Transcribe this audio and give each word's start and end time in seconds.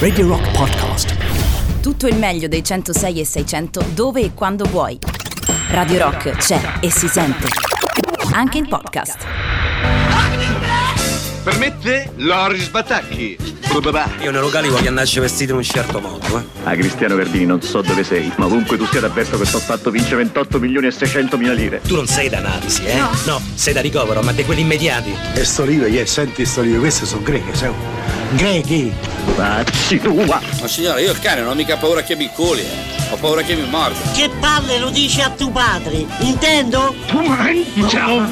Radio 0.00 0.26
Rock 0.26 0.50
Podcast. 0.50 1.14
Tutto 1.80 2.08
il 2.08 2.16
meglio 2.16 2.48
dei 2.48 2.64
106 2.64 3.20
e 3.20 3.24
600 3.24 3.84
dove 3.94 4.22
e 4.22 4.34
quando 4.34 4.64
vuoi. 4.64 4.98
Radio 5.68 5.98
Rock 5.98 6.30
c'è 6.32 6.60
e 6.80 6.90
si 6.90 7.06
sente. 7.06 7.46
Anche 8.32 8.58
in 8.58 8.66
podcast. 8.66 9.18
Per 11.44 11.58
me 11.58 11.78
te, 11.78 12.10
Loris 12.16 12.66
Batacchi. 12.70 13.36
Io 14.22 14.30
nei 14.32 14.40
locali 14.40 14.68
voglio 14.68 14.88
andarci 14.88 15.20
vestito 15.20 15.52
in 15.52 15.58
un 15.58 15.62
certo 15.62 16.00
modo, 16.00 16.36
eh. 16.36 16.42
Ah, 16.64 16.74
Cristiano 16.74 17.14
Verdini, 17.14 17.46
non 17.46 17.62
so 17.62 17.82
dove 17.82 18.02
sei, 18.02 18.32
ma 18.36 18.46
ovunque 18.46 18.76
tu 18.76 18.84
sia 18.86 18.98
t'avverto 18.98 19.38
che 19.38 19.44
sto 19.44 19.60
fatto 19.60 19.92
vince 19.92 20.16
28 20.16 20.58
milioni 20.58 20.88
e 20.88 20.90
600 20.90 21.38
mila 21.38 21.52
lire. 21.52 21.80
Tu 21.82 21.94
non 21.94 22.08
sei 22.08 22.28
da 22.28 22.38
analisi, 22.38 22.84
eh? 22.84 22.98
No. 23.26 23.40
sei 23.54 23.74
da 23.74 23.80
ricovero, 23.80 24.22
ma 24.22 24.32
di 24.32 24.44
quelli 24.44 24.62
immediati. 24.62 25.14
E 25.34 25.44
sto 25.44 25.64
libro, 25.64 25.86
yeah, 25.86 26.04
senti 26.04 26.44
sto 26.44 26.62
libro, 26.62 26.80
queste 26.80 27.06
sono 27.06 27.22
greche, 27.22 27.54
sai? 27.54 27.70
Grechi! 28.32 28.92
Facci 29.34 29.98
tua! 29.98 30.40
Ma 30.60 30.68
signore, 30.68 31.02
io 31.02 31.10
il 31.10 31.18
cane 31.18 31.40
non 31.40 31.50
ho 31.50 31.54
mica 31.54 31.76
paura 31.76 32.02
che 32.02 32.14
mi 32.14 32.28
culi, 32.28 32.60
eh. 32.60 33.10
Ho 33.10 33.16
paura 33.16 33.42
che 33.42 33.56
mi 33.56 33.68
morda. 33.68 33.98
Che 34.12 34.30
palle 34.38 34.78
lo 34.78 34.90
dici 34.90 35.20
a 35.20 35.30
tuo 35.30 35.50
padre, 35.50 36.06
intendo? 36.20 36.94
Tu 37.08 37.20
mangia! 37.22 38.30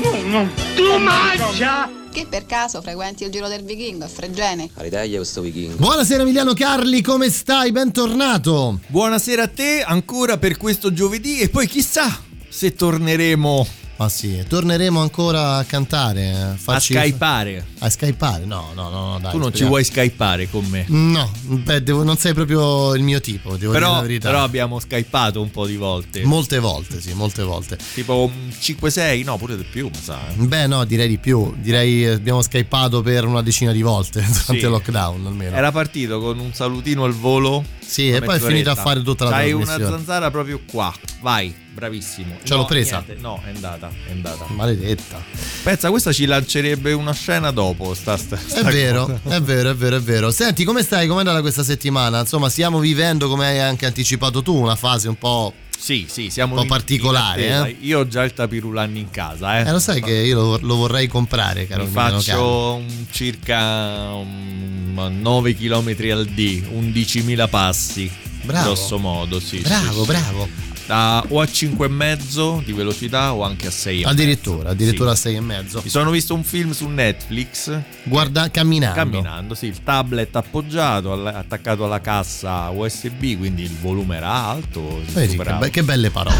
Tu 0.76 0.98
mangia! 0.98 1.90
Che 2.12 2.26
per 2.30 2.46
caso 2.46 2.80
frequenti 2.80 3.24
il 3.24 3.30
giro 3.30 3.48
del 3.48 3.64
vichingo 3.64 4.04
a 4.04 4.08
Fregene? 4.08 4.70
All'Italia 4.74 5.16
questo 5.16 5.40
vichingo. 5.40 5.76
Buonasera 5.76 6.22
Emiliano 6.22 6.54
Carli, 6.54 7.02
come 7.02 7.28
stai? 7.28 7.72
Bentornato. 7.72 8.78
Buonasera 8.86 9.42
a 9.42 9.48
te 9.48 9.82
ancora 9.84 10.38
per 10.38 10.56
questo 10.56 10.92
giovedì 10.92 11.40
e 11.40 11.48
poi 11.48 11.66
chissà 11.66 12.22
se 12.48 12.74
torneremo 12.74 13.66
Ma 14.00 14.08
sì, 14.08 14.44
torneremo 14.46 15.00
ancora 15.00 15.56
a 15.56 15.64
cantare, 15.64 16.30
a 16.32 16.54
farci... 16.56 16.96
a 16.96 17.00
skypare. 17.00 17.66
A 17.80 17.90
skypare? 17.90 18.44
No, 18.44 18.70
no, 18.72 18.88
no, 18.90 19.06
no 19.08 19.18
dai. 19.20 19.32
Tu 19.32 19.38
non 19.38 19.46
ci 19.46 19.64
speriamo. 19.64 19.68
vuoi 19.70 19.84
skypare 19.84 20.48
con 20.48 20.64
me. 20.66 20.84
No, 20.86 21.28
beh, 21.42 21.82
devo- 21.82 22.04
non 22.04 22.16
sei 22.16 22.32
proprio 22.32 22.94
il 22.94 23.02
mio 23.02 23.20
tipo, 23.20 23.56
devo 23.56 23.72
dire 23.72 23.80
Però, 23.80 23.94
la 23.94 24.00
verità. 24.02 24.28
però 24.30 24.42
abbiamo 24.44 24.78
skypato 24.78 25.42
un 25.42 25.50
po' 25.50 25.66
di 25.66 25.74
volte. 25.74 26.22
Molte 26.24 26.60
volte, 26.60 27.00
sì, 27.00 27.12
molte 27.12 27.42
volte. 27.42 27.76
tipo 27.94 28.22
un 28.32 28.50
5-6, 28.56 29.24
no, 29.24 29.36
pure 29.36 29.56
di 29.56 29.64
più, 29.64 29.86
mi 29.88 30.00
sa. 30.00 30.20
eh. 30.28 30.34
Beh, 30.34 30.68
no, 30.68 30.84
direi 30.84 31.08
di 31.08 31.18
più. 31.18 31.52
Direi 31.58 32.04
eh, 32.04 32.10
abbiamo 32.12 32.40
skypato 32.40 33.02
per 33.02 33.24
una 33.24 33.42
decina 33.42 33.72
di 33.72 33.82
volte 33.82 34.20
durante 34.26 34.42
Sì. 34.58 34.64
il 34.64 34.68
lockdown, 34.68 35.26
almeno. 35.26 35.56
Era 35.56 35.72
partito 35.72 36.20
con 36.20 36.38
un 36.38 36.52
salutino 36.52 37.02
al 37.02 37.14
volo. 37.14 37.64
Sì, 37.84 38.10
e 38.10 38.20
poi 38.20 38.36
è 38.36 38.40
finito 38.40 38.70
a 38.70 38.76
fare 38.76 39.02
tutta 39.02 39.24
la 39.24 39.30
C'hai 39.30 39.52
una 39.52 39.64
trasmissione. 39.64 39.96
zanzara 39.96 40.30
proprio 40.30 40.60
qua. 40.70 40.94
Vai, 41.20 41.52
bravissimo. 41.78 42.38
Ce 42.42 42.54
l'ho 42.54 42.60
No, 42.60 42.66
presa. 42.66 43.02
niente, 43.06 43.22
No, 43.22 43.40
è 43.44 43.50
andata, 43.50 43.88
è 44.06 44.10
andata. 44.10 44.46
Maledetta. 44.48 45.22
Pensa, 45.62 45.90
questa 45.90 46.12
ci 46.12 46.26
lancerebbe 46.26 46.92
una 46.92 47.12
scena 47.12 47.50
dopo. 47.52 47.94
Sta, 47.94 48.16
sta, 48.16 48.36
È 48.36 48.40
sta 48.48 48.62
vero, 48.70 49.06
cosa. 49.22 49.36
è 49.36 49.40
vero, 49.40 49.70
è 49.70 49.74
vero, 49.76 49.96
è 49.96 50.00
vero. 50.00 50.30
Senti, 50.32 50.64
come 50.64 50.82
stai? 50.82 51.06
Come 51.06 51.18
è 51.18 51.20
andata 51.20 51.40
questa 51.40 51.62
settimana? 51.62 52.20
Insomma, 52.20 52.48
stiamo 52.48 52.78
vivendo, 52.80 53.28
come 53.28 53.46
hai 53.46 53.60
anche 53.60 53.86
anticipato 53.86 54.42
tu, 54.42 54.54
una 54.54 54.76
fase 54.76 55.08
un 55.08 55.16
po'. 55.16 55.52
Sì, 55.78 56.06
sì, 56.10 56.28
siamo 56.28 56.54
Un 56.56 56.62
po' 56.62 56.66
particolare, 56.66 57.68
eh? 57.68 57.76
Io 57.82 58.00
ho 58.00 58.08
già 58.08 58.24
il 58.24 58.32
tapirulan 58.32 58.96
in 58.96 59.10
casa, 59.10 59.60
eh. 59.60 59.68
Eh, 59.68 59.70
lo 59.70 59.78
sai 59.78 60.02
che 60.02 60.10
io 60.12 60.34
lo, 60.34 60.58
lo 60.60 60.74
vorrei 60.74 61.06
comprare, 61.06 61.68
caro 61.68 61.84
Mi 61.84 61.90
faccio 61.90 62.74
un 62.74 63.06
circa 63.12 64.10
um, 64.12 65.18
9 65.20 65.54
km 65.54 65.94
al 66.10 66.26
D, 66.26 66.64
11.000 66.68 67.48
passi. 67.48 68.10
Bravo. 68.42 68.64
Grosso 68.64 68.98
modo, 68.98 69.38
sì. 69.38 69.58
Bravo, 69.60 70.00
sì. 70.02 70.06
bravo. 70.08 70.48
Da- 70.88 71.22
o 71.28 71.38
a 71.42 71.44
5,5 71.44 72.64
di 72.64 72.72
velocità 72.72 73.34
o 73.34 73.42
anche 73.42 73.66
a 73.66 73.70
6. 73.70 74.04
Addirittura, 74.04 74.70
addirittura 74.70 75.10
Sì. 75.14 75.28
a 75.28 75.30
6 75.32 75.34
e 75.36 75.40
mezzo. 75.42 75.80
Mi 75.84 75.90
sono 75.90 76.10
visto 76.10 76.32
un 76.32 76.42
film 76.42 76.70
su 76.72 76.88
Netflix 76.88 77.78
Guarda, 78.04 78.50
camminando. 78.50 78.94
camminando, 78.98 79.54
sì, 79.54 79.66
il 79.66 79.82
tablet 79.84 80.34
appoggiato, 80.34 81.12
attaccato 81.26 81.84
alla 81.84 82.00
cassa 82.00 82.70
USB, 82.70 83.36
quindi 83.36 83.64
il 83.64 83.76
volume 83.78 84.16
era 84.16 84.32
alto. 84.32 85.02
Vedi, 85.12 85.36
che, 85.36 85.52
be- 85.58 85.68
che 85.70 85.82
belle 85.82 86.08
parole. 86.08 86.36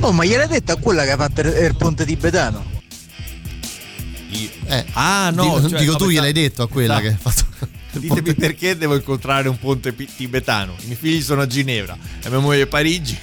Oh, 0.00 0.10
ma 0.10 0.24
gliel'hai 0.24 0.48
detto 0.48 0.72
a 0.72 0.76
quella 0.76 1.04
che 1.04 1.12
ha 1.12 1.16
fatto 1.16 1.40
il, 1.42 1.46
il 1.46 1.76
ponte 1.76 2.04
tibetano? 2.04 2.64
Io- 4.30 4.48
Eh, 4.66 4.84
Ah, 4.94 5.30
no, 5.32 5.42
dico, 5.44 5.68
cioè, 5.68 5.78
dico 5.78 5.92
no, 5.92 5.98
tu 5.98 6.08
gliel'ai 6.10 6.32
detto 6.32 6.62
a 6.64 6.68
quella 6.68 6.98
pensavo- 6.98 7.16
che 7.22 7.28
ha 7.28 7.30
fatto. 7.30 7.68
Ditemi 8.00 8.34
perché 8.34 8.76
devo 8.76 8.96
incontrare 8.96 9.48
un 9.48 9.58
ponte 9.60 9.94
tibetano. 9.94 10.74
I 10.80 10.86
miei 10.86 10.96
figli 10.96 11.22
sono 11.22 11.42
a 11.42 11.46
Ginevra 11.46 11.96
e 12.20 12.28
mia 12.28 12.38
moglie 12.40 12.62
a 12.62 12.66
Parigi. 12.66 13.16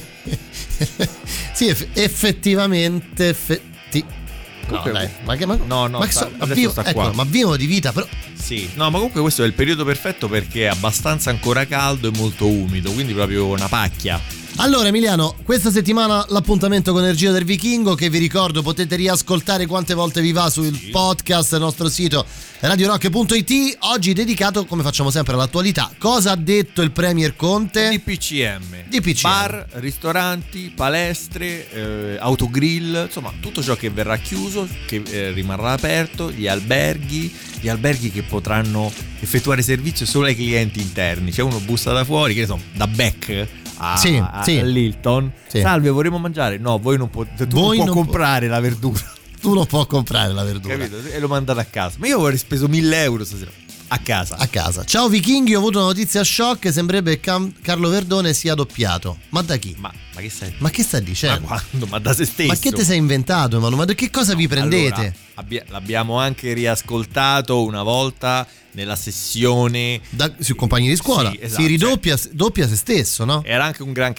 sì, 1.52 1.68
eff- 1.68 1.88
effettivamente. 1.92 3.28
Effetti... 3.28 4.02
No, 4.02 4.78
Comunque- 4.78 4.92
dai, 4.92 5.08
ma 5.24 5.36
che 5.36 5.44
ma, 5.46 5.56
No, 5.56 5.86
no, 5.86 5.98
ma 5.98 6.10
sta- 6.10 6.30
so- 6.38 6.46
vivo, 6.54 6.70
sta 6.70 6.86
ecco, 6.86 7.10
ma 7.12 7.24
vivo 7.24 7.56
di 7.56 7.66
vita, 7.66 7.92
però. 7.92 8.06
Sì, 8.34 8.70
no, 8.74 8.84
ma 8.90 8.96
comunque 8.96 9.20
questo 9.20 9.42
è 9.42 9.46
il 9.46 9.52
periodo 9.52 9.84
perfetto 9.84 10.28
perché 10.28 10.62
è 10.64 10.68
abbastanza 10.68 11.30
ancora 11.30 11.66
caldo 11.66 12.08
e 12.08 12.16
molto 12.16 12.46
umido, 12.48 12.90
quindi 12.92 13.12
proprio 13.12 13.46
una 13.46 13.68
pacchia. 13.68 14.20
Allora 14.56 14.88
Emiliano, 14.88 15.34
questa 15.44 15.70
settimana 15.70 16.24
l'appuntamento 16.28 16.92
con 16.92 17.02
Energia 17.02 17.32
del 17.32 17.44
Vichingo 17.44 17.94
che 17.94 18.10
vi 18.10 18.18
ricordo 18.18 18.62
potete 18.62 18.96
riascoltare 18.96 19.66
quante 19.66 19.94
volte 19.94 20.20
vi 20.20 20.30
va 20.30 20.50
sul 20.50 20.78
podcast, 20.90 21.54
il 21.54 21.58
nostro 21.58 21.88
sito 21.88 22.24
radiorock.it, 22.60 23.78
oggi 23.80 24.12
dedicato 24.12 24.66
come 24.66 24.84
facciamo 24.84 25.10
sempre 25.10 25.34
all'attualità. 25.34 25.90
Cosa 25.98 26.32
ha 26.32 26.36
detto 26.36 26.82
il 26.82 26.92
Premier 26.92 27.34
Conte? 27.34 27.90
DPCM. 27.90 28.84
DPCM. 28.88 29.22
Bar, 29.22 29.66
ristoranti, 29.72 30.72
palestre, 30.74 31.68
eh, 31.70 32.16
autogrill, 32.20 33.06
insomma 33.06 33.32
tutto 33.40 33.62
ciò 33.62 33.74
che 33.74 33.90
verrà 33.90 34.16
chiuso, 34.18 34.68
che 34.86 35.02
eh, 35.04 35.32
rimarrà 35.32 35.72
aperto, 35.72 36.30
gli 36.30 36.46
alberghi, 36.46 37.34
gli 37.58 37.68
alberghi 37.68 38.12
che 38.12 38.22
potranno 38.22 38.92
effettuare 39.18 39.62
servizio 39.62 40.06
solo 40.06 40.26
ai 40.26 40.36
clienti 40.36 40.80
interni. 40.80 41.32
Cioè 41.32 41.44
uno 41.44 41.58
bussa 41.58 41.90
da 41.92 42.04
fuori, 42.04 42.34
che 42.34 42.40
ne 42.40 42.46
so, 42.46 42.60
da 42.74 42.86
Beck 42.86 43.60
a, 43.82 43.96
Sì, 43.96 44.16
a- 44.16 44.42
sì. 44.44 44.58
all'Hilton. 44.58 45.32
Sì. 45.48 45.60
Salve, 45.60 45.90
vorremmo 45.90 46.18
mangiare? 46.18 46.58
No, 46.58 46.78
voi 46.78 46.96
non 46.96 47.10
potete, 47.10 47.46
tu 47.46 47.56
Voi 47.56 47.76
non 47.78 47.86
puoi 47.86 47.96
po- 47.98 48.02
comprare 48.04 48.46
la 48.48 48.60
verdura. 48.60 49.00
Tu 49.42 49.52
non 49.54 49.66
puoi 49.66 49.86
comprare 49.88 50.32
la 50.32 50.44
verdura. 50.44 50.76
Capito? 50.76 50.98
E 51.10 51.18
l'ho 51.18 51.26
mandato 51.26 51.58
a 51.58 51.64
casa. 51.64 51.96
Ma 51.98 52.06
io 52.06 52.20
avrei 52.20 52.38
speso 52.38 52.68
1000 52.68 53.02
euro 53.02 53.24
stasera 53.24 53.50
a 53.88 53.98
casa. 53.98 54.36
A 54.38 54.46
casa. 54.46 54.84
Ciao 54.84 55.08
Vichinghi, 55.08 55.54
ho 55.54 55.58
avuto 55.58 55.78
una 55.78 55.88
notizia 55.88 56.22
shock, 56.22 56.72
sembrerebbe 56.72 57.18
che 57.18 57.52
Carlo 57.60 57.88
Verdone 57.88 58.32
sia 58.34 58.54
doppiato. 58.54 59.18
Ma 59.30 59.42
da 59.42 59.56
chi? 59.56 59.74
Ma, 59.78 59.92
ma 60.14 60.20
che 60.20 60.30
stai 60.30 60.54
Ma 60.58 60.70
che 60.70 60.82
sta 60.84 60.98
Ma 60.98 61.02
dicendo? 61.02 61.40
quando? 61.48 61.86
Ma 61.86 61.98
da 61.98 62.14
se 62.14 62.24
stesso. 62.24 62.48
Ma 62.52 62.54
che 62.56 62.70
ti 62.70 62.84
sei 62.84 62.98
inventato, 62.98 63.58
Manu? 63.58 63.74
Ma 63.74 63.84
che 63.84 64.10
cosa 64.10 64.34
vi 64.36 64.46
prendete? 64.46 64.94
Allora, 64.94 65.12
abbia- 65.34 65.64
l'abbiamo 65.70 66.18
anche 66.20 66.52
riascoltato 66.52 67.64
una 67.64 67.82
volta 67.82 68.46
nella 68.72 68.96
sessione. 68.96 70.00
Da- 70.10 70.32
sui 70.38 70.54
compagni 70.54 70.88
di 70.88 70.96
scuola 70.96 71.30
Sì, 71.30 71.38
esatto, 71.40 71.62
si 71.62 71.68
ridoppia 71.68 72.18
doppia 72.32 72.66
se 72.68 72.76
stesso, 72.76 73.24
no? 73.24 73.42
Era 73.44 73.64
anche 73.64 73.82
un 73.82 73.92
gran 73.92 74.14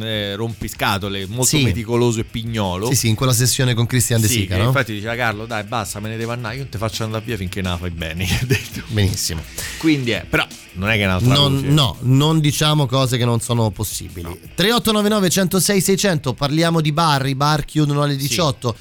eh, 0.00 0.34
rompiscatole, 0.36 1.26
molto 1.26 1.44
Sì. 1.56 1.62
meticoloso 1.62 2.20
e 2.20 2.24
pignolo. 2.24 2.86
Sì, 2.88 2.94
sì, 2.94 3.08
in 3.08 3.14
quella 3.14 3.32
sessione 3.32 3.74
con 3.74 3.86
Cristian 3.86 4.20
De 4.20 4.28
Sì, 4.28 4.40
Sica, 4.40 4.54
che 4.56 4.60
no? 4.62 4.68
infatti 4.68 4.92
diceva 4.92 5.14
Carlo, 5.16 5.46
dai, 5.46 5.64
basta, 5.64 6.00
me 6.00 6.08
ne 6.08 6.16
devo 6.16 6.32
andare, 6.32 6.54
io 6.56 6.60
non 6.62 6.70
ti 6.70 6.78
faccio 6.78 7.04
andare 7.04 7.24
via 7.24 7.36
finché 7.36 7.60
non 7.62 7.72
la 7.72 7.78
fai 7.78 7.90
bene. 7.90 8.26
Benissimo. 8.88 9.42
Quindi 9.78 10.10
è, 10.12 10.24
però 10.28 10.46
non 10.74 10.88
è 10.90 10.94
che 10.96 11.02
è 11.02 11.06
un'altra 11.06 11.32
Non- 11.34 11.54
voce. 11.56 11.66
no, 11.68 11.96
non 12.00 12.40
diciamo 12.40 12.86
cose 12.86 13.16
che 13.16 13.24
non 13.24 13.40
sono 13.40 13.70
possibili. 13.70 14.28
3899 14.54 15.30
106 15.30 15.80
600, 15.80 16.34
parliamo 16.34 16.80
di 16.80 16.92
bar, 16.92 17.26
i 17.26 17.34
bar 17.34 17.64
chiudono 17.64 18.02
alle 18.02 18.16
18. 18.16 18.76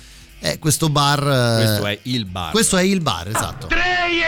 Eh, 0.45 0.59
questo 0.59 0.89
bar 0.89 1.19
eh, 1.25 1.63
Questo 1.63 1.85
è 1.87 1.99
il 2.03 2.25
bar. 2.25 2.51
questo 2.51 2.75
è 2.75 2.81
il 2.83 2.99
bar, 2.99 3.29
esatto. 3.29 3.67
Tre 3.67 3.79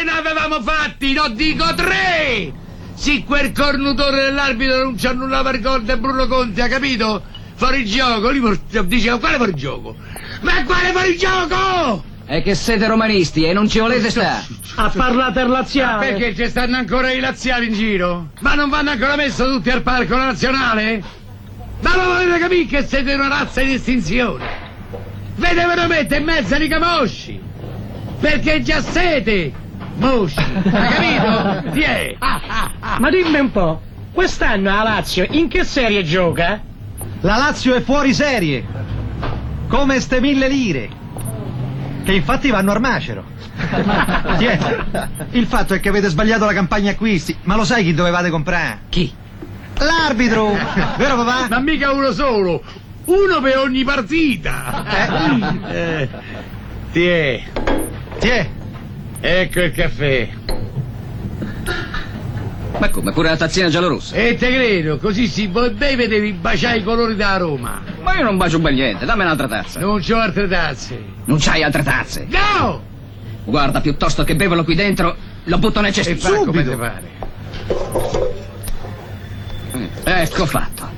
ne 0.02 0.12
avevamo 0.12 0.62
fatti, 0.62 1.12
non 1.12 1.36
dico 1.36 1.74
tre! 1.76 2.54
Sì, 2.94 3.26
quel 3.26 3.52
cornutore 3.52 4.22
dell'arbitro 4.28 4.84
non 4.84 4.96
c'ha 4.98 5.12
nulla 5.12 5.42
per 5.44 5.60
conto 5.60 5.92
e 5.92 5.98
Bruno 5.98 6.26
Conti, 6.28 6.62
ha 6.62 6.70
capito? 6.70 7.22
Fuori 7.56 7.86
gioco, 7.86 8.32
lui 8.32 8.40
por- 8.40 8.86
diceva 8.86 9.20
quale 9.20 9.36
fuori 9.36 9.54
gioco? 9.56 9.96
Ma 10.40 10.64
quale 10.64 10.92
fuori 10.94 11.18
gioco? 11.18 12.04
È 12.24 12.42
che 12.42 12.56
siete 12.56 12.88
romanisti 12.88 13.44
e 13.44 13.52
non 13.52 13.68
ci 13.68 13.80
volete 13.80 14.10
stare. 14.10 14.46
Ha 14.76 14.90
parlato 14.96 15.40
il 15.42 15.48
Ma 15.48 15.58
laziale. 15.60 16.08
perché 16.08 16.34
ci 16.34 16.50
stanno 16.50 16.78
ancora 16.78 17.12
i 17.12 17.20
laziali 17.20 17.68
in 17.68 17.74
giro? 17.74 18.30
Ma 18.40 18.54
non 18.54 18.70
vanno 18.70 18.92
ancora 18.92 19.18
messo 19.18 19.46
tutti 19.52 19.70
al 19.70 19.82
parco 19.82 20.16
nazionale? 20.16 21.04
Ma 21.82 21.96
lo 21.98 22.04
volete 22.06 22.40
capire 22.40 22.66
che 22.68 22.86
siete 22.88 23.14
una 23.14 23.28
razza 23.28 23.60
in 23.60 23.72
estinzione? 23.72 24.65
Vedevano 25.36 25.88
mettere 25.88 26.20
in 26.20 26.26
mezzo 26.26 26.56
ai 26.56 26.68
camosci! 26.68 27.42
Perché 28.20 28.62
già 28.62 28.82
siete! 28.82 29.52
Mosci! 29.98 30.40
Hai 30.40 30.90
capito? 30.90 31.72
Tiè! 31.72 32.16
Ma 33.00 33.10
dimmi 33.10 33.40
un 33.40 33.52
po', 33.52 33.82
quest'anno 34.14 34.74
la 34.74 34.84
Lazio 34.84 35.26
in 35.30 35.48
che 35.48 35.64
serie 35.64 36.04
gioca? 36.04 36.62
La 37.22 37.38
Lazio 37.38 37.74
è 37.76 37.82
fuori 37.82 38.14
serie. 38.14 38.64
Come 39.68 40.00
ste 40.00 40.22
mille 40.22 40.48
lire. 40.48 40.90
Che 42.04 42.14
infatti 42.14 42.50
vanno 42.50 42.72
al 42.72 42.80
macero. 42.80 43.26
Tiè, 44.38 44.60
il 45.32 45.48
fatto 45.48 45.74
è 45.74 45.80
che 45.80 45.90
avete 45.90 46.08
sbagliato 46.10 46.46
la 46.46 46.54
campagna 46.54 46.92
acquisti, 46.92 47.36
ma 47.44 47.56
lo 47.56 47.66
sai 47.66 47.84
chi 47.84 47.94
dovevate 47.94 48.30
comprare? 48.30 48.82
Chi? 48.90 49.12
L'arbitro! 49.80 50.56
Vero 50.98 51.16
papà? 51.24 51.48
Ma 51.50 51.60
mica 51.60 51.92
uno 51.92 52.12
solo! 52.12 52.64
Uno 53.06 53.40
per 53.42 53.58
ogni 53.58 53.84
partita! 53.84 54.84
Eh, 55.72 56.10
tiè, 56.92 57.44
Tiè, 58.20 58.50
ecco 59.20 59.62
il 59.62 59.72
caffè. 59.72 60.30
Ma 62.78 62.90
come, 62.90 63.12
pure 63.14 63.30
la 63.30 63.38
tazzina 63.38 63.70
giallorossa? 63.70 64.16
E 64.16 64.36
te 64.36 64.52
credo, 64.52 64.98
così 64.98 65.28
si 65.28 65.48
beve 65.48 66.08
devi 66.08 66.34
baciare 66.34 66.78
i 66.78 66.84
colori 66.84 67.16
da 67.16 67.38
Roma. 67.38 67.82
Ma 68.02 68.16
io 68.16 68.24
non 68.24 68.38
bacio 68.38 68.60
bel 68.60 68.74
niente, 68.74 69.06
dammi 69.06 69.22
un'altra 69.22 69.48
tazza. 69.48 69.80
Non 69.80 70.02
c'ho 70.02 70.18
altre 70.18 70.48
tazze. 70.48 71.00
Non 71.26 71.38
c'hai 71.40 71.64
altre 71.64 71.84
tazze? 71.84 72.28
No! 72.30 72.82
Guarda, 73.46 73.80
piuttosto 73.82 74.24
che 74.24 74.36
beverlo 74.36 74.64
qui 74.64 74.76
dentro, 74.76 75.16
lo 75.44 75.58
butto 75.58 75.80
nel 75.80 75.92
E 75.92 75.94
cestino. 75.94 76.18
fa 76.20 76.44
come 76.44 76.64
te 76.64 76.76
pare. 76.76 77.14
Ecco 80.04 80.46
fatto. 80.46 80.95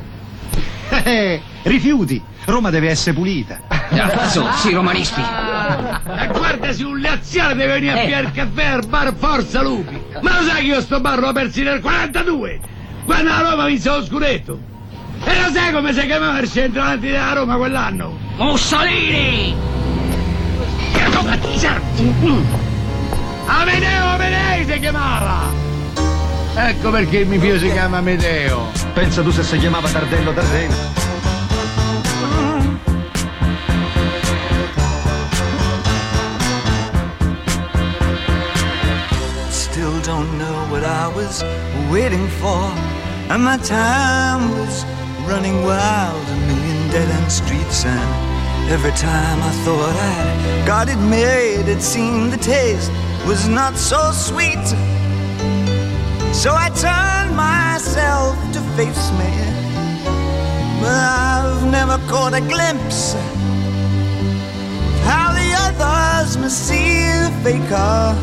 Eh, 1.04 1.42
rifiuti. 1.64 2.22
Roma 2.46 2.70
deve 2.70 2.90
essere 2.90 3.14
pulita. 3.16 3.60
Ah, 3.68 4.28
su, 4.30 4.42
sì, 4.56 4.72
romanisti. 4.74 5.20
E 5.22 6.28
guarda 6.28 6.72
se 6.72 6.84
un 6.84 7.00
laziale 7.02 7.56
deve 7.56 7.74
venire 7.74 7.92
a 8.00 8.02
Eh. 8.04 8.06
piare 8.08 8.26
il 8.28 8.32
caffè 8.32 8.66
al 8.68 8.86
bar 8.86 9.14
Forza 9.18 9.62
Lupi. 9.62 10.00
Ma 10.22 10.40
lo 10.40 10.48
sai 10.48 10.62
che 10.62 10.68
io 10.68 10.82
sto 10.82 11.00
bar 11.02 11.20
l'ho 11.20 11.32
persi 11.34 11.64
nel 11.64 11.82
42? 11.82 12.60
Quando 13.06 13.30
la 13.30 13.40
Roma 13.50 13.66
vinse 13.66 13.90
lo 13.90 14.04
scudetto. 14.06 14.60
E 15.26 15.42
lo 15.42 15.52
sai 15.52 15.72
come 15.74 15.94
si 15.94 16.06
chiamava 16.06 16.40
il 16.40 16.50
centravanti 16.50 17.08
della 17.08 17.34
Roma 17.34 17.56
quell'anno? 17.58 18.18
Mussolini! 18.38 19.56
Amedeo 23.48 24.06
Amedei 24.06 24.66
si 24.66 24.80
chiamava! 24.80 25.67
Ecco 26.60 26.90
perché 26.90 27.20
il 27.20 27.28
mio 27.28 27.40
figlio 27.40 27.60
si 27.60 27.72
chiama 27.72 27.98
Amedeo. 28.00 28.72
Pensa 28.96 29.22
tu 29.22 29.30
se 29.30 29.44
si 29.44 29.60
chiamava 29.60 29.88
Tardello 29.90 30.32
Dardello. 30.32 30.74
Still 39.50 40.02
don't 40.02 40.36
know 40.40 40.66
what 40.72 40.84
I 40.84 41.08
was 41.14 41.44
waiting 41.92 42.28
for. 42.40 42.72
And 43.30 43.44
my 43.44 43.58
time 43.60 44.50
was 44.58 44.84
running 45.28 45.64
wild, 45.64 46.28
a 46.28 46.36
million 46.48 46.90
dead 46.90 47.08
end 47.08 47.32
streets. 47.32 47.86
And 47.86 48.72
every 48.72 48.94
time 48.94 49.44
I 49.44 49.52
thought 49.64 49.96
I'd 49.96 50.66
got 50.66 50.90
it 50.90 50.98
made, 50.98 51.68
it 51.68 51.82
seemed 51.82 52.34
the 52.34 52.38
taste 52.38 52.92
was 53.28 53.48
not 53.48 53.78
so 53.78 54.12
sweet. 54.12 54.97
So 56.38 56.54
I 56.54 56.70
turned 56.70 57.36
myself 57.36 58.38
to 58.54 58.62
face 58.78 59.10
me. 59.18 59.32
But 60.80 60.94
I've 60.94 61.66
never 61.66 61.98
caught 62.08 62.36
a 62.36 62.42
glimpse 62.42 63.16
of 63.16 63.22
how 65.02 65.34
the 65.34 65.50
others 65.66 66.38
must 66.38 66.68
see 66.68 67.10
the 67.26 67.32
faker. 67.44 68.16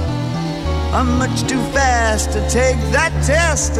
I'm 0.94 1.19
much 1.19 1.43
too 1.49 1.61
fast 1.75 2.31
to 2.34 2.40
take 2.49 2.78
that 2.93 3.11
test. 3.26 3.75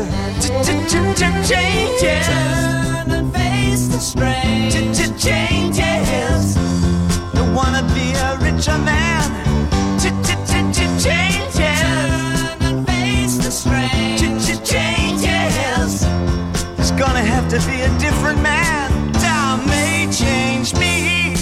Changes. 1.49 2.27
Turn 2.27 3.13
and 3.13 3.33
face 3.33 3.87
the 3.87 4.01
strain. 4.01 4.73
Changes. 5.17 6.57
Don't 7.35 7.55
wanna 7.55 7.85
be 7.95 8.11
a 8.15 8.37
richer 8.43 8.79
man. 8.79 9.45
To 17.61 17.61
be 17.69 17.83
a 17.83 17.99
different 18.01 18.43
man. 18.43 18.91
Time 19.13 19.65
may 19.69 20.09
change 20.11 20.75
me, 20.75 21.37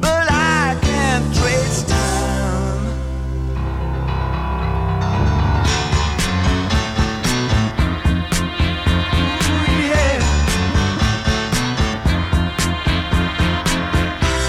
but 0.00 0.26
I 0.28 0.76
can't 0.82 1.24
trace 1.36 1.84
time. 1.84 2.86
Ooh, 9.46 9.66
yeah. 9.86 10.18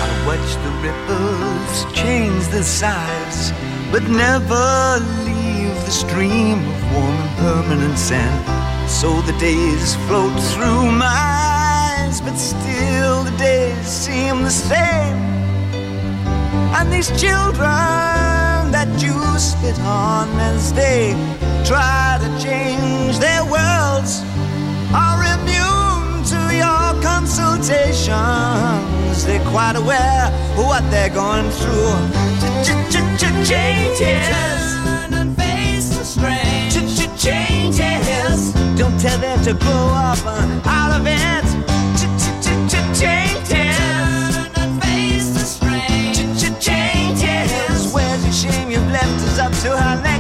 I 0.02 0.08
watch 0.26 0.50
the 0.66 0.72
ripples 0.82 1.94
change 1.94 2.48
the 2.48 2.64
size, 2.64 3.54
but 3.92 4.02
never 4.10 5.00
leave 5.26 5.76
the 5.86 5.92
stream 5.92 6.58
of 6.68 6.92
warm 6.92 7.16
and 7.16 7.38
permanent 7.38 8.00
sand. 8.00 8.57
So 9.02 9.10
the 9.22 9.34
days 9.34 9.96
float 10.08 10.34
through 10.54 10.90
my 10.90 11.06
eyes, 11.06 12.20
but 12.20 12.36
still 12.36 13.24
the 13.24 13.38
days 13.38 13.86
seem 13.86 14.42
the 14.42 14.50
same. 14.50 15.18
And 16.74 16.92
these 16.92 17.10
children 17.10 18.72
that 18.74 18.88
you 18.98 19.14
spit 19.38 19.80
on 19.82 20.28
as 20.40 20.74
they 20.74 21.14
try 21.64 22.18
to 22.24 22.30
change 22.44 23.20
their 23.20 23.44
worlds 23.46 24.24
are 24.90 25.22
immune 25.36 26.24
to 26.34 26.40
your 26.58 27.00
consultations. 27.04 29.26
They're 29.28 29.48
quite 29.52 29.76
aware 29.76 30.32
of 30.58 30.66
what 30.66 30.82
they're 30.90 31.14
going 31.14 31.52
through. 31.52 31.94
Changes. 33.46 34.02
and 35.14 35.38
face 35.38 35.90
the 35.96 36.04
strange. 36.04 36.47
Changes. 37.18 38.54
Don't 38.78 39.00
tell 39.00 39.18
them 39.18 39.42
to 39.44 39.54
grow 39.54 39.88
up 39.94 40.24
on 40.26 40.62
out 40.66 41.00
of 41.00 41.08
it. 41.08 41.46
Changes. 42.96 43.50
Turn 43.50 44.52
and 44.56 44.84
face 44.84 45.30
the 45.34 45.40
strange. 45.40 46.18
Changes. 46.60 47.94
Where's 47.94 48.24
your 48.24 48.34
shame 48.34 48.72
you've 48.72 48.92
left 48.92 49.22
us 49.28 49.40
up 49.40 49.52
to 49.64 49.72
our 49.72 50.02
next 50.02 50.17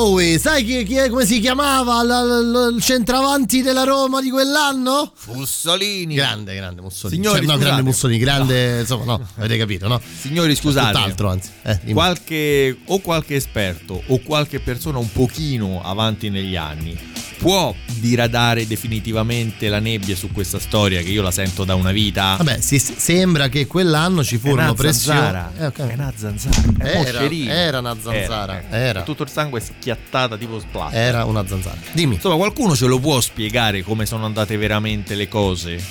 Bowie, 0.00 0.38
sai 0.38 0.64
chi, 0.64 0.82
chi 0.84 0.94
è, 0.96 1.10
come 1.10 1.26
si 1.26 1.40
chiamava 1.40 2.02
l- 2.02 2.08
l- 2.08 2.74
il 2.74 2.82
centravanti 2.82 3.60
della 3.60 3.84
Roma 3.84 4.22
di 4.22 4.30
quell'anno? 4.30 5.12
Mussolini. 5.26 6.14
Grande, 6.14 6.54
grande 6.54 6.80
Mussolini. 6.80 7.22
Signori, 7.22 7.44
Cioè, 7.44 7.54
no, 7.54 7.58
grande 7.62 7.82
Mussolini, 7.82 8.18
grande, 8.18 8.80
insomma, 8.80 9.04
no, 9.04 9.28
avete 9.36 9.58
capito, 9.58 9.88
no? 9.88 10.00
Signori, 10.18 10.54
scusate. 10.56 10.92
Tutt'altro, 10.94 11.28
anzi. 11.28 11.50
Eh, 11.64 11.92
qualche, 11.92 12.78
o 12.86 13.00
qualche 13.00 13.34
esperto 13.34 14.02
o 14.06 14.20
qualche 14.22 14.60
persona 14.60 14.96
un 14.96 15.12
pochino 15.12 15.82
avanti 15.82 16.30
negli 16.30 16.56
anni 16.56 16.98
può 17.40 17.74
diradare 17.86 18.66
definitivamente 18.66 19.70
la 19.70 19.78
nebbia 19.78 20.14
su 20.14 20.30
questa 20.30 20.58
storia 20.58 21.00
che 21.00 21.08
io 21.08 21.22
la 21.22 21.30
sento 21.30 21.64
da 21.64 21.74
una 21.74 21.90
vita? 21.90 22.36
Vabbè, 22.36 22.60
si- 22.60 22.78
sembra 22.78 23.48
che 23.48 23.66
quell'anno 23.66 24.22
ci 24.22 24.36
furono 24.36 24.74
pressioni. 24.74 25.38
Eh, 25.58 25.66
ok. 25.66 25.78
È 25.86 25.94
una 25.94 26.12
zanzara. 26.14 26.62
È 26.78 26.84
Era- 27.06 27.28
era 27.30 27.78
una 27.78 27.96
zanzara, 27.98 28.62
Era, 28.68 28.76
era. 28.78 29.02
Tutto 29.02 29.22
il 29.22 29.30
sangue 29.30 29.60
schiattata 29.60 30.36
tipo 30.36 30.60
splash. 30.60 30.92
Era 30.92 31.24
una 31.24 31.46
zanzara. 31.46 31.78
Dimmi. 31.92 32.16
Insomma, 32.16 32.36
qualcuno 32.36 32.76
ce 32.76 32.84
lo 32.86 32.98
può 32.98 33.18
spiegare 33.22 33.82
come 33.82 34.04
sono 34.04 34.26
andate 34.26 34.58
veramente 34.58 35.14
le 35.14 35.26
cose? 35.26 35.82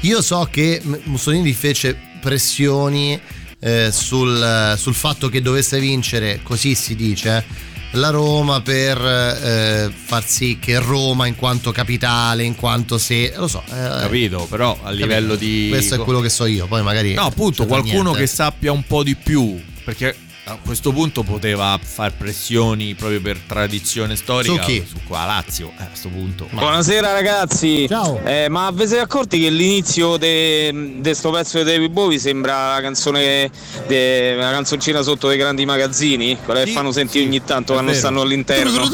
Io 0.00 0.20
so 0.20 0.48
che 0.50 0.82
Mussolini 1.04 1.52
fece 1.52 1.96
pressioni 2.20 3.18
eh, 3.60 3.90
sul, 3.92 4.74
sul 4.76 4.94
fatto 4.94 5.28
che 5.28 5.40
dovesse 5.40 5.78
vincere, 5.78 6.40
così 6.42 6.74
si 6.74 6.94
dice, 6.96 7.44
la 7.92 8.10
Roma 8.10 8.60
per 8.60 8.98
eh, 8.98 9.90
far 9.92 10.24
sì 10.24 10.58
che 10.60 10.78
Roma 10.78 11.26
in 11.26 11.36
quanto 11.36 11.72
capitale, 11.72 12.44
in 12.44 12.54
quanto 12.54 12.98
se 12.98 13.32
lo 13.36 13.48
so, 13.48 13.62
eh, 13.66 14.00
Capito, 14.00 14.46
però 14.48 14.78
a 14.82 14.90
livello 14.90 15.34
di 15.36 15.68
questo 15.70 15.94
è 15.94 15.98
quello 15.98 16.20
che 16.20 16.28
so 16.28 16.44
io, 16.46 16.66
poi 16.66 16.82
magari 16.82 17.14
No, 17.14 17.24
appunto, 17.24 17.66
qualcuno 17.66 18.02
niente. 18.02 18.20
che 18.20 18.26
sappia 18.26 18.72
un 18.72 18.84
po' 18.84 19.02
di 19.02 19.14
più, 19.16 19.58
perché 19.84 20.14
a 20.48 20.58
questo 20.64 20.92
punto 20.92 21.22
poteva 21.22 21.78
far 21.82 22.14
pressioni 22.14 22.94
proprio 22.94 23.20
per 23.20 23.38
tradizione 23.46 24.16
storica 24.16 24.54
Su 24.54 24.58
chi? 24.60 24.86
su 24.88 24.96
qua 25.06 25.26
Lazio, 25.26 25.72
eh, 25.78 25.82
a 25.82 25.86
questo 25.88 26.08
punto. 26.08 26.48
Buonasera 26.50 27.12
ragazzi. 27.12 27.86
Ciao. 27.86 28.18
Eh, 28.24 28.48
ma 28.48 28.70
vi 28.70 28.86
siete 28.86 29.02
accorti 29.02 29.40
che 29.40 29.50
l'inizio 29.50 30.16
di 30.16 31.00
questo 31.02 31.30
pezzo 31.30 31.58
di 31.58 31.64
David 31.64 31.90
Bowie 31.90 32.18
sembra 32.18 32.74
la 32.74 32.80
canzone 32.80 33.50
de, 33.86 34.36
la 34.36 34.50
canzoncina 34.50 35.02
sotto 35.02 35.28
dei 35.28 35.36
grandi 35.36 35.66
magazzini? 35.66 36.38
Quella 36.42 36.64
che 36.64 36.70
fanno 36.70 36.92
sentire 36.92 37.26
ogni 37.26 37.44
tanto 37.44 37.74
quando 37.74 37.90
vero. 37.90 38.02
stanno 38.02 38.22
all'interno. 38.22 38.88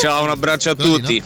Ciao, 0.00 0.22
un 0.22 0.30
abbraccio 0.30 0.70
a 0.70 0.74
tutti. 0.76 1.22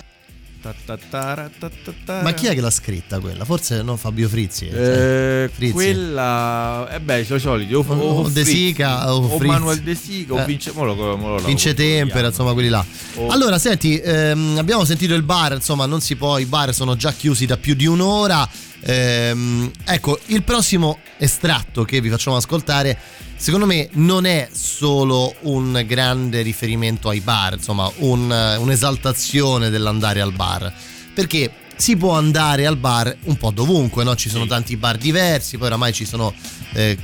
Ma 2.22 2.32
chi 2.34 2.46
è 2.46 2.54
che 2.54 2.60
l'ha 2.60 2.70
scritta 2.70 3.18
quella? 3.20 3.44
Forse 3.44 3.82
no, 3.82 3.96
Fabio 3.96 4.28
Frizzi. 4.28 4.68
Eh, 4.68 5.50
Frizzi. 5.52 5.72
quella 5.72 6.88
eh 6.90 7.00
beh, 7.00 7.20
i 7.20 7.24
suoi 7.24 7.40
soliti 7.40 7.74
o, 7.74 7.84
O- 7.86 7.94
o 7.94 8.28
De 8.28 8.42
Frizzi, 8.44 8.66
Sica, 8.66 9.12
o 9.14 9.26
o. 9.26 9.38
Manuel 9.44 9.80
De 9.80 9.94
Sica 9.94 10.34
o 10.34 10.40
Eh. 10.40 10.44
Vince 10.44 10.72
mo 10.72 10.84
lo- 10.84 11.16
mo 11.16 11.38
lo- 11.38 11.44
Vince 11.44 11.74
Tempera, 11.74 12.28
insomma, 12.28 12.52
quelli 12.52 12.68
là. 12.68 12.84
Oh. 13.16 13.28
Allora, 13.28 13.58
senti, 13.58 13.98
ehm, 13.98 14.56
abbiamo 14.58 14.84
sentito 14.84 15.14
il 15.14 15.22
bar, 15.22 15.52
insomma, 15.54 15.86
non 15.86 16.00
si 16.00 16.16
può, 16.16 16.38
i 16.38 16.44
bar 16.46 16.72
sono 16.74 16.94
già 16.96 17.12
chiusi 17.12 17.46
da 17.46 17.56
più 17.56 17.74
di 17.74 17.86
un'ora. 17.86 18.48
Ehm, 18.84 19.70
ecco, 19.84 20.18
il 20.26 20.42
prossimo 20.42 20.98
estratto 21.18 21.84
che 21.84 22.00
vi 22.00 22.08
facciamo 22.08 22.36
ascoltare, 22.36 22.98
secondo 23.42 23.66
me, 23.66 23.88
non 23.94 24.24
è 24.24 24.48
solo 24.52 25.34
un 25.40 25.82
grande 25.84 26.42
riferimento 26.42 27.08
ai 27.08 27.18
bar, 27.20 27.54
insomma, 27.54 27.90
un- 27.96 28.56
un'esaltazione 28.60 29.68
dell'andare 29.68 30.20
al 30.20 30.32
bar. 30.32 30.72
Perché 31.12 31.50
si 31.74 31.96
può 31.96 32.12
andare 32.12 32.66
al 32.66 32.76
bar 32.76 33.16
un 33.24 33.36
po' 33.36 33.50
dovunque, 33.50 34.04
no? 34.04 34.14
Ci 34.14 34.28
sono 34.28 34.46
tanti 34.46 34.76
bar 34.76 34.96
diversi, 34.96 35.58
poi 35.58 35.66
oramai 35.66 35.92
ci 35.92 36.04
sono 36.04 36.32
eh, 36.74 36.96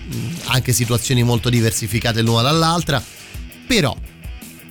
anche 0.46 0.72
situazioni 0.72 1.22
molto 1.24 1.50
diversificate 1.50 2.22
l'una 2.22 2.42
dall'altra. 2.42 3.02
Però 3.66 3.94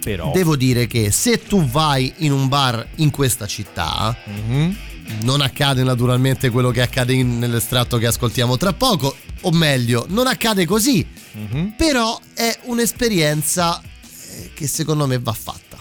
Però 0.01 0.31
Devo 0.33 0.55
dire 0.55 0.87
che 0.87 1.11
se 1.11 1.43
tu 1.43 1.65
vai 1.67 2.13
in 2.19 2.31
un 2.31 2.47
bar 2.47 2.87
in 2.95 3.11
questa 3.11 3.45
città, 3.45 4.15
Mhm. 4.25 4.75
non 5.23 5.41
accade 5.41 5.83
naturalmente 5.83 6.49
quello 6.49 6.71
che 6.71 6.81
accade 6.81 7.11
in- 7.13 7.37
nell'estratto 7.39 7.97
che 7.97 8.07
ascoltiamo 8.07 8.55
tra 8.55 8.71
poco, 8.71 9.15
o 9.47 9.51
meglio, 9.51 10.05
non 10.09 10.27
accade 10.27 10.65
così, 10.65 11.05
Mhm. 11.33 11.73
però 11.77 12.19
è 12.33 12.57
un'esperienza 12.63 13.81
eh, 13.81 14.51
che 14.53 14.67
secondo 14.67 15.07
me 15.07 15.19
va 15.19 15.31
fatta. 15.33 15.77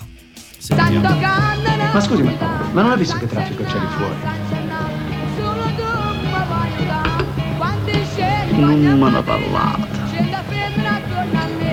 Ma 1.92 2.00
scusi, 2.00 2.22
ma, 2.22 2.32
ma 2.72 2.82
non 2.82 2.90
hai 2.92 2.98
visto 2.98 3.16
che 3.18 3.26
traffico 3.26 3.64
c'è 3.64 3.78
lì 3.78 3.86
fuori? 3.96 4.14
Non 8.52 8.98
me 8.98 9.10
ne 9.10 9.22
parlate. 9.22 9.94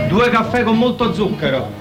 Due 0.10 0.30
caffè 0.30 0.64
con 0.64 0.78
molto 0.78 1.14
zucchero. 1.14 1.72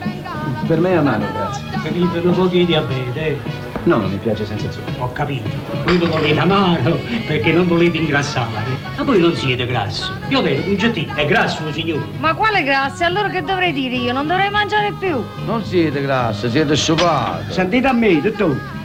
Per 0.66 0.78
me 0.78 0.90
è 0.90 0.94
amaro, 0.94 1.26
grazie. 1.32 1.64
Capite, 1.70 2.18
un 2.18 2.34
po' 2.34 2.46
di 2.46 2.64
diabete. 2.66 3.40
No, 3.84 3.96
non 3.96 4.10
mi 4.10 4.16
piace 4.18 4.46
senza 4.46 4.70
zucchero. 4.70 5.04
Ho 5.04 5.12
capito. 5.12 5.48
Voi 5.84 5.98
lo 5.98 6.06
volete 6.06 6.38
amaro 6.38 7.00
perché 7.26 7.52
non 7.52 7.66
volete 7.66 7.96
ingrassare. 7.96 8.64
Ma 8.96 9.02
voi 9.02 9.20
non 9.20 9.34
siete 9.34 9.66
grasso. 9.66 10.12
Io 10.28 10.40
vedo 10.40 10.68
un 10.68 10.76
gettino 10.76 11.14
è 11.16 11.26
grasso, 11.26 11.60
signore. 11.72 12.04
Ma 12.18 12.34
quale 12.34 12.62
grazie? 12.62 13.06
Allora 13.06 13.28
che 13.28 13.42
dovrei 13.42 13.72
dire 13.72 13.96
io? 13.96 14.12
Non 14.12 14.28
dovrei 14.28 14.50
mangiare 14.50 14.92
più. 14.98 15.20
Non 15.44 15.64
siete 15.64 16.00
grassi, 16.00 16.48
siete 16.48 16.76
sciupati. 16.76 17.52
Sentite 17.52 17.86
a 17.88 17.92
me, 17.92 18.20
dottore. 18.20 18.80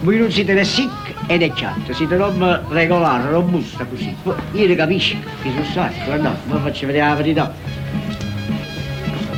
Voi 0.00 0.18
non 0.18 0.30
siete 0.30 0.54
né 0.54 0.62
sic 0.62 1.14
e 1.26 1.36
né 1.36 1.52
chat, 1.52 1.90
siete 1.90 2.16
roba 2.16 2.62
regolare, 2.68 3.28
robusta 3.30 3.84
così. 3.84 4.14
Io 4.52 4.66
ne 4.68 4.74
capisco, 4.76 5.16
che 5.42 5.50
sono 5.50 5.64
sacco, 5.64 6.14
no, 6.22 6.36
ma 6.44 6.60
faccio 6.60 6.86
vedere 6.86 7.08
la 7.08 7.14
verità. 7.14 7.52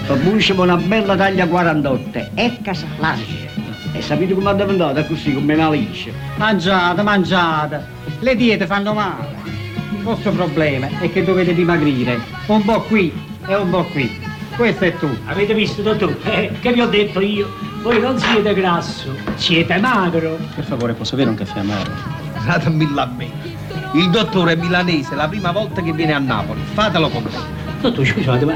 Fabucciamo 0.04 0.62
una 0.62 0.76
bella 0.76 1.16
taglia 1.16 1.46
48 1.46 2.30
e 2.34 2.58
casa 2.62 2.86
larga. 2.98 3.47
E 3.92 4.02
sapete 4.02 4.34
come 4.34 4.54
è 4.54 4.60
andata 4.62 5.04
così, 5.04 5.34
come 5.34 5.54
una 5.54 5.70
liscia? 5.70 6.10
Mangiate, 6.36 7.02
mangiate. 7.02 7.86
Le 8.20 8.36
diete 8.36 8.66
fanno 8.66 8.92
male. 8.92 9.36
Il 9.92 10.02
vostro 10.02 10.30
problema 10.32 10.88
è 11.00 11.10
che 11.10 11.24
dovete 11.24 11.54
dimagrire. 11.54 12.20
Un 12.46 12.64
po' 12.64 12.82
qui 12.82 13.12
e 13.46 13.54
un 13.54 13.70
po' 13.70 13.84
qui. 13.84 14.26
Questo 14.56 14.84
è 14.84 14.96
tu. 14.98 15.08
Avete 15.26 15.54
visto, 15.54 15.82
dottore? 15.82 16.16
Eh, 16.24 16.52
che 16.60 16.72
vi 16.72 16.80
ho 16.80 16.88
detto 16.88 17.20
io? 17.20 17.48
Voi 17.82 18.00
non 18.00 18.18
siete 18.18 18.54
grasso, 18.54 19.14
siete 19.36 19.78
magro. 19.78 20.36
Per 20.54 20.64
favore, 20.64 20.92
posso 20.94 21.14
avere 21.14 21.30
un 21.30 21.36
caffè 21.36 21.60
amaro? 21.60 21.90
Datemi 22.44 22.92
la 22.92 23.06
me. 23.06 23.30
Il 23.94 24.10
dottore 24.10 24.52
è 24.52 24.56
milanese, 24.56 25.14
la 25.14 25.28
prima 25.28 25.52
volta 25.52 25.80
che 25.80 25.92
viene 25.92 26.12
a 26.12 26.18
Napoli. 26.18 26.60
Fatelo 26.72 27.08
con 27.08 27.22
me. 27.22 27.30
Dottore, 27.80 28.06
scusate, 28.06 28.44
ma 28.44 28.54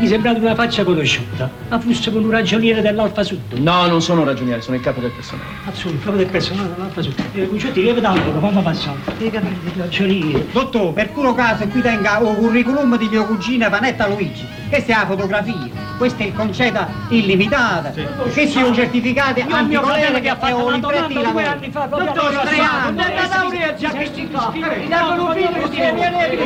mi 0.00 0.06
sembrate 0.06 0.40
una 0.40 0.54
faccia 0.54 0.82
conosciuta. 0.82 1.50
Ma 1.68 1.78
fosse 1.78 2.10
con 2.10 2.24
un 2.24 2.30
ragioniere 2.30 2.80
dell'Alfa 2.80 3.22
Sud. 3.22 3.52
No, 3.58 3.86
non 3.86 4.00
sono 4.00 4.20
un 4.22 4.26
ragioniere, 4.26 4.62
sono 4.62 4.76
il 4.76 4.82
capo 4.82 4.98
del 5.00 5.10
personale. 5.10 5.48
Azzurro, 5.66 5.94
il 5.94 6.02
capo 6.02 6.16
del 6.16 6.26
personale 6.26 6.70
dell'Alfa 6.74 7.02
Sud. 7.02 7.14
Eh, 7.34 7.46
Cuccetti, 7.46 7.82
che 7.82 7.92
vedete 7.92 8.38
quando 8.38 8.62
passate? 8.62 9.12
Dei 9.18 9.30
capelli 9.30 9.58
del 9.62 9.72
ragioniere. 9.76 10.46
Dottore, 10.52 10.92
per 10.92 11.10
puro 11.10 11.34
caso 11.34 11.66
qui 11.68 11.82
tenga 11.82 12.18
il 12.18 12.34
curriculum 12.36 12.96
di 12.96 13.08
mio 13.08 13.26
cugino 13.26 13.68
Vanetta 13.68 14.08
Luigi. 14.08 14.46
Questa 14.70 14.92
è 14.92 14.96
la 14.96 15.06
fotografia. 15.06 15.68
Questa 15.98 16.22
è 16.22 16.26
il 16.26 16.32
conceda 16.32 16.88
illimitata. 17.08 17.92
Questi 18.22 18.48
sono 18.48 18.72
certificati 18.72 19.40
Io 19.40 19.46
mio 19.66 19.82
fratello 19.82 20.16
anticolere 20.16 20.20
che 20.20 20.28
ha 20.28 20.36
fatto 20.36 20.70
libretti 20.70 21.12
due 21.12 21.22
lavoro. 21.22 21.46
anni 21.46 21.70
fa, 21.70 21.80
proprio 21.80 22.12
Milano. 22.12 22.68
anni. 22.70 22.94
Non 22.94 22.94
da 22.94 23.36
laurea, 23.36 23.74
già 23.74 23.90
che 23.90 24.10
si 24.14 24.28
fa. 24.30 24.52
Mi 24.52 24.88
danno 24.88 25.24
un 25.24 25.32
figlio, 25.34 25.66
si 25.66 25.74
viene, 25.74 25.92
viene, 25.92 26.38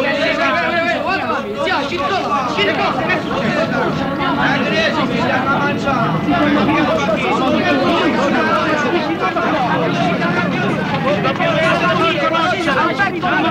Tanto 11.22 11.42
ma 11.80 11.94
voi 11.94 12.18
foste 12.18 12.74
lasciate 12.74 13.20
fare? 13.20 13.50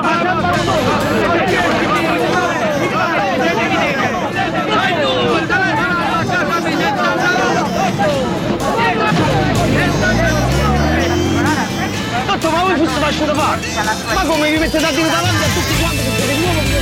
Ma 1.86 1.93
dire 14.92 15.10
davanti 15.10 15.44
a 15.44 15.48
tutti 15.54 15.76
quanti 15.80 16.04
che 16.04 16.12
siete 16.12 16.34
l'uomo 16.40 16.62
che 16.62 16.82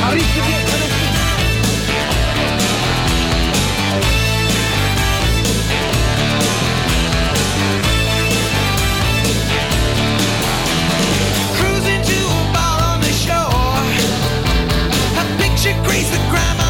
Ma 0.00 0.10
rischi 0.10 0.40
di 0.40 0.52
essere 0.52 0.88
Cruising 11.56 12.02
to 12.02 12.18
a 12.26 12.52
bar 12.52 12.80
on 12.94 13.00
the 13.00 13.12
shore. 13.12 13.96
A 15.18 15.24
picture 15.38 15.74
creates 15.84 16.10
the 16.10 16.18
crime 16.30 16.69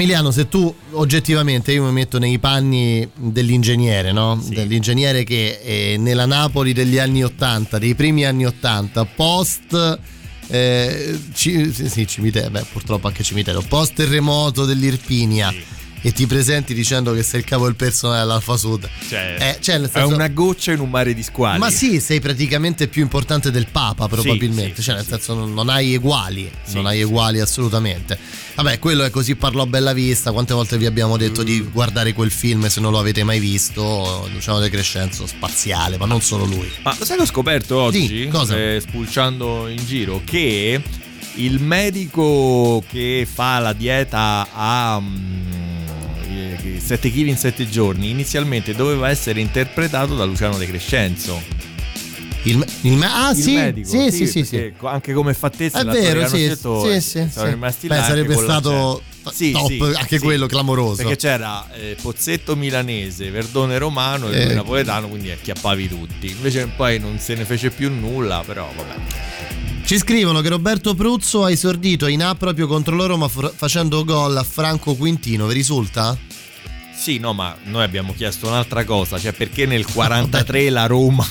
Emiliano, 0.00 0.30
se 0.30 0.48
tu 0.48 0.74
oggettivamente 0.92 1.72
io 1.72 1.84
mi 1.84 1.92
metto 1.92 2.18
nei 2.18 2.38
panni 2.38 3.06
dell'ingegnere, 3.16 4.12
no? 4.12 4.42
Dell'ingegnere 4.42 5.24
che 5.24 5.60
eh, 5.62 5.96
nella 5.98 6.24
Napoli 6.24 6.72
degli 6.72 6.96
anni 6.96 7.22
80, 7.22 7.78
dei 7.78 7.94
primi 7.94 8.24
anni 8.24 8.46
80, 8.46 9.04
post 9.04 9.98
eh, 10.48 11.20
ci, 11.34 11.70
sì, 11.70 11.90
sì, 11.90 12.06
cimitero, 12.06 12.48
beh, 12.48 12.64
purtroppo 12.72 13.08
anche 13.08 13.22
cimitero, 13.22 13.60
post 13.60 13.92
terremoto 13.92 14.64
dell'Irpinia. 14.64 15.52
E 16.02 16.12
ti 16.12 16.26
presenti 16.26 16.72
dicendo 16.72 17.12
che 17.12 17.22
sei 17.22 17.40
il 17.40 17.46
capo 17.46 17.64
del 17.64 17.74
personale 17.74 18.20
all'Alfa 18.20 18.56
Sud. 18.56 18.88
Cioè, 19.08 19.36
Eh, 19.38 19.56
cioè, 19.60 19.76
nel 19.78 19.88
è 19.88 19.92
senso- 19.92 20.14
una 20.14 20.28
goccia 20.28 20.72
in 20.72 20.80
un 20.80 20.88
mare 20.88 21.12
di 21.12 21.22
squali. 21.22 21.58
Ma 21.58 21.68
sì, 21.70 22.00
sei 22.00 22.20
praticamente 22.20 22.88
più 22.88 23.02
importante 23.02 23.50
del 23.50 23.66
Papa, 23.70 24.08
probabilmente. 24.08 24.76
sì, 24.76 24.82
cioè, 24.82 24.94
nel 24.94 25.06
senso, 25.06 25.34
non, 25.34 25.52
non 25.52 25.68
hai 25.68 25.92
eguali. 25.92 26.50
non 26.72 26.86
hai 26.86 27.00
eguali 27.00 27.40
assolutamente. 27.40 28.18
Vabbè, 28.54 28.78
quello 28.78 29.04
è 29.04 29.10
così 29.10 29.34
parlò 29.36 29.62
a 29.62 29.66
bella 29.66 29.92
vista. 29.92 30.32
Quante 30.32 30.54
volte 30.54 30.78
vi 30.78 30.86
abbiamo 30.86 31.18
detto 31.18 31.42
di 31.42 31.60
Mm. 31.60 31.70
guardare 31.72 32.12
quel 32.14 32.30
film 32.30 32.66
se 32.68 32.80
non 32.80 32.92
lo 32.92 32.98
avete 32.98 33.22
mai 33.22 33.38
visto? 33.38 34.26
Luciano 34.32 34.58
De 34.58 34.70
Crescenzo, 34.70 35.26
spaziale, 35.26 35.98
ma 35.98 36.06
non 36.06 36.22
solo 36.22 36.44
lui. 36.46 36.70
Ma 36.82 36.94
lo 36.98 37.04
sai 37.04 37.16
che 37.16 37.22
ho 37.24 37.26
scoperto 37.26 37.76
oggi? 37.78 38.06
Sì, 38.06 38.28
cosa? 38.30 38.56
eh, 38.56 38.80
spulciando 38.80 39.68
in 39.68 39.84
giro, 39.84 40.22
che 40.24 40.80
il 41.34 41.60
medico 41.60 42.82
che 42.88 43.26
fa 43.30 43.58
la 43.58 43.72
dieta 43.74 44.48
a 44.52 45.00
7 46.80 47.10
kg 47.10 47.26
in 47.26 47.36
7 47.36 47.68
giorni 47.68 48.10
inizialmente 48.10 48.74
doveva 48.74 49.08
essere 49.08 49.40
interpretato 49.40 50.14
da 50.16 50.24
Luciano 50.24 50.56
De 50.56 50.66
Crescenzo. 50.66 51.40
Il, 52.44 52.64
il 52.82 53.02
ah, 53.02 53.32
Il 53.32 53.42
sì, 53.42 53.54
medico, 53.54 53.88
sì, 53.88 54.10
sì, 54.10 54.26
sì, 54.26 54.44
sì. 54.44 54.72
Anche 54.82 55.12
come 55.12 55.34
fattezza 55.34 55.80
È 55.80 55.84
vero, 55.84 56.26
sì, 56.26 56.36
scelto, 56.36 56.80
sì, 56.84 57.00
sì, 57.00 57.28
sì. 57.30 57.86
Beh, 57.86 57.96
sarebbe 57.96 58.34
stato 58.34 59.02
l'accento. 59.22 59.58
top, 59.58 59.94
anche 59.96 60.18
quello 60.18 60.46
clamoroso. 60.46 60.96
Perché 61.02 61.16
c'era 61.16 61.70
eh, 61.74 61.96
Pozzetto 62.00 62.56
milanese, 62.56 63.30
Verdone 63.30 63.76
romano 63.76 64.30
e 64.30 64.40
Eh. 64.40 64.54
napoletano, 64.54 65.08
quindi 65.08 65.30
acchiappavi 65.30 65.88
tutti. 65.88 66.30
Invece 66.30 66.66
poi 66.74 66.98
non 66.98 67.18
se 67.18 67.34
ne 67.34 67.44
fece 67.44 67.70
più 67.70 67.90
nulla, 67.90 68.42
però 68.46 68.72
vabbè. 68.74 68.94
Ci 69.84 69.98
scrivono 69.98 70.40
che 70.40 70.48
Roberto 70.48 70.94
Pruzzo 70.94 71.44
ha 71.44 71.50
esordito 71.50 72.06
in 72.06 72.22
A 72.22 72.34
proprio 72.36 72.66
contro 72.66 72.94
loro, 72.94 73.16
ma 73.16 73.28
facendo 73.28 74.04
gol 74.04 74.36
a 74.36 74.44
Franco 74.44 74.94
Quintino. 74.94 75.46
Vi 75.46 75.52
risulta? 75.52 76.16
Sì, 77.00 77.18
no, 77.18 77.32
ma 77.32 77.56
noi 77.64 77.82
abbiamo 77.82 78.12
chiesto 78.12 78.46
un'altra 78.46 78.84
cosa, 78.84 79.18
cioè 79.18 79.32
perché 79.32 79.64
nel 79.64 79.86
43 79.90 80.68
la 80.68 80.84
Roma 80.84 81.26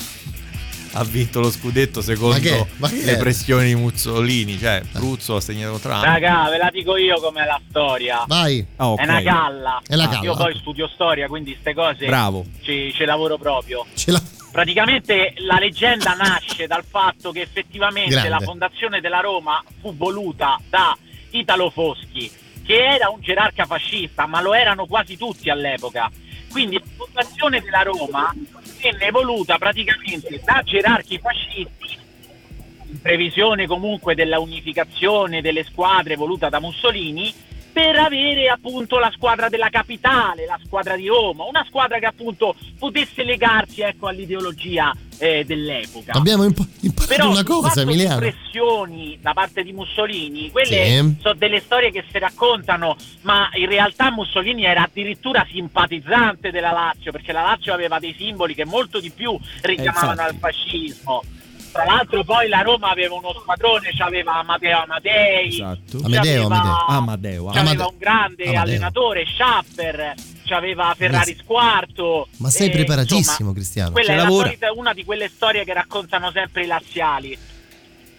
ha 0.93 1.03
vinto 1.03 1.39
lo 1.39 1.51
scudetto 1.51 2.01
secondo 2.01 2.37
Ma 2.37 2.41
che- 2.41 2.65
ma 2.77 2.89
che 2.89 3.03
le 3.05 3.13
è? 3.13 3.17
pressioni 3.17 3.67
di 3.67 3.75
Muzzolini, 3.75 4.57
cioè 4.57 4.81
Pruzzo 4.91 5.35
ha 5.35 5.41
segnato 5.41 5.77
tra 5.77 5.99
Raga, 6.01 6.49
ve 6.49 6.57
la 6.57 6.69
dico 6.71 6.97
io 6.97 7.19
com'è 7.19 7.45
la 7.45 7.61
storia. 7.69 8.23
Vai. 8.27 8.65
Ah, 8.77 8.89
ok. 8.89 8.99
È 8.99 9.03
una 9.03 9.21
galla. 9.21 9.81
È 9.85 9.95
la 9.95 10.07
galla, 10.07 10.23
Io 10.23 10.35
poi 10.35 10.57
studio 10.57 10.87
storia, 10.91 11.27
quindi 11.27 11.51
queste 11.51 11.75
cose 11.75 12.05
Bravo. 12.07 12.45
ci, 12.63 12.91
ci 12.95 13.05
lavoro 13.05 13.37
proprio. 13.37 13.85
Ce 13.93 14.09
l'ha. 14.11 14.21
Praticamente 14.51 15.33
la 15.45 15.59
leggenda 15.59 16.13
nasce 16.15 16.65
dal 16.65 16.83
fatto 16.83 17.31
che 17.31 17.41
effettivamente 17.41 18.09
Grande. 18.09 18.29
la 18.29 18.39
fondazione 18.39 18.99
della 19.01 19.19
Roma 19.19 19.63
fu 19.79 19.95
voluta 19.95 20.59
da 20.67 20.97
Italo 21.29 21.69
Foschi, 21.69 22.29
che 22.69 22.85
era 22.85 23.09
un 23.09 23.19
gerarca 23.19 23.65
fascista, 23.65 24.27
ma 24.27 24.41
lo 24.41 24.53
erano 24.53 24.85
quasi 24.85 25.17
tutti 25.17 25.49
all'epoca. 25.49 26.11
Quindi 26.51 26.75
la 26.77 26.83
fondazione 26.97 27.61
della 27.61 27.81
Roma 27.81 28.31
venne 28.79 29.09
voluta 29.09 29.57
praticamente 29.57 30.39
da 30.45 30.61
gerarchi 30.63 31.17
fascisti 31.17 31.97
in 32.91 33.01
previsione 33.01 33.65
comunque 33.65 34.13
della 34.13 34.37
unificazione 34.37 35.41
delle 35.41 35.63
squadre 35.63 36.15
voluta 36.15 36.49
da 36.49 36.59
Mussolini 36.59 37.33
per 37.71 37.95
avere 37.95 38.47
appunto 38.49 38.97
la 38.99 39.11
squadra 39.15 39.49
della 39.49 39.69
capitale, 39.69 40.45
la 40.45 40.59
squadra 40.65 40.95
di 40.95 41.07
Roma, 41.07 41.45
una 41.45 41.65
squadra 41.67 41.99
che 41.99 42.05
appunto 42.05 42.55
potesse 42.77 43.23
legarsi 43.23 43.81
ecco, 43.81 44.07
all'ideologia 44.07 44.93
eh, 45.17 45.43
dell'epoca. 45.45 46.13
Abbiamo 46.13 46.43
imp- 46.45 46.65
imparato 46.81 47.13
Però 47.15 47.29
una 47.29 47.43
cosa, 47.43 47.81
Emiliano. 47.81 48.19
pressioni 48.19 49.17
da 49.21 49.33
parte 49.33 49.63
di 49.63 49.73
Mussolini, 49.73 50.49
quelle 50.49 50.85
Sì. 50.85 51.15
sono 51.21 51.33
delle 51.35 51.59
storie 51.59 51.91
che 51.91 52.05
si 52.09 52.17
raccontano, 52.19 52.95
ma 53.21 53.49
in 53.53 53.67
realtà 53.67 54.11
Mussolini 54.11 54.63
era 54.63 54.83
addirittura 54.83 55.45
simpatizzante 55.49 56.51
della 56.51 56.71
Lazio, 56.71 57.11
perché 57.11 57.31
la 57.31 57.41
Lazio 57.41 57.73
aveva 57.73 57.99
dei 57.99 58.15
simboli 58.17 58.55
che 58.55 58.65
molto 58.65 58.99
di 58.99 59.09
più 59.11 59.37
richiamavano 59.61 60.21
al 60.21 60.33
infatti. 60.33 60.53
fascismo. 60.55 61.21
Tra 61.71 61.85
l'altro 61.85 62.23
poi 62.23 62.47
la 62.49 62.61
Roma 62.61 62.89
aveva 62.89 63.13
uno 63.15 63.33
squadrone, 63.39 63.91
c'aveva 63.95 64.41
Matteo 64.43 64.81
Amadei, 64.81 65.47
Esatto. 65.53 65.97
Amedeo, 66.03 66.47
c'aveva- 66.47 66.55
Amedeo. 66.55 66.85
Amadeo, 66.87 67.45
c'aveva 67.45 67.59
Amade- 67.61 67.83
un 67.83 67.97
grande 67.97 68.43
Amadeo. 68.43 68.61
allenatore, 68.61 69.25
Schapper, 69.27 70.13
c'aveva 70.45 70.93
Ferrari 70.97 71.35
Squarto. 71.39 72.27
Ma 72.37 72.49
sei 72.49 72.67
e, 72.69 72.71
preparatissimo, 72.71 73.19
insomma, 73.29 73.53
Cristiano. 73.53 73.91
Quella 73.91 74.07
Ci 74.07 74.57
è 74.59 74.69
una 74.75 74.93
di 74.93 75.05
quelle 75.05 75.29
storie 75.29 75.63
che 75.63 75.73
raccontano 75.73 76.31
sempre 76.31 76.63
i 76.63 76.67
laziali, 76.67 77.37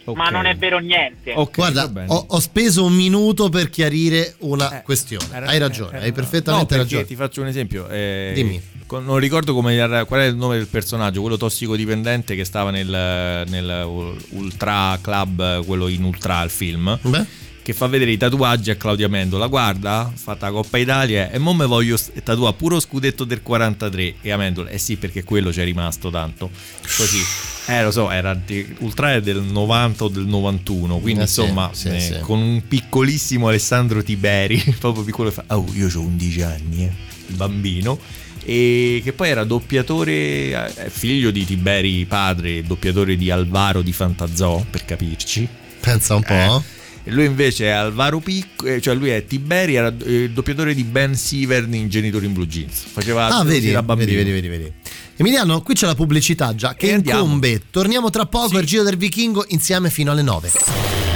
ma 0.04 0.24
Ok. 0.26 0.30
non 0.30 0.46
è 0.46 0.56
vero 0.56 0.78
niente. 0.78 1.32
Ok, 1.34 1.54
Guarda, 1.56 1.90
ho, 2.06 2.24
ho 2.28 2.38
speso 2.40 2.84
un 2.84 2.94
minuto 2.94 3.48
per 3.48 3.70
chiarire 3.70 4.34
una 4.40 4.78
Eh, 4.78 4.82
questione. 4.82 5.24
era- 5.32 5.46
hai 5.46 5.58
ragione, 5.58 5.96
era- 5.96 6.04
hai 6.04 6.12
perfettamente 6.12 6.74
no, 6.76 6.82
ragione. 6.82 7.04
Ti 7.04 7.14
faccio 7.16 7.40
un 7.42 7.46
esempio. 7.48 7.88
eh, 7.88 8.32
Dimmi. 8.34 8.60
con- 8.86 9.04
non 9.04 9.18
ricordo 9.18 9.54
come 9.54 9.74
era- 9.74 10.04
qual 10.04 10.20
è 10.20 10.24
il 10.24 10.34
nome 10.36 10.56
del 10.56 10.66
personaggio, 10.66 11.20
quello 11.20 11.36
tossicodipendente 11.36 12.34
che 12.34 12.44
stava 12.44 12.70
nel, 12.70 13.44
nel 13.48 13.84
Ultra 14.30 14.98
Club, 15.00 15.64
quello 15.64 15.88
in 15.88 16.02
Ultra 16.02 16.38
al 16.38 16.50
film. 16.50 16.98
Beh. 17.02 17.24
Che 17.62 17.74
fa 17.74 17.86
vedere 17.86 18.10
i 18.10 18.16
tatuaggi 18.16 18.70
a 18.70 18.76
Claudia 18.76 19.08
Mendola. 19.08 19.46
Guarda, 19.46 20.10
fatta 20.14 20.46
la 20.46 20.52
Coppa 20.52 20.78
Italia 20.78 21.30
e 21.30 21.38
mo 21.38 21.52
me 21.52 21.66
voglio 21.66 21.98
tatuare 22.24 22.54
puro 22.56 22.80
scudetto 22.80 23.24
del 23.24 23.42
43. 23.42 24.14
E 24.22 24.30
Amendola, 24.32 24.70
eh 24.70 24.78
sì, 24.78 24.96
perché 24.96 25.22
quello 25.24 25.50
c'è 25.50 25.64
rimasto 25.64 26.10
tanto. 26.10 26.50
Così. 26.82 27.18
Eh, 27.66 27.82
lo 27.84 27.90
so, 27.90 28.10
era 28.10 28.34
di- 28.34 28.74
Ultra 28.78 29.20
del 29.20 29.42
90 29.42 30.04
o 30.04 30.08
del 30.08 30.24
91. 30.24 30.98
Quindi, 30.98 31.22
Eh, 31.22 31.26
sì, 31.26 31.40
insomma, 31.40 31.70
sì, 31.72 31.88
eh, 31.88 32.00
sì. 32.00 32.18
con 32.20 32.40
un 32.40 32.62
piccolissimo 32.66 33.48
Alessandro 33.48 34.02
Tiberi, 34.02 34.58
proprio 34.80 35.04
piccolo, 35.04 35.30
fa, 35.30 35.44
oh, 35.48 35.66
io 35.74 35.88
ho 35.94 36.00
11 36.00 36.42
anni, 36.42 36.84
eh, 36.84 36.90
il 37.28 37.36
bambino. 37.36 37.98
E 38.42 39.02
che 39.04 39.12
poi 39.12 39.28
era 39.28 39.44
doppiatore, 39.44 40.12
eh, 40.14 40.90
figlio 40.90 41.30
di 41.30 41.44
Tiberi 41.44 42.06
padre, 42.06 42.62
doppiatore 42.62 43.16
di 43.16 43.30
Alvaro 43.30 43.82
di 43.82 43.92
Fantazò, 43.92 44.64
per 44.68 44.84
capirci. 44.86 45.46
Pensa 45.78 46.14
un 46.14 46.22
po'. 46.22 46.64
Lui 47.10 47.24
invece 47.26 47.66
è 47.66 47.70
Alvaro 47.70 48.20
Picco, 48.20 48.66
eh, 48.66 48.80
cioè 48.80 48.94
lui 48.94 49.10
è 49.10 49.24
Tiberi, 49.24 49.74
era 49.74 49.88
eh, 50.04 50.22
il 50.24 50.30
doppiatore 50.30 50.74
di 50.74 50.84
Ben 50.84 51.14
Sivern 51.14 51.72
in 51.74 51.88
Genitori 51.88 52.26
in 52.26 52.32
Blue 52.32 52.46
Jeans. 52.46 52.84
Faceva 52.92 53.26
Ah, 53.28 53.44
vedi, 53.44 53.70
da 53.70 53.82
bambino. 53.82 54.10
vedi, 54.12 54.30
vedi, 54.30 54.48
vedi. 54.48 54.72
Emiliano, 55.16 55.60
qui 55.62 55.74
c'è 55.74 55.86
la 55.86 55.94
pubblicità 55.94 56.54
già 56.54 56.74
che 56.74 56.88
incombe. 56.88 57.62
Torniamo 57.70 58.08
tra 58.10 58.24
poco 58.26 58.56
al 58.56 58.64
Giro 58.64 58.82
del 58.82 58.96
Vichingo 58.96 59.44
insieme 59.48 59.90
fino 59.90 60.10
alle 60.12 60.22
9. 60.22 61.09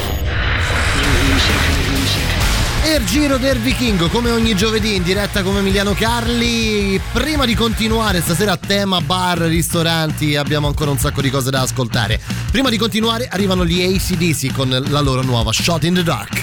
Il 2.96 3.06
Giro 3.06 3.38
del 3.38 3.58
Vichingo, 3.58 4.08
come 4.08 4.30
ogni 4.30 4.54
giovedì 4.54 4.94
in 4.94 5.02
diretta 5.02 5.42
con 5.42 5.56
Emiliano 5.56 5.94
Carli. 5.94 7.00
Prima 7.12 7.44
di 7.44 7.56
continuare, 7.56 8.20
stasera 8.20 8.56
tema 8.56 9.00
bar, 9.00 9.38
ristoranti, 9.38 10.36
abbiamo 10.36 10.68
ancora 10.68 10.92
un 10.92 10.98
sacco 10.98 11.20
di 11.20 11.28
cose 11.28 11.50
da 11.50 11.62
ascoltare. 11.62 12.20
Prima 12.52 12.70
di 12.70 12.78
continuare 12.78 13.26
arrivano 13.28 13.64
gli 13.64 13.82
ACDC 13.82 14.52
con 14.52 14.68
la 14.88 15.00
loro 15.00 15.22
nuova 15.22 15.50
Shot 15.50 15.82
in 15.82 15.94
the 15.94 16.04
Dark. 16.04 16.40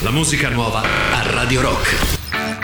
La 0.00 0.10
musica 0.10 0.50
nuova 0.50 0.82
a 0.82 1.22
Radio 1.30 1.62
Rock. 1.62 2.63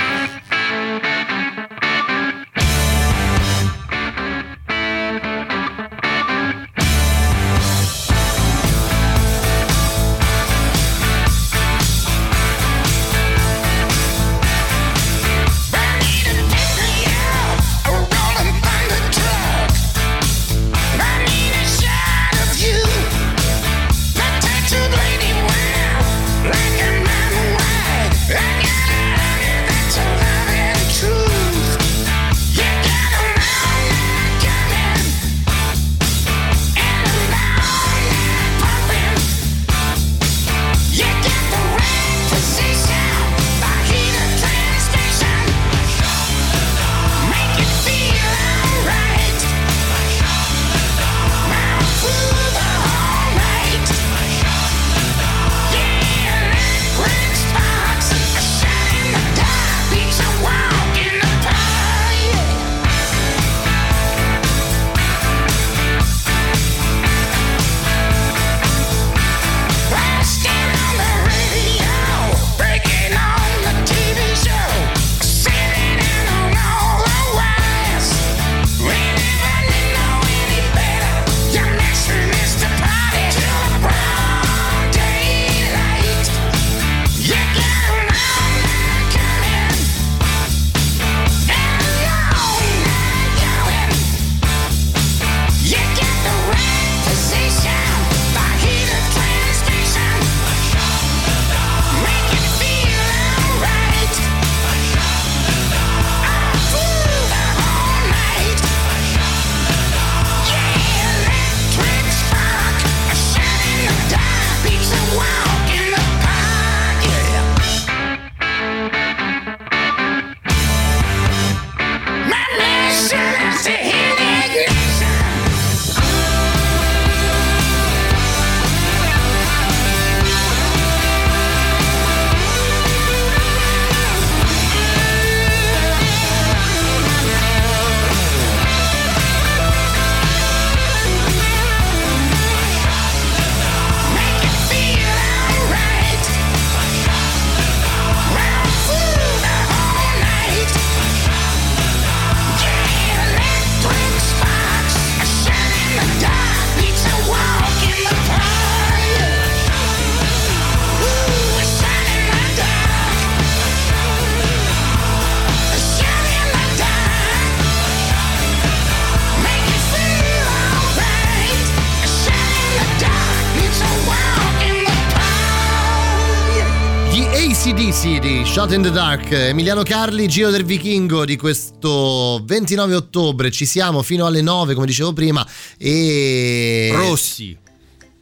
Shot 178.71 178.77
in 178.77 178.83
the 178.83 178.93
Dark, 178.93 179.33
Emiliano 179.33 179.83
Carli, 179.83 180.29
Giro 180.29 180.51
del 180.51 180.65
Vichingo 180.65 181.25
di 181.25 181.37
questo 181.37 182.41
29 182.45 182.95
ottobre, 182.95 183.51
ci 183.51 183.67
siamo 183.67 184.01
fino 184.03 184.27
alle 184.27 184.43
9 184.43 184.75
come 184.75 184.87
dicevo 184.87 185.13
prima 185.13 185.45
e... 185.77 186.91
Rossi. 186.95 187.59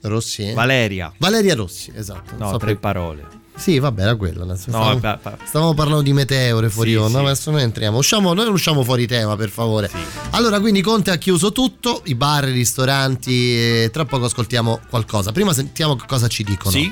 Rossi? 0.01 0.49
eh? 0.49 0.53
Valeria. 0.55 1.13
Valeria 1.19 1.55
Rossi, 1.55 1.93
esatto. 1.95 2.35
No, 2.39 2.49
so 2.53 2.57
tre 2.57 2.71
per- 2.73 2.79
parole. 2.79 3.27
Sì, 3.59 3.79
vabbè, 3.81 4.03
era 4.03 4.17
senso, 4.57 4.71
No, 4.79 4.85
stavamo, 4.85 5.01
va- 5.01 5.19
va- 5.21 5.39
stavamo 5.45 5.75
parlando 5.75 6.03
di 6.03 6.13
meteore 6.13 6.71
fuori 6.71 6.91
Sì, 6.91 6.97
onda, 6.97 7.19
sì. 7.19 7.25
ma 7.25 7.31
adesso 7.31 7.51
noi 7.51 7.63
entriamo. 7.63 7.99
Usciamo, 7.99 8.33
noi 8.33 8.45
non 8.45 8.55
usciamo 8.55 8.85
fuori 8.85 9.07
tema, 9.07 9.35
per 9.37 9.51
favore. 9.51 9.91
Allora, 10.31 10.61
quindi 10.61 10.81
Conte 10.81 11.11
ha 11.11 11.17
chiuso 11.17 11.51
tutto, 11.51 12.03
i 12.05 12.15
bar, 12.15 12.49
i 12.49 12.53
ristoranti, 12.53 13.57
e 13.57 13.91
tra 13.93 14.05
poco 14.05 14.27
ascoltiamo 14.27 14.81
qualcosa. 14.89 15.33
Prima 15.33 15.53
sentiamo 15.53 15.97
che 15.97 16.05
cosa 16.07 16.29
ci 16.29 16.45
dicono. 16.45 16.71
Sì. 16.71 16.91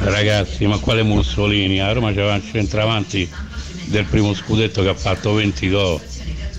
Ragazzi, 0.00 0.66
ma 0.66 0.78
quale 0.78 1.02
Mussolini? 1.02 1.80
A 1.80 1.92
Roma 1.92 2.12
c'era 2.12 2.32
un 2.32 2.42
centravanti 2.42 3.28
del 3.84 4.04
primo 4.06 4.32
scudetto 4.34 4.82
che 4.82 4.88
ha 4.88 4.94
fatto 4.94 5.34
20 5.34 5.68
gol. 5.70 6.00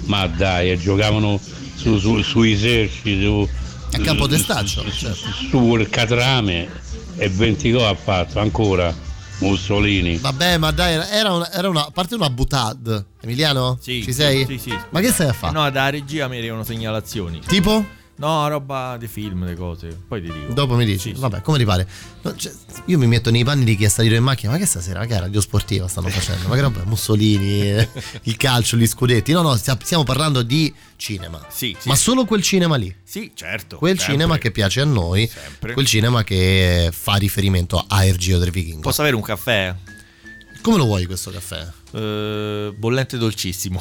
Ma 0.06 0.28
dai, 0.28 0.72
e 0.72 0.78
giocavano 0.78 1.40
su- 1.76 1.98
su- 1.98 2.22
sui 2.22 2.56
serci, 2.58 3.20
su, 3.22 3.50
A 3.92 4.00
campo 4.00 4.28
testaccio, 4.28 4.84
certo. 4.92 5.28
sul 5.50 5.90
catrame 5.90 6.70
e 7.18 7.28
20 7.28 7.72
gol 7.72 7.86
ha 7.86 7.96
fatto 7.96 8.40
ancora 8.40 8.94
Mussolini. 9.40 10.18
Vabbè, 10.18 10.58
ma 10.58 10.72
dai, 10.72 10.94
era- 10.94 11.10
era 11.10 11.34
una, 11.34 11.52
era 11.52 11.70
una 11.70 11.86
a 11.86 11.92
parte 11.92 12.16
una 12.16 12.30
butad. 12.30 13.06
Emiliano? 13.22 13.78
Sì, 13.82 14.02
Ci 14.04 14.14
sei? 14.14 14.46
Sì, 14.46 14.58
sì. 14.58 14.78
Ma 14.90 15.00
che 15.00 15.12
stai 15.12 15.28
a 15.30 15.34
fare? 15.34 15.54
No, 15.54 15.70
da 15.70 15.90
regia 15.90 16.28
mi 16.28 16.38
arrivano 16.38 16.64
segnalazioni. 16.64 17.40
Tipo? 17.46 17.86
No, 18.20 18.48
roba 18.48 18.98
di 18.98 19.08
film, 19.08 19.46
le 19.46 19.56
cose. 19.56 19.96
Poi 20.08 20.22
ti 20.22 20.32
dico. 20.32 20.52
Dopo 20.52 20.76
mi 20.76 20.86
dici, 20.86 21.14
vabbè, 21.14 21.42
come 21.42 21.60
ti 21.60 21.66
pare? 21.66 21.88
No, 22.24 22.36
cioè, 22.36 22.52
io 22.86 22.98
mi 22.98 23.06
metto 23.06 23.30
nei 23.30 23.44
panni 23.44 23.64
di 23.64 23.76
chi 23.76 23.84
è 23.84 23.90
salito 23.90 24.16
in 24.16 24.24
macchina, 24.24 24.52
ma 24.52 24.58
che 24.58 24.66
stasera, 24.66 25.00
ma 25.00 25.06
che 25.06 25.20
radio 25.20 25.40
sportiva 25.40 25.88
stanno 25.88 26.10
facendo? 26.10 26.48
Ma 26.48 26.56
che 26.56 26.62
roba, 26.62 26.84
Mussolini, 26.86 27.88
il 28.24 28.38
calcio, 28.38 28.76
gli 28.76 28.88
scudetti? 28.88 29.34
No, 29.34 29.44
no, 29.44 29.56
stia- 29.56 29.78
stiamo 29.80 30.04
parlando 30.04 30.42
di 30.42 30.74
cinema. 30.96 31.46
Sì, 31.50 31.76
sì. 31.80 31.88
Ma 31.88 31.96
solo 31.96 32.26
quel 32.26 32.42
cinema 32.42 32.76
lì. 32.76 32.94
Sì, 33.04 33.32
certo. 33.36 33.78
Quel 33.78 33.98
sempre. 33.98 34.14
cinema 34.14 34.38
che 34.40 34.50
piace 34.50 34.82
a 34.82 34.86
noi, 34.86 35.30
quel 35.74 35.86
cinema 35.86 36.24
che 36.24 36.90
fa 36.92 37.16
riferimento 37.16 37.84
a 37.88 38.04
Ergio 38.04 38.40
del 38.40 38.50
Vichingo. 38.50 38.82
Posso 38.82 39.02
avere 39.02 39.16
un 39.16 39.22
caffè? 39.22 39.76
Come 40.64 40.78
lo 40.78 40.86
vuoi 40.86 41.06
questo 41.06 41.30
caffè? 41.30 41.68
Eh, 41.92 42.74
bollente 42.76 43.18
dolcissimo. 43.20 43.80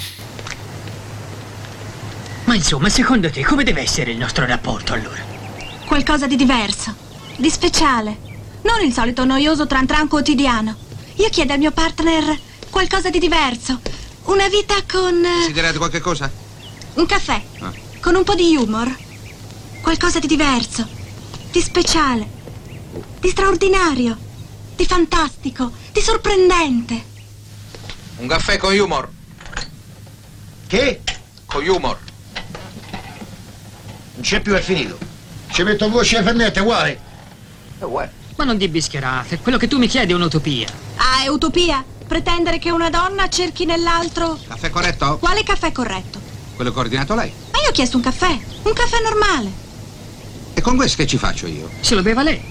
Ma 2.46 2.54
insomma, 2.54 2.88
secondo 2.88 3.30
te 3.30 3.42
come 3.44 3.64
deve 3.64 3.80
essere 3.82 4.12
il 4.12 4.18
nostro 4.18 4.46
rapporto 4.46 4.92
allora? 4.92 5.20
Qualcosa 5.84 6.26
di 6.26 6.36
diverso, 6.36 6.94
di 7.36 7.50
speciale. 7.50 8.18
Non 8.62 8.84
il 8.84 8.92
solito 8.92 9.24
noioso 9.24 9.66
tran 9.66 9.86
tran 9.86 10.08
quotidiano. 10.08 10.74
Io 11.16 11.28
chiedo 11.28 11.52
al 11.52 11.58
mio 11.58 11.72
partner 11.72 12.38
qualcosa 12.70 13.10
di 13.10 13.18
diverso. 13.18 13.80
Una 14.24 14.48
vita 14.48 14.74
con 14.90 15.24
eh, 15.24 15.32
Considerate 15.40 15.78
qualche 15.78 16.00
cosa? 16.00 16.30
un 16.94 17.06
caffè, 17.06 17.42
Ah. 17.60 17.72
con 18.00 18.14
un 18.14 18.24
po' 18.24 18.34
di 18.34 18.56
humor. 18.56 18.94
Qualcosa 19.82 20.18
di 20.18 20.26
diverso, 20.26 20.86
di 21.52 21.60
speciale, 21.60 22.26
di 23.20 23.28
straordinario, 23.28 24.16
di 24.74 24.84
fantastico, 24.86 25.70
di 25.92 26.00
sorprendente. 26.00 27.04
Un 28.18 28.26
caffè 28.26 28.56
con 28.56 28.76
humor. 28.76 29.08
Che? 30.66 31.00
Con 31.44 31.66
humor. 31.68 31.98
C'è 34.26 34.40
più, 34.40 34.54
è 34.54 34.60
finito. 34.60 34.98
Ci 35.52 35.62
metto 35.62 35.88
voce 35.88 36.18
e 36.18 36.22
fennette, 36.24 36.58
uguale. 36.58 37.00
Ma 38.34 38.42
non 38.42 38.56
di 38.56 38.66
bischerate, 38.66 39.38
quello 39.38 39.56
che 39.56 39.68
tu 39.68 39.78
mi 39.78 39.86
chiedi 39.86 40.10
è 40.10 40.16
un'utopia. 40.16 40.66
Ah, 40.96 41.22
è 41.22 41.28
utopia? 41.28 41.84
Pretendere 42.08 42.58
che 42.58 42.72
una 42.72 42.90
donna 42.90 43.28
cerchi 43.28 43.64
nell'altro... 43.66 44.36
Caffè 44.48 44.68
corretto? 44.68 45.18
Quale 45.18 45.44
caffè 45.44 45.70
corretto? 45.70 46.20
Quello 46.56 46.72
che 46.72 46.76
ha 46.76 46.80
ordinato 46.80 47.14
lei. 47.14 47.32
Ma 47.52 47.60
io 47.60 47.68
ho 47.68 47.70
chiesto 47.70 47.98
un 47.98 48.02
caffè, 48.02 48.36
un 48.62 48.72
caffè 48.72 48.96
normale. 49.00 49.48
E 50.54 50.60
con 50.60 50.74
questo 50.74 50.96
che 50.96 51.06
ci 51.06 51.18
faccio 51.18 51.46
io? 51.46 51.70
Se 51.78 51.94
lo 51.94 52.02
beva 52.02 52.24
lei. 52.24 52.42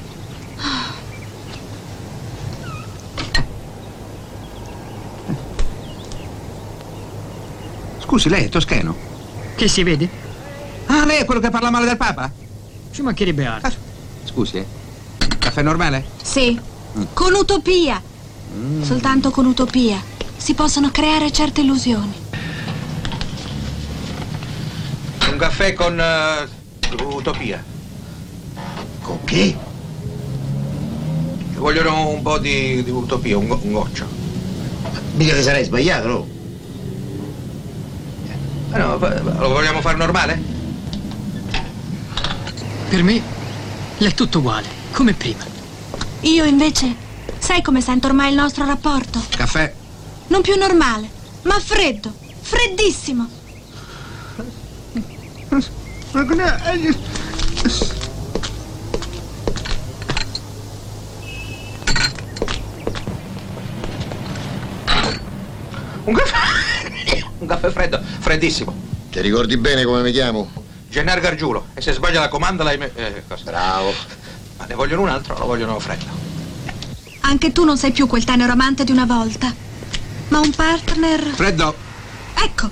Scusi, 7.99 8.29
lei 8.29 8.45
è 8.45 8.49
toscano? 8.49 8.95
Che 9.57 9.67
si 9.67 9.83
vede? 9.83 10.23
Ah, 10.87 11.05
lei 11.05 11.19
è 11.19 11.25
quello 11.25 11.39
che 11.39 11.49
parla 11.49 11.69
male 11.69 11.85
del 11.85 11.97
Papa? 11.97 12.31
Ci 12.91 13.01
mancherebbe 13.01 13.45
altro. 13.45 13.73
Scusi, 14.23 14.57
eh. 14.57 14.65
Caffè 15.39 15.61
normale? 15.61 16.05
Sì, 16.21 16.59
con 17.13 17.33
utopia. 17.33 18.01
Soltanto 18.81 19.31
con 19.31 19.45
utopia 19.45 20.01
si 20.37 20.53
possono 20.53 20.89
creare 20.91 21.31
certe 21.31 21.61
illusioni. 21.61 22.13
Un 25.29 25.37
caffè 25.37 25.73
con 25.73 25.99
eh, 25.99 26.47
utopia. 27.03 27.63
Con 29.01 29.23
che? 29.25 29.57
Ci 31.51 31.57
vogliono 31.57 32.09
un 32.09 32.21
po' 32.21 32.37
di, 32.37 32.83
di 32.83 32.89
utopia, 32.91 33.37
un, 33.37 33.47
go- 33.47 33.59
un 33.61 33.71
goccio. 33.73 34.07
Mica 35.15 35.35
ti 35.35 35.41
sarei 35.43 35.65
sbagliato, 35.65 36.07
no? 36.07 36.27
Eh 38.73 38.77
no, 38.77 38.97
lo 38.97 39.49
vogliamo 39.49 39.81
fare 39.81 39.97
normale? 39.97 40.54
Per 42.89 43.03
me 43.03 43.21
è 43.97 44.13
tutto 44.13 44.39
uguale, 44.39 44.67
come 44.91 45.13
prima. 45.13 45.43
Io 46.21 46.43
invece, 46.45 46.95
sai 47.39 47.61
come 47.61 47.81
sento 47.81 48.07
ormai 48.07 48.29
il 48.29 48.35
nostro 48.35 48.65
rapporto? 48.65 49.21
Caffè? 49.29 49.73
Non 50.27 50.41
più 50.41 50.55
normale, 50.55 51.09
ma 51.43 51.59
freddo, 51.59 52.13
freddissimo. 52.41 53.27
Un 66.05 66.13
caffè? 66.13 67.23
un 67.39 67.47
caffè 67.47 67.69
freddo, 67.71 67.99
freddissimo. 68.19 68.73
Ti 69.09 69.21
ricordi 69.21 69.57
bene 69.57 69.83
come 69.83 70.01
mi 70.01 70.11
chiamo? 70.11 70.64
Gennaro 70.95 71.19
Gargiulo. 71.19 71.65
E 71.73 71.81
se 71.81 71.91
sbaglia 71.91 72.21
la 72.21 72.29
comanda 72.29 72.63
lei... 72.63 72.77
me- 72.77 72.89
Eh? 72.95 73.21
Bravo. 73.43 73.93
Ma 74.57 74.63
ne 74.65 74.75
vogliono 74.75 75.01
un 75.01 75.09
altro 75.09 75.37
lo 75.37 75.45
vogliono 75.45 75.77
freddo? 75.77 76.05
Anche 77.19 77.51
tu 77.51 77.65
non 77.65 77.77
sei 77.77 77.91
più 77.91 78.07
quel 78.07 78.23
tenero 78.23 78.53
amante 78.53 78.85
di 78.85 78.93
una 78.93 79.03
volta, 79.05 79.53
ma 80.29 80.39
un 80.39 80.51
partner... 80.51 81.19
Freddo. 81.33 81.75
Ecco, 82.41 82.69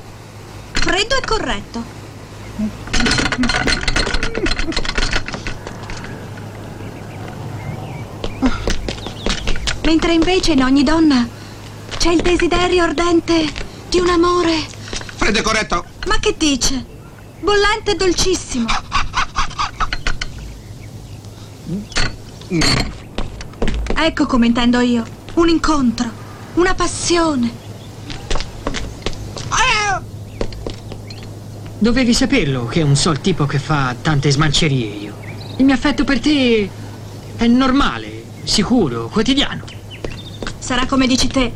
freddo 0.71 1.17
e 1.17 1.21
corretto. 1.25 1.83
Mentre 9.83 10.13
invece 10.13 10.53
in 10.53 10.63
ogni 10.63 10.83
donna 10.83 11.27
c'è 11.97 12.11
il 12.11 12.21
desiderio 12.21 12.83
ardente 12.83 13.51
di 13.89 13.99
un 13.99 14.09
amore. 14.09 14.65
Freddo 15.15 15.39
e 15.39 15.41
corretto. 15.41 15.85
Ma 16.07 16.17
che 16.19 16.35
dice? 16.37 16.85
Bollente 17.43 17.91
e 17.91 17.95
dolcissimo. 17.95 18.67
Ecco 23.95 24.25
come 24.25 24.45
intendo 24.45 24.79
io. 24.79 25.03
Un 25.33 25.49
incontro, 25.49 26.09
una 26.53 26.73
passione. 26.73 27.61
Dovevi 31.77 32.13
saperlo 32.13 32.65
che 32.65 32.79
è 32.79 32.83
un 32.83 32.95
sol 32.95 33.19
tipo 33.19 33.45
che 33.45 33.59
fa 33.59 33.93
tante 34.01 34.31
smancerie 34.31 34.87
io. 34.87 35.17
Il 35.57 35.65
mio 35.65 35.73
affetto 35.73 36.05
per 36.05 36.21
te 36.21 36.69
è 37.35 37.45
normale, 37.47 38.23
sicuro, 38.43 39.09
quotidiano. 39.09 39.65
Sarà 40.59 40.85
come 40.85 41.07
dici 41.07 41.27
te, 41.27 41.51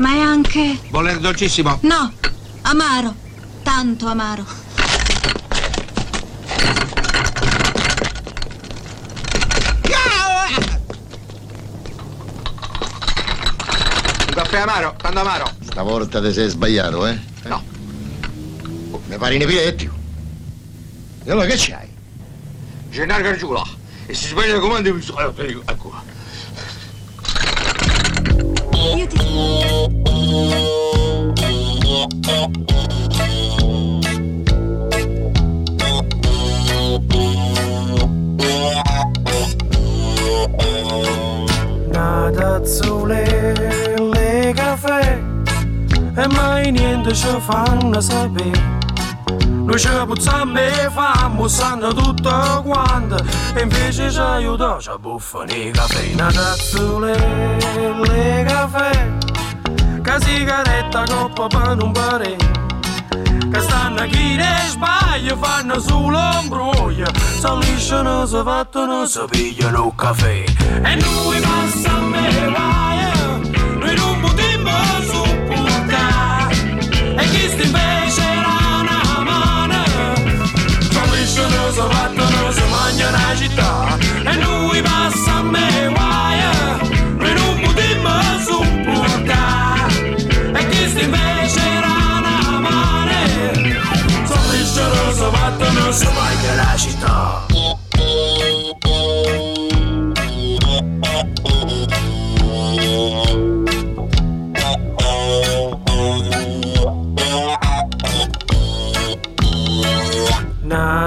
ma 0.00 0.12
è 0.12 0.18
anche... 0.18 0.78
Bollente 0.90 1.20
dolcissimo. 1.20 1.78
No, 1.80 2.12
amaro, 2.60 3.14
tanto 3.62 4.06
amaro. 4.06 4.63
Caffè 14.54 14.68
amaro, 14.70 14.94
tanto 14.96 15.18
amaro. 15.18 15.50
Stavolta 15.64 16.22
ti 16.22 16.32
sei 16.32 16.48
sbagliato, 16.48 17.04
eh? 17.08 17.18
No. 17.46 17.60
Mi 19.06 19.16
pare 19.18 19.34
in 19.34 19.44
piletti. 19.44 19.90
E 21.24 21.30
allora 21.32 21.46
che 21.46 21.56
c'hai? 21.56 21.88
Gennaro 22.88 23.22
Gargiulo. 23.24 23.66
E 24.06 24.14
se 24.14 24.28
sbaglia 24.28 24.54
la 24.54 24.60
comanda 24.60 24.92
mi 24.92 25.02
Ecco. 25.64 25.92
Io 28.94 29.06
ti... 29.08 29.22
Nada 41.90 42.54
azzurre, 42.54 43.83
le 46.14 47.02
che 47.02 47.14
ci 47.14 47.26
fanno 47.40 48.00
sapere. 48.00 48.82
Noi 49.64 49.78
ci 49.78 49.88
puzziamo 50.06 50.58
e 50.58 50.90
famo, 50.90 51.48
sanno 51.48 51.92
tutto 51.94 52.62
quanto 52.66 53.16
E 53.54 53.62
invece 53.62 54.10
ci 54.10 54.18
aiuta, 54.18 54.76
ci 54.78 54.90
buffano 55.00 55.52
i 55.52 55.70
caffè. 55.72 56.12
Una 56.12 56.30
tazzule, 56.30 57.16
le 58.02 58.44
caffè. 58.46 59.12
Che 60.02 60.20
sigaretta 60.20 61.04
coppa 61.04 61.46
per 61.46 61.76
non 61.76 61.92
pare. 61.92 62.36
Che 63.50 63.60
stanno 63.60 64.06
chi 64.06 64.36
ne 64.36 64.66
sbaglia, 64.68 65.36
fanno 65.36 65.78
solo 65.78 66.18
imbroglio 66.42 67.06
Si 67.14 67.48
lisciano, 67.60 68.26
si 68.26 68.40
fattono, 68.44 69.06
si 69.06 69.20
pigliano 69.30 69.86
il 69.86 69.92
caffè. 69.96 70.44
E 70.82 70.94
noi 70.96 71.40
passiamo 71.40 72.16
e 72.16 72.50
vai 72.50 73.78
Noi 73.78 73.94
non 73.96 74.20
potremmo 74.20 74.70
E 77.54 77.56
chi 77.56 77.68
sta 77.68 77.78
invece 77.78 78.20
era 78.20 78.48
una 78.80 79.22
mano. 79.22 79.84
Solisciano, 80.90 81.72
si 81.72 81.80
battono, 81.80 82.50
si 82.50 82.62
mangiano 82.68 83.16
la 83.16 83.36
città. 83.36 83.96
E 84.24 84.34
noi 84.36 84.82
passiamo 84.82 85.56
e 85.56 85.88
vai 85.90 86.42
Noi 87.16 87.34
non 87.34 87.60
potremmo 87.60 88.10
sopportare 88.44 90.16
E 90.52 90.68
chi 90.68 90.88
sta 90.88 91.00
invece 91.00 91.60
era 91.60 91.92
una 92.18 92.58
mano. 92.58 93.12
Solisciano, 94.26 95.12
si 95.12 95.26
battono, 95.30 95.92
si 95.92 96.06
mangiano 96.06 96.56
la 96.56 96.76
città 96.76 97.43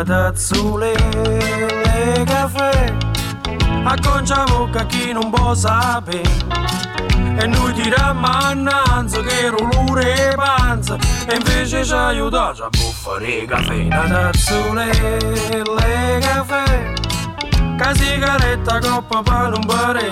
Una 0.08 0.32
tazzule 0.32 0.94
le 1.16 2.24
caffè 2.26 2.96
Acconcia 3.84 4.46
bocca 4.46 4.86
chi 4.86 5.12
non 5.12 5.30
può 5.30 5.54
sapere. 5.54 6.22
E 7.38 7.46
noi 7.46 7.74
tiriamo 7.74 8.26
annanzi 8.26 9.20
che 9.24 9.50
rulure 9.50 10.34
panza. 10.34 10.96
E 10.96 11.36
invece 11.36 11.84
ci 11.84 11.94
aiuta 11.94 12.54
a 12.58 12.70
buffare 12.70 13.44
caffè. 13.44 13.74
Una 13.74 14.08
tazzule 14.08 14.86
le 15.52 16.20
caffè 16.22 16.94
Che 17.78 17.96
sigaretta 17.96 18.80
coppa 18.80 19.22
per 19.22 19.50
non 19.50 19.66
bere 19.66 20.12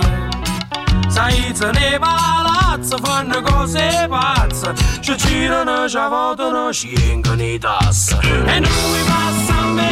Sai, 1.08 1.54
se 1.56 1.72
ne 1.72 1.98
palazzo 1.98 2.98
fanno 2.98 3.42
cose 3.42 4.08
pazze. 4.10 4.74
Ci 5.00 5.16
girano, 5.16 5.88
ci 5.88 5.98
votano, 5.98 6.74
ci 6.74 6.94
vengono 6.94 7.42
i 7.42 7.58
tasse 7.58 8.20
E 8.46 8.60
noi 8.60 9.05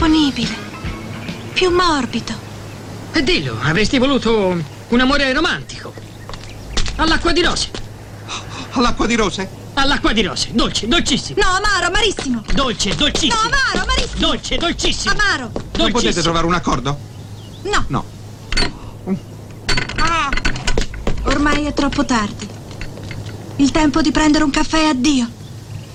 disponibile, 0.00 0.56
più 1.52 1.70
morbido. 1.70 2.32
E 3.12 3.22
dillo, 3.22 3.58
avresti 3.60 3.98
voluto 3.98 4.58
un 4.88 5.00
amore 5.00 5.30
romantico. 5.34 5.92
All'acqua 6.96 7.32
di 7.32 7.42
rose. 7.42 7.70
All'acqua 8.70 9.06
di 9.06 9.14
rose? 9.14 9.46
All'acqua 9.74 10.12
di 10.14 10.22
rose, 10.22 10.48
dolce, 10.52 10.88
dolcissimo. 10.88 11.38
No, 11.42 11.48
amaro, 11.48 11.88
amarissimo. 11.88 12.42
Dolce, 12.50 12.94
dolcissimo. 12.94 13.34
No, 13.34 13.40
amaro, 13.48 13.82
amarissimo. 13.82 14.20
Dolce, 14.26 14.56
dolcissimo. 14.56 15.12
Amaro. 15.12 15.50
Non 15.52 15.70
potete 15.70 15.90
Dolcissimo. 15.92 16.22
trovare 16.22 16.46
un 16.46 16.54
accordo? 16.54 16.98
No. 17.64 17.84
No. 17.88 18.04
Ormai 21.24 21.66
è 21.66 21.74
troppo 21.74 22.06
tardi. 22.06 22.48
Il 23.56 23.70
tempo 23.70 24.00
di 24.00 24.10
prendere 24.10 24.44
un 24.44 24.50
caffè 24.50 24.84
è 24.84 24.86
addio. 24.86 25.28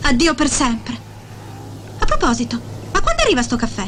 Addio 0.02 0.36
per 0.36 0.50
sempre. 0.50 0.96
A 1.98 2.06
proposito, 2.06 2.74
quando 3.06 3.22
arriva 3.22 3.44
sto 3.44 3.56
caffè? 3.56 3.88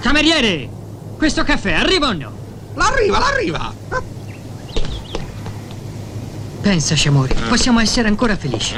Cameriere, 0.00 0.68
questo 1.16 1.44
caffè 1.44 1.74
arriva 1.74 2.08
o 2.08 2.12
no? 2.12 2.32
L'arriva, 2.74 3.20
l'arriva! 3.20 3.72
Pensaci, 6.60 7.06
amore, 7.06 7.34
possiamo 7.48 7.78
essere 7.78 8.08
ancora 8.08 8.36
felici. 8.36 8.74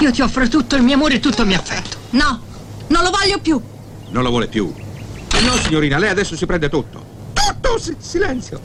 Io 0.00 0.10
ti 0.12 0.20
offro 0.20 0.46
tutto 0.48 0.76
il 0.76 0.82
mio 0.82 0.96
amore 0.96 1.14
e 1.14 1.20
tutto 1.20 1.40
il 1.40 1.48
mio 1.48 1.56
affetto. 1.56 1.96
No, 2.10 2.40
non 2.88 3.02
lo 3.02 3.10
voglio 3.10 3.38
più. 3.38 3.60
Non 4.10 4.22
lo 4.22 4.28
vuole 4.28 4.48
più. 4.48 4.70
No, 5.40 5.56
signorina, 5.62 5.96
lei 5.96 6.10
adesso 6.10 6.36
si 6.36 6.44
prende 6.44 6.68
tutto. 6.68 7.02
Tutto! 7.32 7.78
Si- 7.78 7.96
silenzio! 7.98 8.60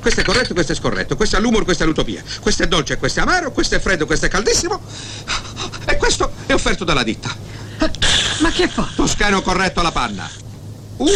Questo 0.00 0.20
è 0.20 0.24
corretto, 0.24 0.52
questo 0.52 0.72
è 0.72 0.74
scorretto. 0.74 1.14
Questo 1.16 1.36
è 1.36 1.40
l'umor, 1.40 1.64
questa 1.64 1.84
è 1.84 1.86
l'utopia. 1.86 2.22
Questo 2.40 2.64
è 2.64 2.66
dolce, 2.66 2.98
questo 2.98 3.20
è 3.20 3.22
amaro, 3.22 3.52
questo 3.52 3.76
è 3.76 3.78
freddo, 3.78 4.04
questo 4.04 4.26
è 4.26 4.28
caldissimo. 4.28 4.80
E 5.86 5.96
questo 5.96 6.30
è 6.44 6.52
offerto 6.52 6.84
dalla 6.84 7.04
ditta. 7.04 7.34
Ma 8.40 8.50
che 8.50 8.68
fa? 8.68 8.88
Toscano 8.94 9.42
corretto 9.42 9.80
alla 9.80 9.92
panna. 9.92 10.28
Uno 10.96 11.10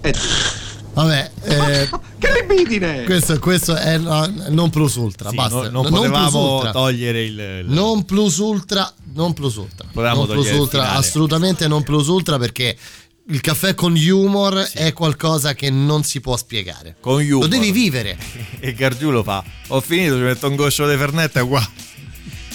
e 0.00 0.10
due. 0.12 0.64
Vabbè, 0.94 1.30
eh, 1.42 1.90
Che 2.18 2.28
libidine! 2.46 3.04
questo, 3.04 3.38
questo 3.38 3.74
è 3.76 3.98
no, 3.98 4.26
non 4.48 4.70
plus 4.70 4.94
ultra. 4.94 5.28
Sì, 5.28 5.36
basta. 5.36 5.68
no- 5.68 5.68
non 5.68 5.82
plus 5.86 5.96
potevamo 5.98 6.54
ultra. 6.54 6.70
togliere 6.72 7.22
il, 7.24 7.38
il- 7.38 7.64
Non 7.68 8.04
plus 8.06 8.36
ultra, 8.38 8.90
non 9.12 9.34
plus 9.34 9.56
ultra. 9.56 9.86
Potevamo 9.92 10.24
non 10.24 10.34
plus 10.34 10.50
ultra, 10.52 10.92
assolutamente 10.92 11.68
non 11.68 11.82
plus 11.82 12.06
ultra 12.06 12.38
perché 12.38 12.74
il 13.28 13.40
caffè 13.42 13.74
con 13.74 13.94
humor 13.94 14.54
è 14.72 14.94
qualcosa 14.94 15.52
che 15.54 15.68
non 15.68 16.02
si 16.02 16.20
può 16.20 16.34
spiegare. 16.38 16.96
con 17.00 17.20
humor. 17.22 17.42
Lo 17.42 17.46
devi 17.48 17.72
vivere. 17.72 18.16
E 18.60 18.72
Gargiù 18.72 19.10
lo 19.10 19.22
fa. 19.22 19.44
Ho 19.68 19.80
finito, 19.82 20.14
ci 20.14 20.22
metto 20.22 20.48
un 20.48 20.56
goccio 20.56 20.88
di 20.88 20.96
Fernetta 20.96 21.44
qua. 21.44 21.68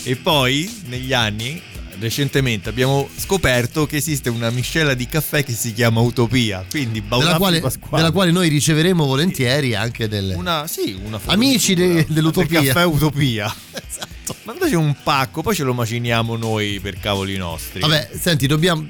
E 0.04 0.16
poi, 0.16 0.82
negli 0.88 1.14
anni, 1.14 1.62
recentemente 2.02 2.68
abbiamo 2.70 3.08
scoperto 3.16 3.86
che 3.86 3.96
esiste 3.98 4.30
una 4.30 4.50
miscela 4.50 4.94
di 4.94 5.08
caffè 5.08 5.44
che 5.44 5.54
si 5.54 5.74
chiama 5.74 6.02
Utopia. 6.02 6.66
Quindi 6.70 7.02
Della 7.08 7.38
quale, 7.38 7.62
della 7.92 8.12
quale 8.12 8.32
noi 8.32 8.50
riceveremo 8.50 9.06
volentieri 9.06 9.76
anche 9.76 10.08
delle 10.10 10.34
Una, 10.36 10.68
sì, 10.68 11.00
una 11.04 11.20
amici 11.28 11.74
de- 11.74 11.94
del 11.94 12.06
dell'utopia. 12.10 12.62
caffè 12.64 12.86
Utopia. 12.86 13.54
Mandaci 14.44 14.76
un 14.76 14.96
pacco, 15.04 15.42
poi 15.42 15.54
ce 15.56 15.64
lo 15.64 15.74
maciniamo 15.74 16.36
noi 16.38 16.80
per 16.82 17.00
cavoli 17.00 17.38
nostri. 17.38 17.80
Vabbè, 17.82 18.10
senti, 18.20 18.48
dobbiamo. 18.48 18.88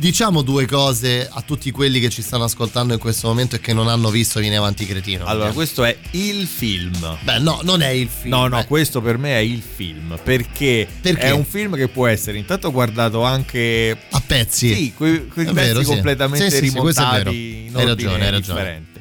Diciamo 0.00 0.40
due 0.40 0.64
cose 0.64 1.28
a 1.30 1.42
tutti 1.42 1.70
quelli 1.70 2.00
che 2.00 2.08
ci 2.08 2.22
stanno 2.22 2.44
ascoltando 2.44 2.94
in 2.94 2.98
questo 2.98 3.28
momento 3.28 3.56
e 3.56 3.60
che 3.60 3.74
non 3.74 3.86
hanno 3.86 4.08
visto 4.08 4.40
Viene 4.40 4.56
Avanti 4.56 4.86
Cretino. 4.86 5.26
Allora, 5.26 5.52
questo 5.52 5.84
è 5.84 5.94
il 6.12 6.46
film. 6.46 7.18
Beh, 7.20 7.38
no, 7.40 7.60
non 7.64 7.82
è 7.82 7.88
il 7.88 8.08
film. 8.08 8.34
No, 8.34 8.46
no, 8.48 8.60
eh. 8.60 8.64
questo 8.64 9.02
per 9.02 9.18
me 9.18 9.32
è 9.34 9.40
il 9.40 9.60
film. 9.60 10.18
Perché, 10.24 10.88
Perché? 11.02 11.20
è 11.20 11.30
un 11.32 11.44
film 11.44 11.76
che 11.76 11.88
può 11.88 12.06
essere 12.06 12.38
intanto 12.38 12.70
guardato 12.72 13.24
anche 13.24 13.94
a 14.10 14.22
pezzi. 14.26 14.74
Sì, 14.74 14.92
quei, 14.96 15.26
quei 15.28 15.44
pezzi 15.44 15.54
vero, 15.54 15.80
sì. 15.80 15.86
completamente 15.88 16.48
Sì, 16.50 16.56
sì, 16.56 16.68
sì, 16.70 16.74
rimontati 16.76 17.16
vero. 17.18 17.30
in 17.32 17.70
Hai 17.74 17.84
ragione, 17.84 18.24
hai 18.24 18.30
ragione. 18.30 18.58
differente. 18.58 19.00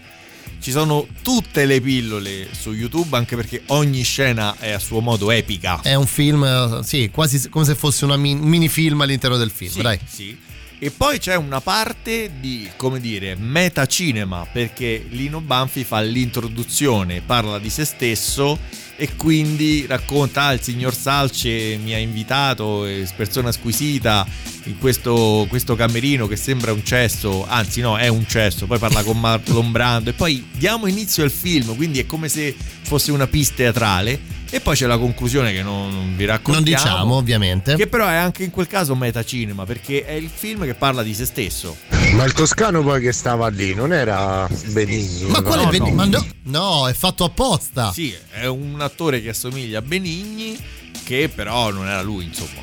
Ci 0.60 0.72
sono 0.72 1.08
tutte 1.22 1.64
le 1.66 1.80
pillole 1.80 2.50
su 2.52 2.74
YouTube, 2.74 3.16
anche 3.16 3.38
perché 3.38 3.62
ogni 3.68 4.04
scena 4.04 4.58
è 4.60 4.72
a 4.72 4.80
suo 4.80 5.00
modo 5.00 5.32
epica. 5.32 5.80
È 5.82 5.94
un 5.96 6.08
film, 6.08 6.82
sì, 6.82 7.10
quasi 7.10 7.48
come 7.48 7.64
se 7.64 7.76
fosse 7.76 8.04
un 8.04 8.20
mini 8.20 8.68
film 8.68 9.00
all'interno 9.00 9.38
del 9.38 9.50
film, 9.50 9.72
Sì, 9.72 9.82
dai. 9.82 9.98
sì. 10.06 10.48
E 10.82 10.92
poi 10.92 11.20
c'è 11.20 11.36
una 11.36 11.60
parte 11.60 12.32
di, 12.40 12.70
come 12.78 13.02
dire, 13.02 13.36
metacinema, 13.36 14.48
perché 14.50 15.06
Lino 15.10 15.42
Banfi 15.42 15.84
fa 15.84 16.00
l'introduzione, 16.00 17.22
parla 17.22 17.60
di 17.60 17.70
se 17.70 17.84
stesso 17.84 18.58
e 18.96 19.16
quindi 19.18 19.86
racconta, 19.86 20.44
ah, 20.44 20.54
il 20.54 20.62
signor 20.62 20.94
Salce 20.94 21.78
mi 21.84 21.94
ha 21.94 21.98
invitato, 21.98 22.88
persona 23.14 23.52
squisita, 23.52 24.26
in 24.64 24.78
questo, 24.78 25.46
questo 25.50 25.76
camerino 25.76 26.28
che 26.28 26.38
sembra 26.38 26.72
un 26.72 26.84
cesso, 26.84 27.46
anzi 27.46 27.82
no, 27.82 27.98
è 27.98 28.08
un 28.08 28.26
cesso, 28.26 28.66
poi 28.66 28.78
parla 28.78 29.04
con 29.04 29.20
Marlon 29.20 29.72
Brando 29.72 30.12
e 30.12 30.14
poi 30.14 30.48
diamo 30.52 30.88
inizio 30.88 31.24
al 31.24 31.32
film, 31.32 31.76
quindi 31.76 32.00
è 32.00 32.06
come 32.06 32.30
se 32.30 32.56
fosse 32.84 33.12
una 33.12 33.28
pista 33.28 33.56
teatrale. 33.56 34.38
E 34.52 34.62
poi 34.62 34.76
c'è 34.76 34.88
la 34.88 34.98
conclusione 34.98 35.54
che 35.54 35.62
non, 35.62 35.94
non 35.94 36.16
vi 36.16 36.26
raccontiamo. 36.26 36.56
Non 36.56 36.64
diciamo, 36.64 37.14
ovviamente. 37.16 37.76
Che 37.76 37.88
però 37.88 38.08
è 38.08 38.16
anche 38.16 38.44
in 38.44 38.50
quel 38.50 38.66
caso 38.66 38.96
metacinema, 38.96 39.64
perché 39.64 40.04
è 40.06 40.14
il 40.14 40.30
film 40.34 40.66
che 40.66 40.74
parla 40.74 41.04
di 41.04 41.14
se 41.14 41.26
stesso. 41.26 41.78
Ma 42.14 42.24
il 42.24 42.34
toscano 42.34 42.82
poi 42.82 43.00
che 43.00 43.12
stava 43.12 43.48
lì 43.50 43.76
non 43.76 43.94
era 43.94 44.50
Benigni. 44.68 45.30
Ma 45.30 45.42
quale 45.42 45.66
no, 45.66 45.70
Benigni? 45.70 45.90
no. 45.92 45.96
Ma 45.96 46.06
no, 46.06 46.26
no, 46.44 46.88
è 46.88 46.94
fatto 46.94 47.26
apposta. 47.26 47.92
Sì, 47.92 48.16
è 48.32 48.48
un 48.48 48.82
attore 48.82 49.22
che 49.22 49.30
assomiglia 49.30 49.80
a 49.80 49.82
Benigni, 49.84 50.58
che 51.04 51.30
però 51.34 51.70
non 51.70 51.88
era 51.88 52.02
lui, 52.02 52.26
insomma. 52.26 52.62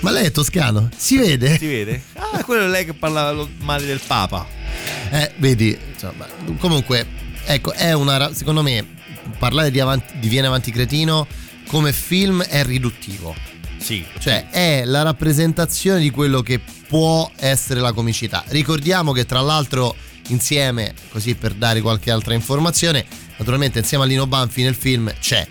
Ma 0.00 0.10
lei 0.10 0.26
è 0.26 0.30
toscano? 0.30 0.88
Si 0.96 1.18
vede? 1.18 1.58
Si 1.58 1.66
vede? 1.66 2.02
Ah, 2.14 2.42
quello 2.44 2.64
è 2.64 2.68
lei 2.68 2.86
che 2.86 2.94
parla 2.94 3.34
male 3.58 3.84
del 3.84 4.00
Papa. 4.06 4.46
Eh, 5.10 5.32
vedi, 5.36 5.76
insomma, 5.92 6.26
comunque, 6.58 7.06
ecco, 7.44 7.72
è 7.72 7.92
una. 7.92 8.32
Secondo 8.32 8.62
me, 8.62 8.96
parlare 9.38 9.70
di, 9.70 9.80
avanti, 9.80 10.18
di 10.18 10.28
Viene 10.28 10.46
Avanti 10.46 10.70
Cretino 10.70 11.26
come 11.66 11.92
film 11.92 12.42
è 12.42 12.64
riduttivo. 12.64 13.34
Sì. 13.78 14.04
Cioè, 14.18 14.48
è 14.50 14.84
la 14.84 15.02
rappresentazione 15.02 16.00
di 16.00 16.10
quello 16.10 16.40
che 16.40 16.60
può 16.88 17.30
essere 17.36 17.80
la 17.80 17.92
comicità. 17.92 18.42
Ricordiamo 18.48 19.12
che, 19.12 19.24
tra 19.26 19.40
l'altro, 19.40 19.94
insieme, 20.28 20.94
così 21.10 21.34
per 21.34 21.52
dare 21.54 21.80
qualche 21.80 22.10
altra 22.10 22.34
informazione, 22.34 23.04
naturalmente 23.36 23.78
insieme 23.78 24.04
a 24.04 24.06
Lino 24.06 24.26
Banfi 24.26 24.62
nel 24.62 24.74
film 24.74 25.12
c'è 25.20 25.46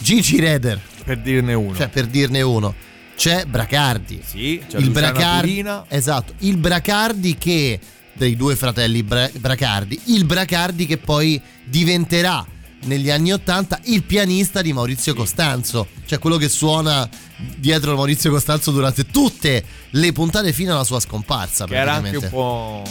Gigi 0.00 0.38
Reder. 0.38 0.80
Per 1.04 1.18
dirne 1.18 1.54
uno. 1.54 1.76
Cioè, 1.76 1.88
per 1.88 2.06
dirne 2.06 2.42
uno. 2.42 2.74
C'è 3.16 3.44
Bracardi. 3.44 4.20
Sì, 4.24 4.62
c'è 4.68 4.78
il 4.78 4.86
Luciana 4.86 5.12
Bracardi. 5.12 5.64
Esatto, 5.88 6.34
il 6.38 6.56
Bracardi 6.56 7.36
che 7.36 7.80
dei 8.12 8.36
due 8.36 8.56
fratelli 8.56 9.02
Bra- 9.02 9.30
Bracardi, 9.34 10.00
il 10.06 10.24
Bracardi 10.24 10.86
che 10.86 10.98
poi 10.98 11.40
diventerà 11.64 12.44
negli 12.84 13.10
anni 13.10 13.32
Ottanta 13.32 13.78
il 13.84 14.02
pianista 14.02 14.62
di 14.62 14.72
Maurizio 14.72 15.14
Costanzo, 15.14 15.88
cioè 16.06 16.18
quello 16.18 16.36
che 16.36 16.48
suona 16.48 17.08
dietro 17.56 17.94
Maurizio 17.96 18.30
Costanzo 18.30 18.70
durante 18.70 19.06
tutte 19.06 19.64
le 19.90 20.12
puntate 20.12 20.52
fino 20.52 20.72
alla 20.72 20.84
sua 20.84 21.00
scomparsa. 21.00 21.66
Che 21.66 21.74
era 21.76 21.94
anche 21.94 22.16
un 22.16 22.28
po'. 22.28 22.82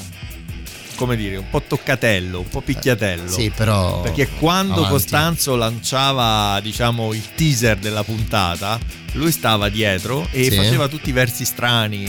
come 0.95 1.15
dire, 1.15 1.37
un 1.37 1.49
po' 1.49 1.61
toccatello, 1.61 2.39
un 2.39 2.47
po' 2.47 2.61
picchiatello. 2.61 3.29
Sì, 3.29 3.51
però. 3.53 4.01
Perché 4.01 4.29
quando 4.39 4.73
avanti. 4.75 4.91
Costanzo 4.91 5.55
lanciava, 5.55 6.59
diciamo, 6.61 7.13
il 7.13 7.33
teaser 7.35 7.77
della 7.77 8.03
puntata, 8.03 8.79
lui 9.13 9.31
stava 9.31 9.69
dietro 9.69 10.27
e 10.31 10.49
Sì. 10.49 10.55
faceva 10.55 10.87
tutti 10.87 11.09
i 11.09 11.11
versi 11.11 11.45
strani. 11.45 12.07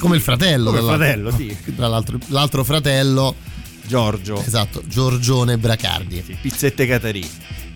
Come 0.00 0.16
il 0.16 0.22
fratello. 0.22 0.70
Come 0.70 0.80
il 0.80 0.86
fratello, 0.86 1.30
sì. 1.30 1.56
Tra 1.76 1.88
l'altro, 1.88 2.18
l'altro 2.28 2.64
fratello. 2.64 3.34
Giorgio. 3.86 4.42
Esatto, 4.44 4.82
Giorgione 4.86 5.56
Bracardi. 5.58 6.38
Pizzette 6.40 6.86
Caterì. 6.86 7.28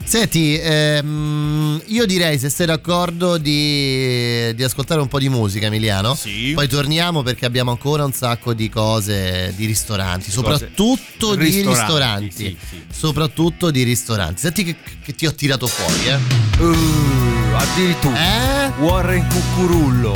Senti, 0.02 0.58
ehm, 0.58 1.80
io 1.86 2.04
direi 2.04 2.36
se 2.36 2.48
sei 2.48 2.66
d'accordo 2.66 3.36
di, 3.38 4.52
di 4.56 4.62
ascoltare 4.64 5.00
un 5.00 5.06
po' 5.06 5.20
di 5.20 5.28
musica, 5.28 5.66
Emiliano. 5.66 6.16
Sì. 6.16 6.50
Poi 6.52 6.66
torniamo 6.66 7.22
perché 7.22 7.46
abbiamo 7.46 7.70
ancora 7.70 8.04
un 8.04 8.12
sacco 8.12 8.52
di 8.52 8.68
cose 8.68 9.52
di 9.54 9.66
ristoranti, 9.66 10.32
Cose- 10.32 10.32
soprattutto 10.32 11.36
di 11.36 11.44
ristoranti, 11.44 11.78
ristoranti. 11.78 12.30
sì, 12.32 12.56
sì. 12.68 12.82
Soprattutto 12.90 13.70
di 13.70 13.82
ristoranti. 13.84 14.40
Senti 14.40 14.64
che, 14.64 14.76
che 15.00 15.14
ti 15.14 15.26
ho 15.26 15.34
tirato 15.34 15.68
fuori, 15.68 16.06
eh. 16.08 16.18
Uh, 16.60 17.54
addirittura. 17.54 18.66
Eh? 18.66 18.72
Warren 18.80 19.24
Cuccurullo. 19.28 20.12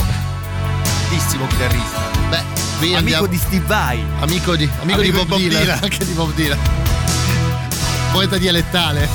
Bellissimo 1.08 1.46
chitarrista. 1.46 2.10
Beh, 2.30 2.42
qui 2.84 2.94
Amico 2.94 2.96
andiamo- 2.96 3.26
di 3.26 3.36
Steve 3.38 3.64
Vai. 3.66 4.04
Amico 4.20 4.56
di, 4.56 4.68
amico 4.82 5.00
di 5.00 5.10
Bob, 5.10 5.34
Dylan, 5.36 5.78
anche 5.82 6.04
di 6.04 6.12
Bob 6.12 6.34
Dylan. 6.34 6.58
Poeta 8.12 8.36
dialettale. 8.36 9.08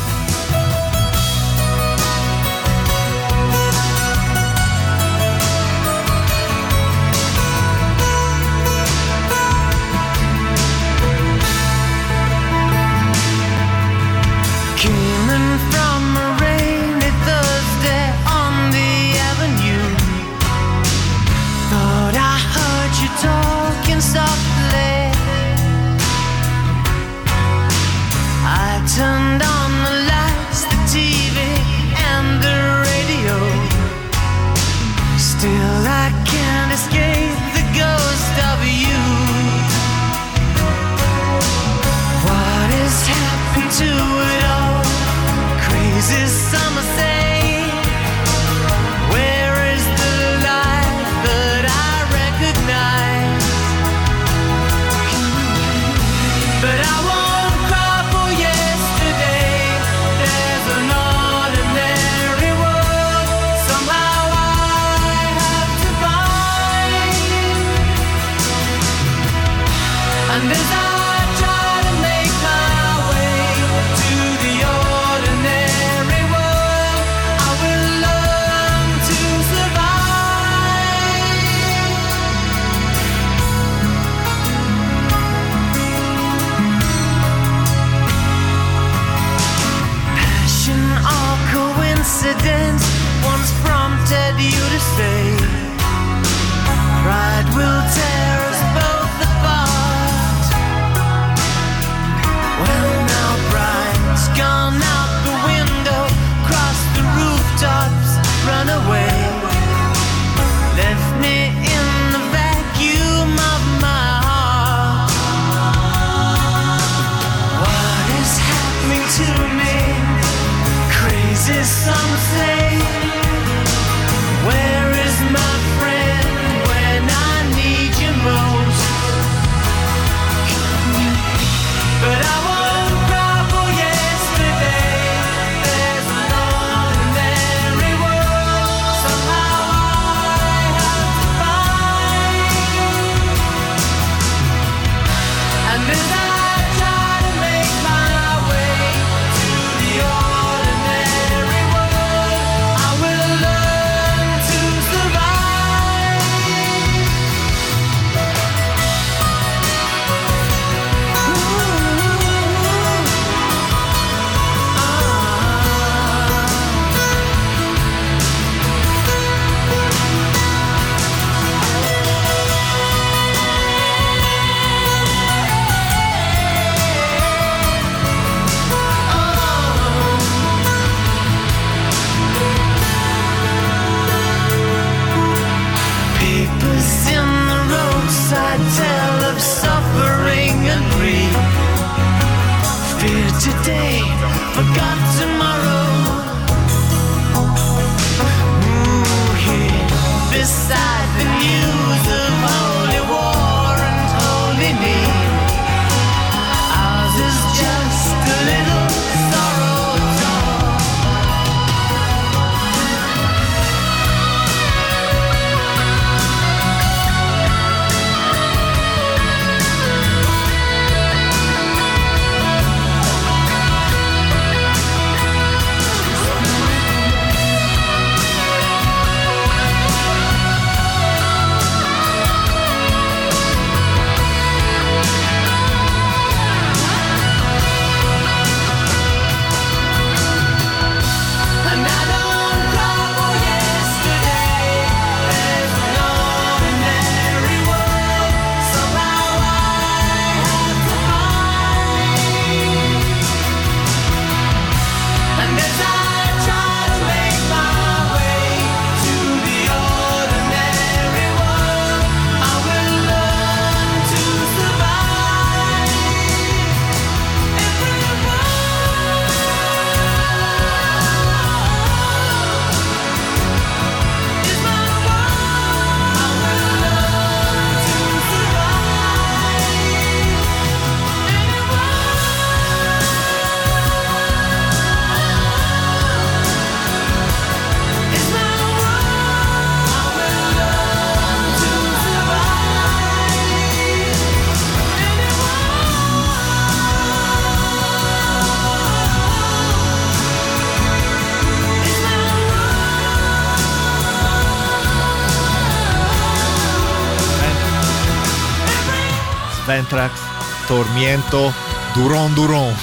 Ventrax, 309.90 310.20
Tormiento, 310.68 311.52
Duron 311.96 312.32
Duron. 312.36 312.76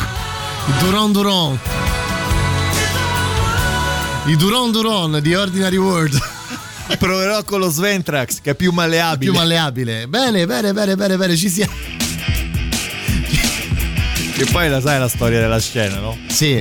Duron 0.80 1.12
Duron. 1.12 1.58
I 4.26 4.36
Duron 4.36 4.72
Duron 4.72 5.20
di 5.22 5.32
Ordinary 5.32 5.76
World. 5.76 6.18
Proverò 6.98 7.44
con 7.44 7.60
lo 7.60 7.70
Sventrax 7.70 8.40
che 8.40 8.50
è 8.50 8.54
più 8.56 8.72
malleabile. 8.72 9.30
Più 9.30 9.38
malleabile. 9.38 10.08
Bene, 10.08 10.46
bene, 10.46 10.72
bene, 10.72 10.96
bene, 10.96 11.16
bene, 11.16 11.36
ci 11.36 11.48
siamo. 11.48 11.72
Che 14.34 14.44
poi 14.50 14.68
la 14.68 14.80
sai 14.80 14.98
la 14.98 15.08
storia 15.08 15.38
della 15.38 15.60
scena, 15.60 16.00
no? 16.00 16.18
Sì. 16.26 16.60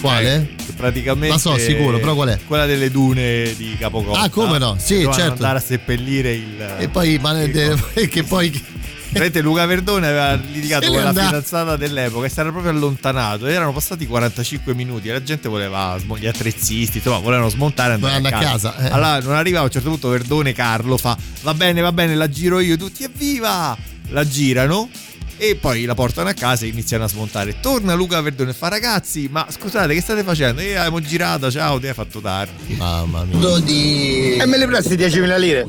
Quale? 0.00 0.54
Che 0.56 0.72
praticamente 0.72 1.34
La 1.34 1.38
so, 1.38 1.58
sicuro, 1.58 1.98
però 1.98 2.14
qual 2.14 2.30
è? 2.30 2.38
Quella 2.46 2.64
delle 2.64 2.90
dune 2.90 3.54
di 3.56 3.76
Capocotta. 3.78 4.20
Ah, 4.20 4.30
come 4.30 4.56
no? 4.56 4.74
Sì, 4.78 5.02
certo. 5.02 5.32
andare 5.32 5.58
a 5.58 5.60
seppellire 5.62 6.32
il 6.32 6.76
E 6.78 6.88
poi, 6.88 7.18
ma 7.20 7.34
de- 7.34 7.76
che 8.08 8.22
poi 8.22 8.71
Praticamente 9.12 9.42
Luca 9.42 9.66
Verdone 9.66 10.06
aveva 10.06 10.34
litigato 10.34 10.90
con 10.90 11.02
la 11.02 11.12
fidanzata 11.12 11.76
dell'epoca 11.76 12.26
e 12.26 12.30
si 12.30 12.40
era 12.40 12.50
proprio 12.50 12.72
allontanato. 12.72 13.46
Erano 13.46 13.72
passati 13.72 14.06
45 14.06 14.74
minuti 14.74 15.08
e 15.08 15.12
la 15.12 15.22
gente 15.22 15.50
voleva 15.50 15.98
gli 16.16 16.26
attrezzisti, 16.26 16.96
insomma, 16.96 17.18
volevano 17.18 17.50
smontare 17.50 17.90
e 17.90 17.94
andare 17.96 18.20
Volevano 18.20 18.42
a 18.42 18.50
casa. 18.50 18.72
casa, 18.72 18.88
eh. 18.88 18.90
Allora 18.90 19.20
non 19.20 19.34
arriva 19.34 19.60
a 19.60 19.62
un 19.64 19.70
certo 19.70 19.90
punto 19.90 20.08
Verdone 20.08 20.54
Carlo 20.54 20.96
fa 20.96 21.16
va 21.42 21.52
bene, 21.52 21.82
va 21.82 21.92
bene, 21.92 22.14
la 22.14 22.28
giro 22.28 22.58
io, 22.60 22.78
tutti 22.78 23.04
evviva! 23.04 23.76
La 24.08 24.26
girano 24.26 24.88
e 25.36 25.56
poi 25.56 25.84
la 25.84 25.94
portano 25.94 26.28
a 26.28 26.32
casa 26.32 26.64
e 26.64 26.68
iniziano 26.68 27.04
a 27.04 27.08
smontare. 27.08 27.60
Torna 27.60 27.94
Luca 27.94 28.20
Verdone 28.20 28.50
e 28.50 28.54
fa 28.54 28.68
ragazzi, 28.68 29.28
ma 29.30 29.46
scusate 29.48 29.94
che 29.94 30.00
state 30.00 30.22
facendo? 30.22 30.60
Eh, 30.60 30.74
abbiamo 30.74 31.00
girato, 31.00 31.50
ciao, 31.50 31.78
ti 31.78 31.88
hai 31.88 31.94
fatto 31.94 32.20
tardi. 32.20 32.74
Mamma 32.74 33.24
mia. 33.24 33.58
di... 33.60 34.36
E 34.38 34.46
me 34.46 34.58
le 34.58 34.66
presti 34.66 34.94
10.000 34.94 35.38
lire? 35.38 35.66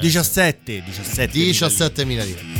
17, 0.00 0.82
17. 0.84 1.38
17.000 1.38 2.04
lire. 2.06 2.53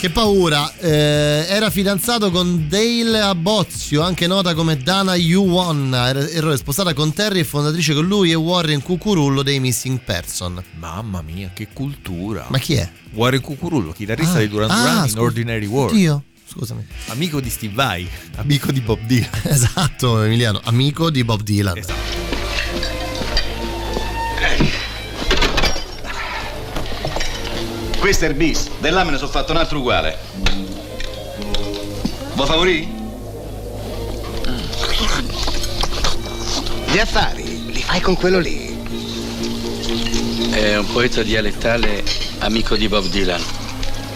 Che 0.00 0.08
paura, 0.08 0.72
eh, 0.78 1.44
era 1.46 1.68
fidanzato 1.68 2.30
con 2.30 2.68
Dale 2.70 3.20
Abbozio, 3.20 4.00
anche 4.00 4.26
nota 4.26 4.54
come 4.54 4.78
Dana 4.78 5.14
Yuwon, 5.14 5.92
era, 5.94 6.26
era 6.26 6.56
sposata 6.56 6.94
con 6.94 7.12
Terry 7.12 7.40
e 7.40 7.44
fondatrice 7.44 7.92
con 7.92 8.06
lui 8.06 8.30
e 8.30 8.34
Warren 8.34 8.80
Cucurullo 8.80 9.42
dei 9.42 9.60
Missing 9.60 10.00
Person. 10.00 10.62
Mamma 10.78 11.20
mia, 11.20 11.50
che 11.52 11.68
cultura. 11.74 12.46
Ma 12.48 12.56
chi 12.56 12.76
è? 12.76 12.90
Warren 13.12 13.42
Cucurullo, 13.42 13.92
chitarrista 13.92 14.38
Ah. 14.38 14.40
di 14.40 14.48
Duran 14.48 14.70
Ah, 14.70 14.74
Duran 14.78 14.96
in 15.02 15.08
scusa. 15.10 15.20
Ordinary 15.20 15.66
World. 15.66 15.92
Oddio, 15.92 16.22
scusami. 16.50 16.86
Amico 17.08 17.38
di 17.40 17.50
Steve 17.50 17.74
Vai, 17.74 18.08
amico 18.36 18.72
di 18.72 18.80
Bob 18.80 19.00
Dylan. 19.04 19.28
Esatto, 19.44 20.22
Emiliano, 20.22 20.62
amico 20.64 21.10
di 21.10 21.22
Bob 21.24 21.42
Dylan. 21.42 21.78
Questo 28.00 28.24
è 28.24 28.28
il 28.28 28.34
bis, 28.34 28.70
del 28.78 28.94
là 28.94 29.04
me 29.04 29.10
ne 29.10 29.18
sono 29.18 29.30
fatto 29.30 29.52
un 29.52 29.58
altro 29.58 29.78
uguale. 29.78 30.16
Vuoi 32.32 32.46
favorì? 32.46 32.88
Gli 36.86 36.98
affari 36.98 37.70
li 37.70 37.82
fai 37.82 38.00
con 38.00 38.16
quello 38.16 38.38
lì. 38.38 38.74
È 40.50 40.78
un 40.78 40.90
poeta 40.90 41.22
dialettale 41.22 42.02
amico 42.38 42.74
di 42.74 42.88
Bob 42.88 43.04
Dylan. 43.04 43.42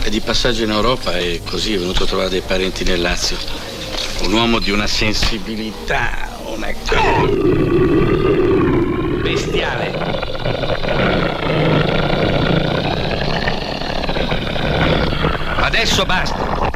È 0.00 0.08
di 0.08 0.20
passaggio 0.20 0.64
in 0.64 0.70
Europa 0.70 1.18
e 1.18 1.42
così 1.44 1.74
è 1.74 1.78
venuto 1.78 2.04
a 2.04 2.06
trovare 2.06 2.30
dei 2.30 2.40
parenti 2.40 2.84
nel 2.84 3.02
Lazio. 3.02 3.36
Un 4.22 4.32
uomo 4.32 4.60
di 4.60 4.70
una 4.70 4.86
sensibilità, 4.86 6.30
una... 6.46 6.72
bestiale. 9.20 10.23
Adesso 15.74 16.06
basta. 16.06 16.70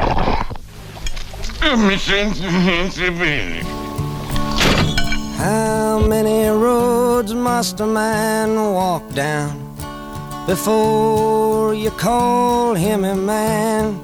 Eh, 1.61 1.75
mi 1.77 1.97
sento 1.97 2.41
niente 2.51 3.09
bene. 3.11 3.63
How 5.37 5.99
many 6.05 6.49
roads 6.49 7.33
must 7.33 7.79
a 7.79 7.85
man 7.85 8.57
walk 8.57 9.09
down 9.13 9.73
before 10.45 11.73
you 11.73 11.91
call 11.91 12.75
him 12.75 13.05
a 13.05 13.15
man? 13.15 13.97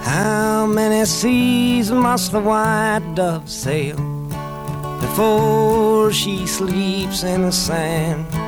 How 0.00 0.64
many 0.64 1.04
seas 1.04 1.90
must 1.90 2.32
the 2.32 2.40
white 2.40 3.04
dove 3.14 3.50
sail 3.50 3.98
before 4.98 6.10
she 6.10 6.46
sleeps 6.46 7.22
in 7.22 7.42
the 7.42 7.52
sand? 7.52 8.47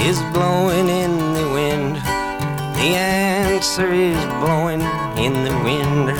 is 0.00 0.18
blowing 0.32 0.88
in 0.88 1.34
the 1.34 1.48
wind. 1.52 1.96
The 2.76 2.94
answer 2.96 3.92
is 3.92 4.18
blowing 4.40 4.80
in 5.16 5.32
the 5.44 5.54
wind. 5.64 6.14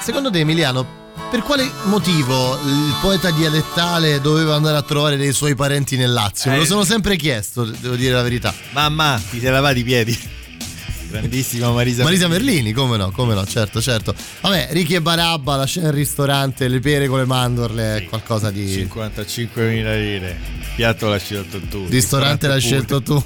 Secondo 0.00 0.30
te, 0.30 0.40
Emiliano, 0.40 0.84
per 1.30 1.42
quale 1.42 1.70
motivo 1.84 2.58
il 2.64 2.94
poeta 3.00 3.30
dialettale 3.30 4.20
doveva 4.20 4.56
andare 4.56 4.76
a 4.76 4.82
trovare 4.82 5.16
dei 5.16 5.32
suoi 5.32 5.54
parenti 5.54 5.96
nel 5.96 6.12
Lazio? 6.12 6.50
Me 6.50 6.56
lo 6.56 6.62
Eh. 6.64 6.66
sono 6.66 6.84
sempre 6.84 7.16
chiesto, 7.16 7.64
devo 7.64 7.94
dire 7.94 8.12
la 8.14 8.22
verità. 8.22 8.52
Mamma, 8.72 9.20
ti 9.30 9.38
sei 9.38 9.50
lavati 9.52 9.78
i 9.80 9.84
piedi. 9.84 10.18
Grandissima 11.12 11.70
Marisa. 11.70 12.04
Marisa 12.04 12.26
Merlini, 12.26 12.72
come 12.72 12.96
no, 12.96 13.10
come 13.10 13.34
no, 13.34 13.44
certo, 13.46 13.80
certo. 13.80 14.14
Vabbè, 14.40 14.68
Ricky 14.70 14.94
e 14.94 15.02
Barabba, 15.02 15.56
la 15.56 15.66
scena 15.66 15.88
al 15.88 15.94
ristorante, 15.94 16.68
le 16.68 16.80
pere 16.80 17.06
con 17.06 17.18
le 17.18 17.26
mandorle, 17.26 17.96
è 17.96 18.04
qualcosa 18.04 18.50
di... 18.50 18.88
55.000 18.90 20.00
lire. 20.00 20.38
Piatto 20.74 21.08
l'ha 21.08 21.18
scelto 21.18 21.60
tu. 21.60 21.86
Ristorante 21.88 22.48
l'hai 22.48 22.60
pure. 22.60 22.68
scelto 22.68 23.02
tu. 23.02 23.22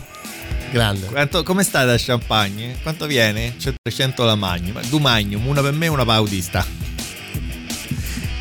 Grande. 0.72 1.06
Quanto, 1.06 1.42
come 1.44 1.62
sta 1.62 1.84
da 1.84 1.94
champagne? 1.96 2.76
Quanto 2.82 3.06
viene? 3.06 3.54
C'è 3.56 3.72
300 3.80 4.24
la 4.24 4.34
Magnum. 4.34 4.80
Du 4.88 4.98
Magnum, 4.98 5.46
una 5.46 5.62
per 5.62 5.72
me 5.72 5.86
e 5.86 5.88
una 5.88 6.04
paudista. 6.04 6.66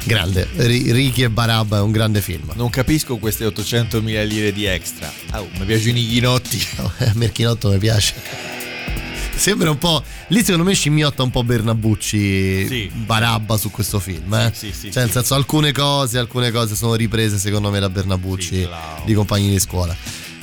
Grande. 0.06 0.48
Ri- 0.56 0.92
Ricky 0.92 1.24
e 1.24 1.30
Barabba 1.30 1.78
è 1.78 1.82
un 1.82 1.92
grande 1.92 2.22
film. 2.22 2.52
Non 2.56 2.70
capisco 2.70 3.18
queste 3.18 3.46
800.000 3.46 4.26
lire 4.28 4.52
di 4.52 4.66
extra. 4.66 5.12
Oh, 5.34 5.48
mi 5.58 5.66
piacciono 5.66 5.98
i 5.98 6.08
ghinotti. 6.08 6.68
Oh, 6.78 6.92
a 6.98 7.12
me 7.16 7.26
il 7.26 7.32
chinotto 7.32 7.70
mi 7.70 7.78
piace. 7.78 8.14
Sembra 9.36 9.70
un 9.70 9.78
po'. 9.78 10.04
Lì 10.30 10.44
secondo 10.44 10.64
me 10.64 10.74
scimmiotta 10.74 11.22
un 11.24 11.30
po' 11.30 11.44
Bernabucci 11.44 12.68
Sì. 12.68 12.92
Barabba 12.94 13.58
su 13.58 13.70
questo 13.70 14.00
film. 14.00 14.34
Eh? 14.34 14.52
Sì, 14.54 14.72
sì, 14.72 14.92
cioè, 14.92 15.04
nel 15.04 15.12
senso, 15.12 15.36
alcune 15.36 15.72
cose, 15.72 16.18
alcune 16.18 16.52
cose 16.52 16.76
sono 16.76 16.96
riprese 16.96 17.38
secondo 17.38 17.70
me 17.70 17.80
da 17.80 17.90
Bernabucci 17.90 18.68
di 19.06 19.14
compagni 19.14 19.50
di 19.50 19.60
scuola. 19.60 19.96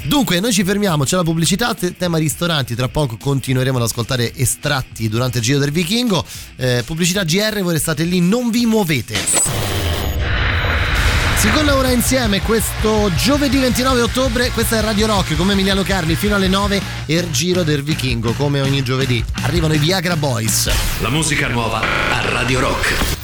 Dunque, 0.04 0.40
noi 0.40 0.52
ci 0.52 0.64
fermiamo, 0.64 1.04
c'è 1.04 1.14
la 1.14 1.22
pubblicità, 1.22 1.74
te- 1.74 1.96
tema 1.96 2.18
ristoranti, 2.18 2.74
tra 2.74 2.88
poco 2.88 3.16
continueremo 3.16 3.76
ad 3.78 3.84
ascoltare 3.84 4.34
estratti 4.34 5.08
durante 5.08 5.38
il 5.38 5.44
Giro 5.44 5.58
del 5.60 5.70
Vichingo. 5.70 6.24
Eh, 6.56 6.82
pubblicità 6.84 7.22
GR, 7.22 7.60
voi 7.62 7.74
restate 7.74 8.02
lì, 8.02 8.20
non 8.20 8.50
vi 8.50 8.66
muovete. 8.66 9.14
Si 11.42 11.50
collabora 11.50 11.90
insieme 11.90 12.40
questo 12.40 13.10
giovedì 13.16 13.58
29 13.58 14.02
ottobre, 14.02 14.50
questa 14.50 14.78
è 14.78 14.80
Radio 14.80 15.08
Rock 15.08 15.34
come 15.34 15.54
Emiliano 15.54 15.82
Carli 15.82 16.14
fino 16.14 16.36
alle 16.36 16.46
9 16.46 16.80
e 17.04 17.14
il 17.16 17.32
Giro 17.32 17.64
del 17.64 17.82
Vichingo 17.82 18.32
come 18.34 18.60
ogni 18.60 18.84
giovedì. 18.84 19.24
Arrivano 19.42 19.74
i 19.74 19.78
Viagra 19.78 20.14
Boys. 20.14 20.70
La 21.00 21.10
musica 21.10 21.48
nuova 21.48 21.80
a 21.80 22.30
Radio 22.30 22.60
Rock. 22.60 23.21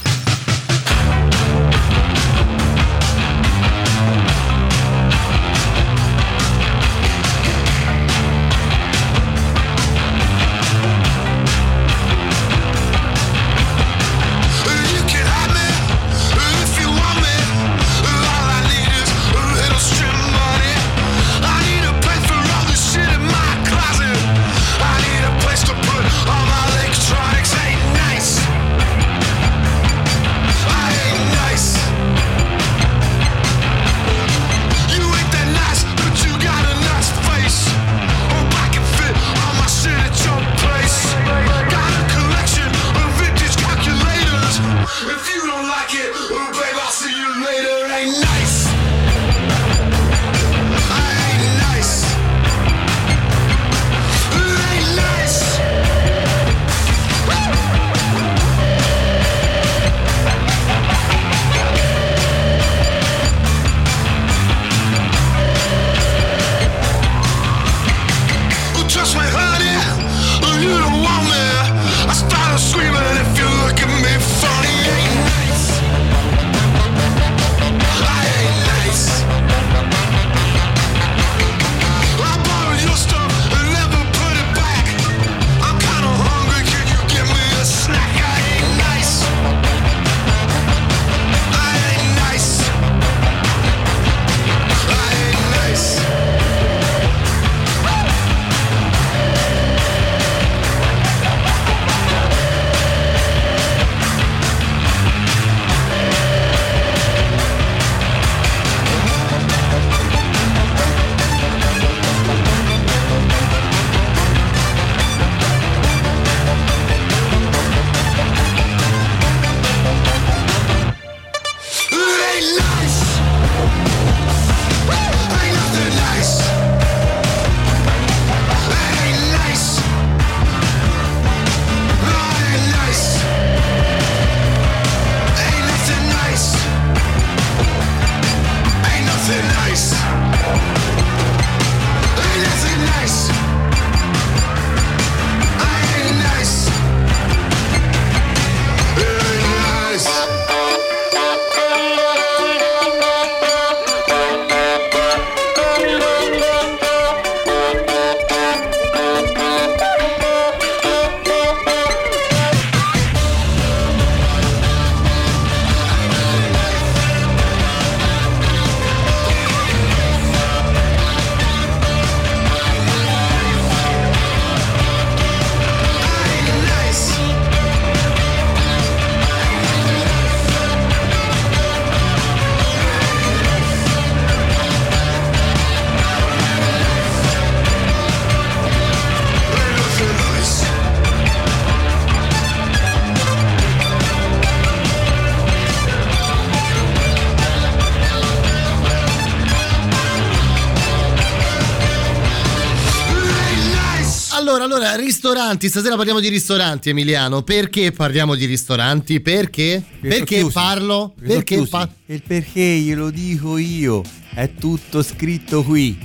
Ristoranti, 205.49 205.69
stasera 205.69 205.97
parliamo 205.97 206.21
di 206.21 206.29
ristoranti 206.29 206.91
Emiliano. 206.91 207.43
Perché 207.43 207.91
parliamo 207.93 208.35
di 208.35 208.45
ristoranti? 208.45 209.21
Perché? 209.21 209.83
Perché 210.01 210.47
parlo? 210.53 211.15
Perché 211.19 211.25
sono 211.27 211.35
Perché 211.39 211.55
chiusi. 211.55 211.71
pa- 211.71 211.91
Il 212.07 212.23
perché 212.27 212.61
glielo 212.61 213.11
dico 213.11 213.57
io. 213.57 214.03
È 214.35 214.51
tutto 214.59 215.03
scritto 215.03 215.63
qui. 215.63 215.99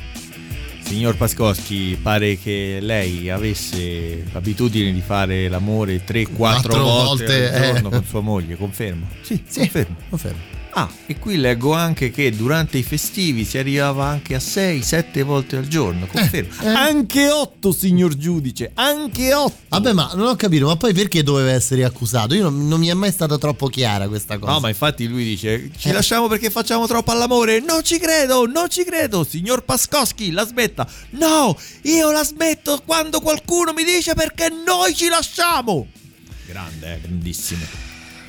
Signor 0.85 1.15
Pascoschi, 1.17 1.97
pare 2.01 2.37
che 2.37 2.77
lei 2.81 3.29
avesse 3.29 4.25
l'abitudine 4.31 4.91
di 4.91 5.01
fare 5.01 5.47
l'amore 5.47 6.03
3-4 6.05 6.33
Quattro 6.35 6.83
volte, 6.83 7.25
volte, 7.25 7.53
al 7.53 7.71
giorno 7.73 7.87
eh. 7.87 7.91
con 7.91 8.05
sua 8.05 8.19
moglie, 8.21 8.55
confermo? 8.55 9.07
Sì, 9.21 9.41
Sì, 9.47 9.59
confermo. 9.59 9.95
confermo. 10.09 10.52
Ah, 10.75 10.89
e 11.05 11.19
qui 11.19 11.37
leggo 11.37 11.73
anche 11.73 12.09
che 12.09 12.31
durante 12.31 12.79
i 12.79 12.83
festivi 12.83 13.45
si 13.45 13.59
arrivava 13.59 14.05
anche 14.07 14.33
a 14.33 14.39
6-7 14.39 15.21
volte 15.23 15.57
al 15.57 15.67
giorno, 15.67 16.07
confermo. 16.07 16.51
eh. 16.63 16.67
Anche 16.67 17.29
8, 17.29 17.71
signor 17.71 18.17
giudice, 18.17 18.71
anche 18.73 19.33
8. 19.35 19.55
Vabbè, 19.69 19.93
ma 19.93 20.11
non 20.15 20.25
ho 20.27 20.35
capito, 20.35 20.65
ma 20.65 20.75
poi 20.75 20.91
perché 20.93 21.21
doveva 21.21 21.51
essere 21.51 21.83
accusato? 21.83 22.33
Io 22.33 22.43
non, 22.49 22.67
non 22.67 22.79
mi 22.79 22.87
è 22.87 22.93
mai 22.95 23.11
stata 23.11 23.37
troppo 23.37 23.67
chiara 23.67 24.07
questa 24.07 24.39
cosa. 24.39 24.53
No, 24.53 24.59
ma 24.61 24.69
infatti 24.69 25.07
lui 25.07 25.23
dice: 25.23 25.69
Ci 25.77 25.91
lasciamo 25.91 26.27
perché 26.27 26.49
facciamo 26.49 26.87
troppo 26.87 27.11
all'amore. 27.11 27.59
Non 27.59 27.83
ci 27.83 27.99
credo, 27.99 28.47
non 28.47 28.67
ci 28.69 28.83
credo. 28.83 29.23
Signor 29.23 29.63
Pascoschi, 29.63 30.31
la 30.31 30.45
smetta. 30.45 30.87
No, 31.11 31.55
io 31.83 32.11
la 32.11 32.23
smetto 32.23 32.81
quando 32.83 33.19
qualcuno 33.19 33.73
mi 33.73 33.83
dice 33.83 34.15
perché 34.15 34.47
noi 34.65 34.95
ci 34.95 35.07
lasciamo. 35.07 35.85
Grande, 36.47 36.95
eh, 36.95 36.99
grandissimo. 37.01 37.82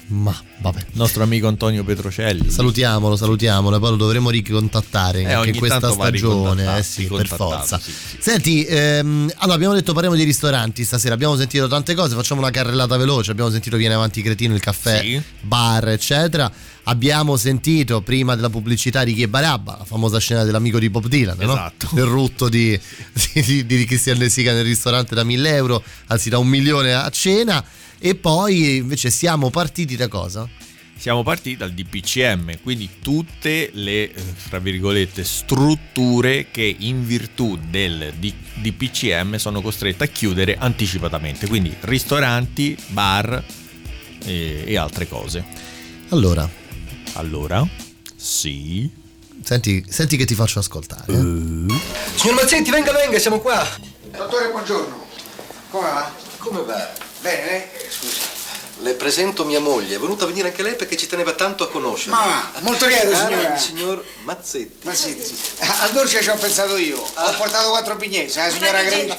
Ma 0.06 0.34
vabbè. 0.58 0.80
Nostro 0.92 1.22
amico 1.22 1.48
Antonio 1.48 1.82
Petrocelli. 1.82 2.50
Salutiamolo, 2.50 3.16
salutiamolo, 3.16 3.78
poi 3.78 3.90
lo 3.90 3.96
dovremo 3.96 4.28
ricontattare 4.30 5.22
Eh, 5.22 5.32
anche 5.32 5.54
questa 5.54 5.90
stagione. 5.90 6.78
Eh 6.78 6.82
sì, 6.82 7.06
per 7.06 7.26
forza. 7.26 7.78
sì, 7.78 7.90
sì. 7.90 8.16
Senti, 8.20 8.64
ehm, 8.64 9.32
allora 9.36 9.56
abbiamo 9.56 9.74
detto 9.74 9.92
parliamo 9.92 10.14
di 10.16 10.24
ristoranti 10.24 10.84
stasera, 10.84 11.14
abbiamo 11.14 11.36
sentito 11.36 11.68
tante 11.68 11.94
cose, 11.94 12.14
facciamo 12.14 12.40
una 12.40 12.50
carrellata 12.50 12.96
veloce, 12.96 13.30
abbiamo 13.30 13.50
sentito 13.50 13.76
Viene 13.76 13.94
avanti 13.94 14.20
Cretino, 14.22 14.54
il 14.54 14.60
caffè, 14.60 15.00
Sì. 15.00 15.20
bar, 15.40 15.88
eccetera. 15.88 16.50
Abbiamo 16.84 17.36
sentito 17.36 18.02
prima 18.02 18.34
della 18.34 18.50
pubblicità 18.50 19.04
di 19.04 19.14
Chi 19.14 19.22
è 19.22 19.26
Barabba, 19.26 19.76
la 19.78 19.84
famosa 19.84 20.18
scena 20.18 20.44
dell'amico 20.44 20.78
di 20.78 20.90
Bob 20.90 21.06
Dylan, 21.06 21.36
no? 21.38 21.52
Esatto. 21.52 21.88
Il 21.94 22.02
rutto 22.02 22.50
di, 22.50 22.78
di, 23.32 23.64
di 23.64 23.84
Cristian 23.86 24.18
De 24.18 24.28
Sica 24.28 24.52
nel 24.52 24.64
ristorante 24.64 25.14
da 25.14 25.24
1000 25.24 25.54
euro, 25.54 25.82
anzi 26.08 26.28
da 26.28 26.38
un 26.38 26.46
milione 26.46 26.92
a 26.92 27.08
cena. 27.08 27.64
E 27.98 28.14
poi 28.16 28.76
invece 28.76 29.08
siamo 29.08 29.48
partiti 29.48 29.96
da 29.96 30.08
cosa? 30.08 30.46
Siamo 30.96 31.22
partiti 31.22 31.56
dal 31.56 31.72
DPCM, 31.72 32.60
quindi 32.62 32.88
tutte 33.00 33.70
le, 33.72 34.12
eh, 34.12 34.22
tra 34.48 34.58
virgolette, 34.58 35.24
strutture 35.24 36.50
che 36.50 36.76
in 36.78 37.06
virtù 37.06 37.58
del 37.70 38.12
DPCM 38.16 39.36
sono 39.36 39.62
costrette 39.62 40.04
a 40.04 40.06
chiudere 40.06 40.56
anticipatamente, 40.58 41.48
quindi 41.48 41.74
ristoranti, 41.80 42.76
bar 42.88 43.42
e, 44.24 44.64
e 44.66 44.76
altre 44.76 45.08
cose. 45.08 45.44
Allora, 46.10 46.48
Allora, 47.14 47.66
sì. 48.16 48.90
senti, 49.42 49.84
senti 49.88 50.16
che 50.16 50.24
ti 50.24 50.34
faccio 50.34 50.58
ascoltare. 50.58 51.04
eh. 51.12 51.14
Signor 52.16 52.34
Mazzetti, 52.34 52.70
venga, 52.70 52.92
venga, 52.92 53.18
siamo 53.18 53.38
qua. 53.40 53.66
Dottore, 54.10 54.48
buongiorno. 54.50 55.06
Come 55.70 55.88
va? 55.90 56.10
Come 56.38 56.62
va? 56.62 56.90
Bene, 57.20 57.72
eh? 57.72 57.88
Scusi. 57.88 58.20
Le 58.80 58.94
presento 58.94 59.44
mia 59.44 59.60
moglie. 59.60 59.94
È 59.94 59.98
venuta 60.00 60.24
a 60.24 60.26
venire 60.26 60.48
anche 60.48 60.62
lei 60.62 60.74
perché 60.74 60.96
ci 60.96 61.06
teneva 61.06 61.32
tanto 61.32 61.62
a 61.64 61.68
conoscere. 61.70 62.10
Ma 62.10 62.50
molto 62.60 62.86
lieto, 62.86 63.14
signora. 63.14 63.54
il 63.54 63.60
signor 63.60 64.04
Mazzetti. 64.24 64.84
Ma 64.86 64.92
sì, 64.94 65.16
sì. 65.22 65.36
Al 65.60 65.92
dolce 65.92 66.20
ci 66.20 66.28
ho 66.28 66.34
pensato 66.36 66.76
io. 66.76 67.00
Ho 67.00 67.34
portato 67.36 67.70
quattro 67.70 67.94
bignesi, 67.94 68.36
la 68.38 68.50
signora 68.50 68.82
Gradina. 68.84 69.14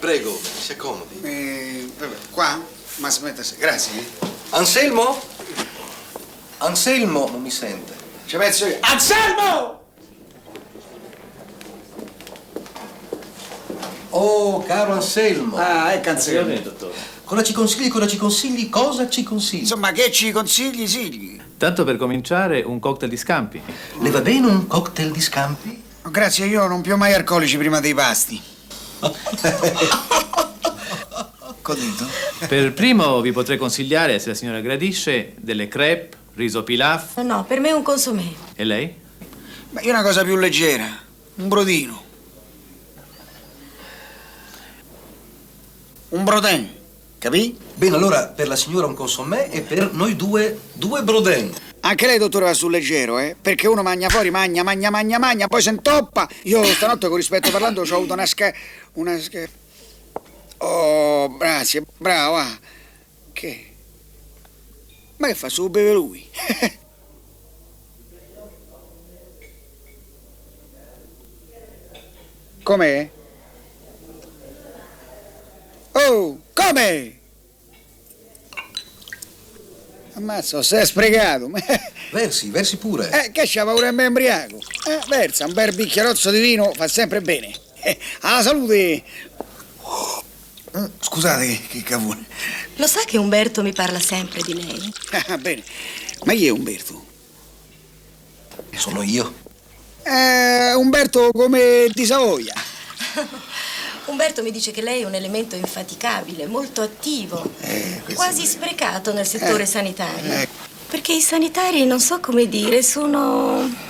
Prego, 0.00 0.38
si 0.60 0.72
accomodi. 0.72 1.20
Eh, 1.22 1.88
vabbè, 1.98 2.14
qua? 2.30 2.60
Ma 2.96 3.06
aspetta, 3.08 3.42
se- 3.44 3.56
grazie. 3.56 3.92
eh. 3.98 4.28
Anselmo? 4.50 5.22
Anselmo 6.62 7.28
non 7.30 7.40
mi 7.40 7.50
sente. 7.50 7.94
Ci 8.26 8.36
penso 8.36 8.66
io. 8.66 8.76
Anselmo! 8.80 9.80
Oh, 14.10 14.62
caro 14.64 14.92
Anselmo. 14.92 15.56
Ah, 15.56 15.92
ecco 15.94 16.10
Anselmo. 16.10 16.58
dottore. 16.60 16.92
Cosa 17.24 17.42
ci 17.42 17.52
consigli? 17.54 17.88
Cosa 17.88 18.06
ci 18.06 18.18
consigli? 18.18 18.68
Cosa 18.68 19.08
ci 19.08 19.22
consigli? 19.22 19.60
Insomma, 19.60 19.92
che 19.92 20.10
ci 20.10 20.32
consigli, 20.32 20.86
Sigli? 20.86 21.40
Tanto 21.56 21.84
per 21.84 21.96
cominciare, 21.96 22.60
un 22.60 22.78
cocktail 22.78 23.10
di 23.10 23.16
scampi. 23.16 23.62
Le 24.00 24.10
va 24.10 24.20
bene 24.20 24.48
un 24.48 24.66
cocktail 24.66 25.12
di 25.12 25.20
scampi? 25.20 25.82
Oh, 26.02 26.10
grazie, 26.10 26.46
io 26.46 26.66
non 26.66 26.82
più 26.82 26.96
mai 26.96 27.14
alcolici 27.14 27.56
prima 27.56 27.80
dei 27.80 27.94
pasti. 27.94 28.42
Codito? 31.62 32.06
Per 32.48 32.72
primo 32.72 33.20
vi 33.20 33.32
potrei 33.32 33.56
consigliare, 33.58 34.18
se 34.18 34.28
la 34.30 34.34
signora 34.34 34.60
gradisce, 34.60 35.34
delle 35.38 35.68
crepe, 35.68 36.16
riso 36.34 36.62
pilaf. 36.62 37.18
No, 37.22 37.44
per 37.44 37.60
me 37.60 37.68
è 37.68 37.72
un 37.72 37.82
consomé. 37.82 38.34
E 38.54 38.64
lei? 38.64 38.94
Ma 39.70 39.80
io 39.80 39.90
una 39.90 40.02
cosa 40.02 40.24
più 40.24 40.36
leggera. 40.36 40.86
Un 41.36 41.48
brodino. 41.48 42.02
Un 46.10 46.24
brodin. 46.24 46.78
Capì? 47.18 47.56
Bene, 47.74 47.96
allora 47.96 48.28
per 48.28 48.48
la 48.48 48.56
signora 48.56 48.86
un 48.86 48.94
consommé 48.94 49.50
e 49.50 49.60
per 49.60 49.92
noi 49.92 50.16
due, 50.16 50.58
due 50.72 51.02
broden. 51.02 51.52
Anche 51.80 52.06
lei, 52.06 52.18
dottore, 52.18 52.46
va 52.46 52.52
sul 52.52 52.70
leggero, 52.70 53.18
eh? 53.18 53.36
Perché 53.40 53.66
uno 53.66 53.82
magna 53.82 54.08
fuori, 54.08 54.30
magna, 54.30 54.62
magna, 54.62 54.90
magna, 54.90 55.18
magna, 55.18 55.46
poi 55.46 55.62
se 55.62 55.70
intoppa. 55.70 56.28
Io 56.44 56.62
stanotte, 56.64 57.08
con 57.08 57.16
rispetto 57.16 57.50
parlando, 57.50 57.82
ho 57.82 57.94
avuto 57.94 58.12
una 58.12 58.26
sca... 58.26 58.52
una 58.94 59.18
sca... 59.18 59.48
Oh, 60.58 61.36
grazie, 61.36 61.84
bravo, 61.96 62.36
ah. 62.36 62.58
Che? 63.32 63.69
Ma 65.20 65.26
che 65.26 65.34
fa, 65.34 65.50
su 65.50 65.68
beve 65.68 65.92
lui? 65.92 66.26
Com'è? 72.62 73.10
Oh, 75.92 76.40
come? 76.54 77.18
Ammazza, 80.14 80.62
sei 80.62 80.86
sprecato. 80.86 81.50
Versi, 82.12 82.48
versi 82.48 82.78
pure. 82.78 83.10
Eh, 83.10 83.30
che 83.30 83.42
c'ha 83.44 83.64
paura 83.64 83.92
me 83.92 84.04
embriaco? 84.04 84.56
Eh, 84.88 85.00
versa, 85.06 85.44
un 85.44 85.52
bel 85.52 85.74
bicchierozzo 85.74 86.30
di 86.30 86.40
vino 86.40 86.72
fa 86.74 86.88
sempre 86.88 87.20
bene. 87.20 87.54
Eh, 87.82 87.96
alla 88.22 88.42
salute! 88.42 89.04
Mm, 90.76 90.84
Scusate, 91.00 91.60
che, 91.68 91.82
cavone. 91.82 92.24
Lo 92.76 92.86
sa 92.86 93.00
che 93.04 93.18
Umberto 93.18 93.62
mi 93.62 93.72
parla 93.72 93.98
sempre 93.98 94.40
di 94.42 94.54
lei? 94.54 94.92
Ah, 95.26 95.36
bene. 95.38 95.62
Ma 96.24 96.32
chi 96.32 96.46
è 96.46 96.50
Umberto? 96.50 97.04
Sono 98.76 99.02
io. 99.02 99.34
Eh, 100.02 100.72
Umberto 100.74 101.30
come 101.32 101.88
di 101.92 102.04
Savoia. 102.04 102.54
Umberto 104.06 104.42
mi 104.42 104.50
dice 104.50 104.70
che 104.70 104.82
lei 104.82 105.02
è 105.02 105.04
un 105.04 105.14
elemento 105.14 105.56
infaticabile, 105.56 106.46
molto 106.46 106.82
attivo, 106.82 107.52
quasi 108.14 108.44
sprecato 108.46 109.12
nel 109.12 109.26
settore 109.26 109.64
Eh, 109.64 109.66
sanitario. 109.66 110.32
eh. 110.32 110.48
Perché 110.88 111.12
i 111.12 111.20
sanitari, 111.20 111.84
non 111.84 112.00
so 112.00 112.18
come 112.20 112.48
dire, 112.48 112.82
sono... 112.82 113.88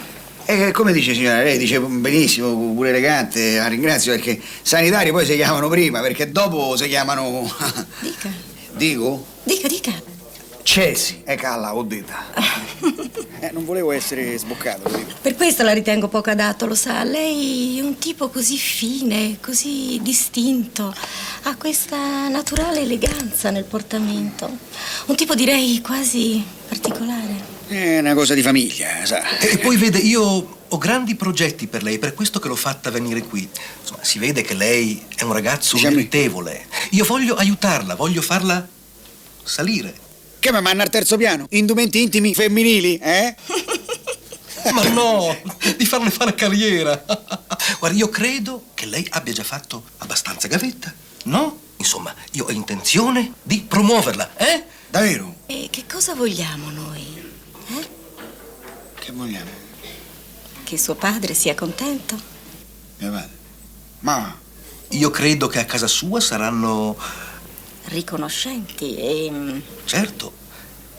E 0.50 0.72
come 0.72 0.92
dice 0.92 1.14
signora? 1.14 1.44
Lei 1.44 1.58
dice 1.58 1.78
benissimo, 1.78 2.52
pure 2.74 2.88
elegante, 2.88 3.56
la 3.56 3.68
ringrazio 3.68 4.12
perché 4.12 4.40
sanitari 4.62 5.12
poi 5.12 5.24
si 5.24 5.36
chiamano 5.36 5.68
prima, 5.68 6.00
perché 6.00 6.32
dopo 6.32 6.76
si 6.76 6.88
chiamano... 6.88 7.48
Dica, 8.00 8.28
Dico? 8.72 9.26
dica, 9.44 9.68
dica. 9.68 9.92
Cesi, 10.64 11.22
e 11.24 11.36
calla, 11.36 11.74
ho 11.74 11.82
detto. 11.84 12.12
Eh, 13.42 13.52
non 13.52 13.64
volevo 13.64 13.90
essere 13.90 14.36
sboccato, 14.36 14.86
dico. 14.94 15.12
Per 15.22 15.34
questo 15.34 15.62
la 15.62 15.72
ritengo 15.72 16.08
poco 16.08 16.28
adatto, 16.28 16.66
lo 16.66 16.74
sa. 16.74 17.04
Lei 17.04 17.78
è 17.78 17.80
un 17.80 17.96
tipo 17.96 18.28
così 18.28 18.58
fine, 18.58 19.38
così 19.40 19.98
distinto. 20.02 20.94
Ha 21.44 21.56
questa 21.56 22.28
naturale 22.28 22.80
eleganza 22.80 23.48
nel 23.50 23.64
portamento. 23.64 24.58
Un 25.06 25.14
tipo 25.16 25.34
direi 25.34 25.80
quasi 25.80 26.44
particolare. 26.68 27.59
È 27.70 28.00
una 28.00 28.14
cosa 28.14 28.34
di 28.34 28.42
famiglia, 28.42 29.06
sa. 29.06 29.38
E 29.38 29.58
poi 29.58 29.76
vede, 29.76 29.98
io 29.98 30.58
ho 30.66 30.78
grandi 30.78 31.14
progetti 31.14 31.68
per 31.68 31.84
lei, 31.84 32.00
per 32.00 32.14
questo 32.14 32.40
che 32.40 32.48
l'ho 32.48 32.56
fatta 32.56 32.90
venire 32.90 33.22
qui. 33.22 33.48
Insomma, 33.80 34.02
si 34.02 34.18
vede 34.18 34.42
che 34.42 34.54
lei 34.54 35.00
è 35.14 35.22
un 35.22 35.32
ragazzo 35.32 35.76
Diciamo- 35.76 35.94
meritevole. 35.94 36.66
Io 36.90 37.04
voglio 37.04 37.36
aiutarla, 37.36 37.94
voglio 37.94 38.22
farla 38.22 38.66
salire. 39.44 39.94
Che 40.40 40.50
mi 40.52 40.60
manna 40.60 40.82
al 40.82 40.90
terzo 40.90 41.16
piano? 41.16 41.46
Indumenti 41.50 42.02
intimi 42.02 42.34
femminili, 42.34 42.98
eh? 42.98 43.36
Ma 44.74 44.82
no, 44.88 45.36
di 45.76 45.86
farle 45.86 46.10
fare 46.10 46.34
carriera. 46.34 47.04
Guarda, 47.78 47.96
io 47.96 48.08
credo 48.08 48.64
che 48.74 48.86
lei 48.86 49.06
abbia 49.10 49.32
già 49.32 49.44
fatto 49.44 49.84
abbastanza 49.98 50.48
gavetta, 50.48 50.92
no? 51.26 51.60
Insomma, 51.76 52.12
io 52.32 52.46
ho 52.46 52.50
intenzione 52.50 53.34
di 53.44 53.60
promuoverla, 53.60 54.36
eh? 54.38 54.64
Davvero? 54.88 55.36
E 55.46 55.68
che 55.70 55.84
cosa 55.88 56.16
vogliamo 56.16 56.70
noi? 56.70 57.29
Che 58.98 59.12
vogliamo? 59.12 59.50
Che 60.64 60.78
suo 60.78 60.94
padre 60.94 61.34
sia 61.34 61.54
contento? 61.54 62.18
Mio 62.98 63.10
padre. 63.10 63.38
Ma 64.00 64.36
io 64.88 65.10
credo 65.10 65.46
che 65.46 65.60
a 65.60 65.64
casa 65.64 65.86
sua 65.86 66.20
saranno... 66.20 66.96
Riconoscenti 67.84 68.96
e... 68.96 69.62
Certo. 69.84 70.32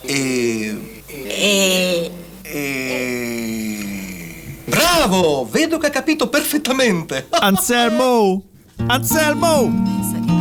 E... 0.01 1.03
e... 1.05 2.11
Bravo! 4.65 5.47
Vedo 5.49 5.77
che 5.77 5.87
ha 5.87 5.91
capito 5.91 6.29
perfettamente. 6.29 7.27
Anselmo! 7.29 8.43
Anselmo! 8.87 10.40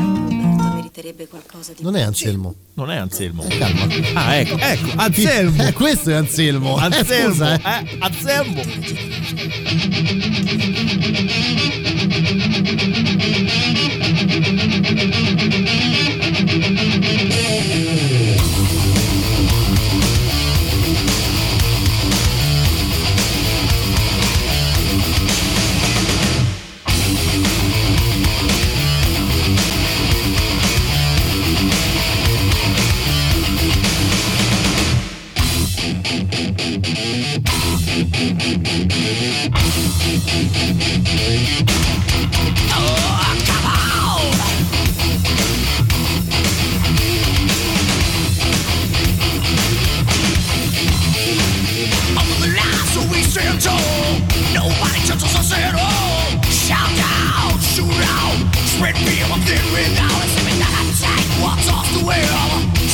Meriterebbe 0.90 1.28
qualcosa 1.28 1.72
di... 1.72 1.82
Non 1.82 1.96
è 1.96 2.02
Anselmo. 2.02 2.54
Non 2.74 2.90
è 2.90 2.96
Anselmo. 2.96 3.46
calma. 3.48 3.86
Ah, 4.14 4.34
ecco, 4.36 4.58
ecco, 4.58 4.90
Anselmo. 4.96 5.66
Eh, 5.66 5.72
questo 5.72 6.10
è 6.10 6.14
Anselmo. 6.14 6.78
Eh, 6.78 6.82
Anselmo, 6.82 7.32
scusa, 7.32 7.54
eh. 7.54 7.60
eh, 7.62 7.96
Anselmo. 8.00 8.62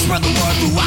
Spread 0.06 0.22
the 0.22 0.28
word 0.28 0.54
throughout 0.60 0.85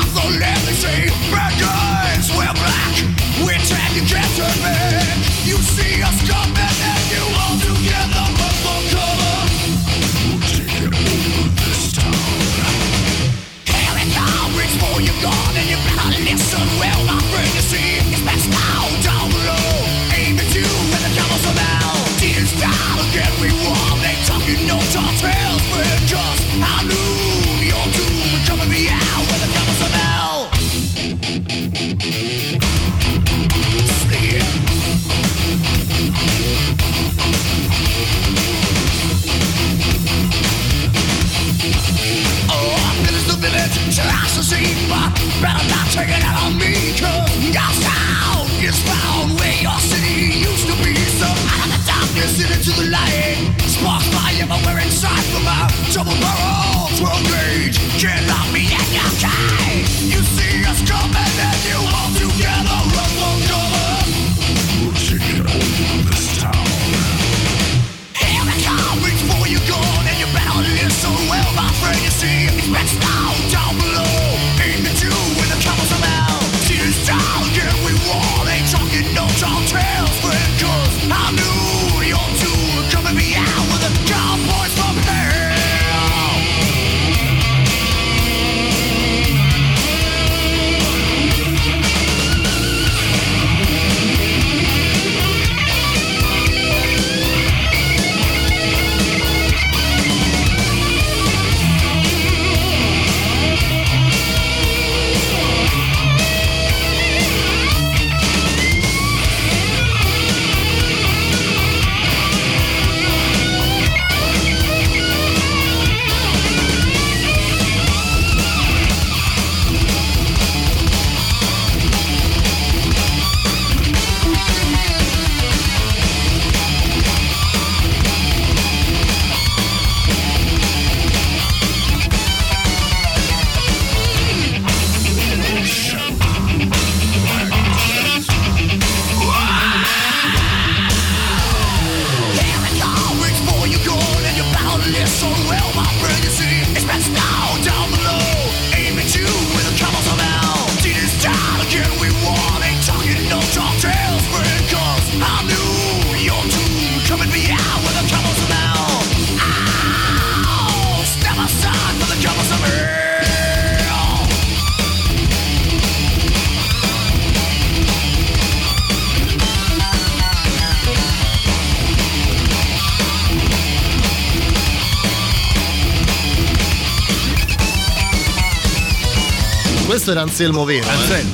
era 180.19 180.21
Anselmo 180.23 180.65
vero. 180.65 180.85
eh. 180.85 181.25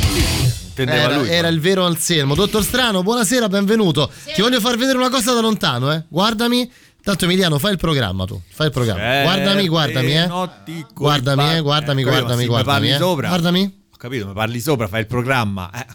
Intendeva 0.68 1.02
Era, 1.04 1.18
lui. 1.18 1.30
era 1.30 1.48
il 1.48 1.60
vero 1.60 1.86
Anselmo. 1.86 2.36
Dottor 2.36 2.64
Strano, 2.64 3.02
buonasera, 3.02 3.48
benvenuto. 3.50 4.12
Ti 4.34 4.42
voglio 4.42 4.60
far 4.60 4.78
vedere 4.78 4.98
una 4.98 5.10
cosa 5.10 5.34
da 5.34 5.40
lontano, 5.42 5.92
eh. 5.92 6.04
Guardami. 6.08 6.70
Tanto 7.02 7.26
Emiliano, 7.26 7.58
fai 7.60 7.72
il 7.74 7.78
programma 7.78 8.26
tu. 8.26 8.40
Fai 8.52 8.68
il 8.68 8.72
programma. 8.72 9.20
Eh, 9.20 9.24
guardami, 9.24 9.68
guardami, 9.68 10.12
eh. 10.18 10.26
notti 10.28 10.82
coi 10.82 10.94
Guardami, 10.94 11.44
pa- 11.44 11.56
eh, 11.56 11.62
guardami, 11.62 12.02
Eh, 12.02 12.04
guardami, 12.04 12.32
sì, 12.34 12.38
mi 12.40 12.46
guardami. 12.48 12.78
parli 12.78 12.92
eh. 12.92 12.98
sopra. 12.98 13.28
Guardami. 13.28 13.84
Ho 13.94 13.98
capito, 13.98 14.28
mi 14.28 14.34
parli 14.34 14.60
sopra, 14.60 14.88
fai 14.88 15.00
il 15.02 15.08
programma. 15.08 15.70
Eh, 15.74 15.86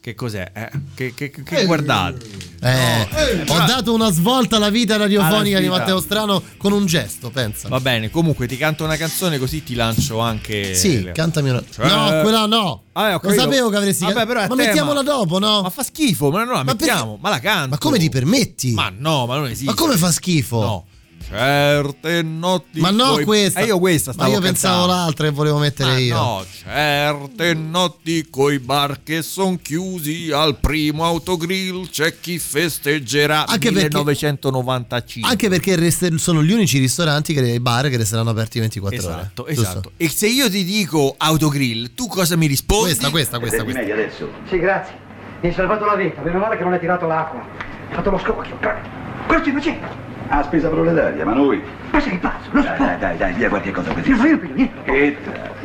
che 0.00 0.14
cos'è? 0.14 0.50
Eh, 0.54 0.70
che, 0.94 1.14
che, 1.14 1.30
che, 1.30 1.42
che 1.42 1.64
guardate? 1.64 2.46
Eh, 2.60 3.02
ho 3.02 3.44
però- 3.44 3.66
dato 3.66 3.92
una 3.94 4.10
svolta 4.10 4.56
alla 4.56 4.70
vita 4.70 4.96
radiofonica 4.96 5.58
Alla 5.58 5.66
di. 5.66 5.72
Matteo 5.72 6.00
Strano 6.00 6.42
con 6.56 6.72
un 6.72 6.86
gesto, 6.86 7.30
pensa. 7.30 7.68
Va 7.68 7.78
bene, 7.80 8.10
comunque 8.10 8.46
ti 8.48 8.56
canto 8.56 8.84
una 8.84 8.96
canzone 8.96 9.38
così 9.38 9.62
ti 9.62 9.74
lancio 9.74 10.18
anche. 10.18 10.74
Sì, 10.74 11.02
le- 11.04 11.12
cantami 11.12 11.50
una. 11.50 11.62
Cioè- 11.70 11.86
No, 11.88 12.20
quella 12.22 12.46
no. 12.46 12.82
Ah, 12.92 13.04
eh, 13.04 13.08
ho 13.10 13.12
Lo 13.12 13.18
capito. 13.20 13.40
sapevo 13.42 13.68
che 13.68 13.76
avresti 13.76 14.04
Vabbè, 14.04 14.26
però 14.26 14.40
Ma 14.40 14.46
tema. 14.48 14.62
mettiamola 14.64 15.02
dopo, 15.02 15.38
no? 15.38 15.62
Ma 15.62 15.70
fa 15.70 15.84
schifo, 15.84 16.30
ma 16.30 16.42
no, 16.42 16.50
la 16.52 16.56
Ma 16.64 16.72
mettiamo, 16.72 17.04
perché- 17.12 17.20
ma 17.22 17.28
la 17.30 17.38
canto. 17.38 17.68
Ma 17.70 17.78
come 17.78 17.98
ti 17.98 18.08
permetti? 18.08 18.72
Ma 18.72 18.92
no, 18.96 19.26
ma 19.26 19.36
non 19.36 19.46
esiste. 19.46 19.66
Ma 19.66 19.74
come 19.74 19.96
fa 19.96 20.10
schifo? 20.10 20.60
No. 20.60 20.86
Certe 21.28 22.22
notti. 22.22 22.80
Ma 22.80 22.90
no, 22.90 23.12
coi- 23.12 23.24
questa. 23.24 23.60
Eh, 23.60 23.66
io 23.66 23.78
questa 23.78 24.10
Ma 24.10 24.14
stavo 24.24 24.32
io 24.32 24.40
pensavo 24.40 24.78
cantando. 24.86 25.02
l'altra 25.02 25.26
e 25.26 25.30
volevo 25.30 25.58
mettere 25.58 25.90
Ma 25.90 25.98
io. 25.98 26.14
no, 26.16 26.44
certe 26.64 27.54
notti 27.54 28.26
coi 28.30 28.58
bar 28.58 29.02
che 29.02 29.22
son 29.22 29.60
chiusi 29.60 30.30
al 30.32 30.56
primo 30.58 31.04
autogrill 31.04 31.88
c'è 31.90 32.18
chi 32.20 32.38
festeggerà 32.38 33.46
Anche 33.46 33.70
perché- 33.70 33.88
1995. 33.88 35.30
Anche 35.30 35.48
perché 35.48 35.76
rest- 35.76 36.14
sono 36.16 36.42
gli 36.42 36.52
unici 36.52 36.78
ristoranti, 36.78 37.34
che, 37.34 37.40
i 37.40 37.60
bar 37.60 37.88
che 37.88 37.96
resteranno 37.96 38.30
aperti 38.30 38.58
24 38.60 38.98
Esatto, 38.98 39.42
ore. 39.42 39.52
esatto. 39.52 39.92
E 39.96 40.08
se 40.08 40.26
io 40.28 40.48
ti 40.50 40.64
dico 40.64 41.14
autogrill, 41.16 41.90
tu 41.94 42.06
cosa 42.06 42.36
mi 42.36 42.46
rispondi? 42.46 42.84
Questa, 42.84 43.10
questa, 43.10 43.38
questa, 43.38 43.64
questa. 43.64 43.80
adesso. 43.82 44.30
Sì, 44.48 44.58
grazie. 44.58 45.06
Mi 45.40 45.48
hai 45.50 45.54
salvato 45.54 45.84
la 45.84 45.94
vita, 45.94 46.20
meno 46.22 46.38
male 46.38 46.56
che 46.56 46.64
non 46.64 46.72
hai 46.72 46.80
tirato 46.80 47.06
l'acqua. 47.06 47.40
Hai 47.88 47.94
fatto 47.94 48.10
lo. 48.10 48.16
Cosa 48.18 49.40
stai 49.40 49.52
facendo? 49.52 49.86
A 50.30 50.42
spesa 50.42 50.68
proletaria, 50.68 51.24
ma 51.24 51.32
noi. 51.32 51.62
Ma 51.90 52.00
sei 52.00 52.18
pazzo, 52.18 52.48
lo 52.50 52.60
Dai, 52.62 52.76
so. 52.76 52.82
dai, 52.84 52.98
dai, 52.98 53.16
dai, 53.16 53.32
via 53.32 53.48
qualche 53.48 53.70
cosa 53.70 53.92
per 53.92 54.06
Io 54.06 54.14
io 54.26 54.38
piglio 54.38 54.54
niente. 54.54 54.82
Che 54.84 55.16
tra- 55.24 55.56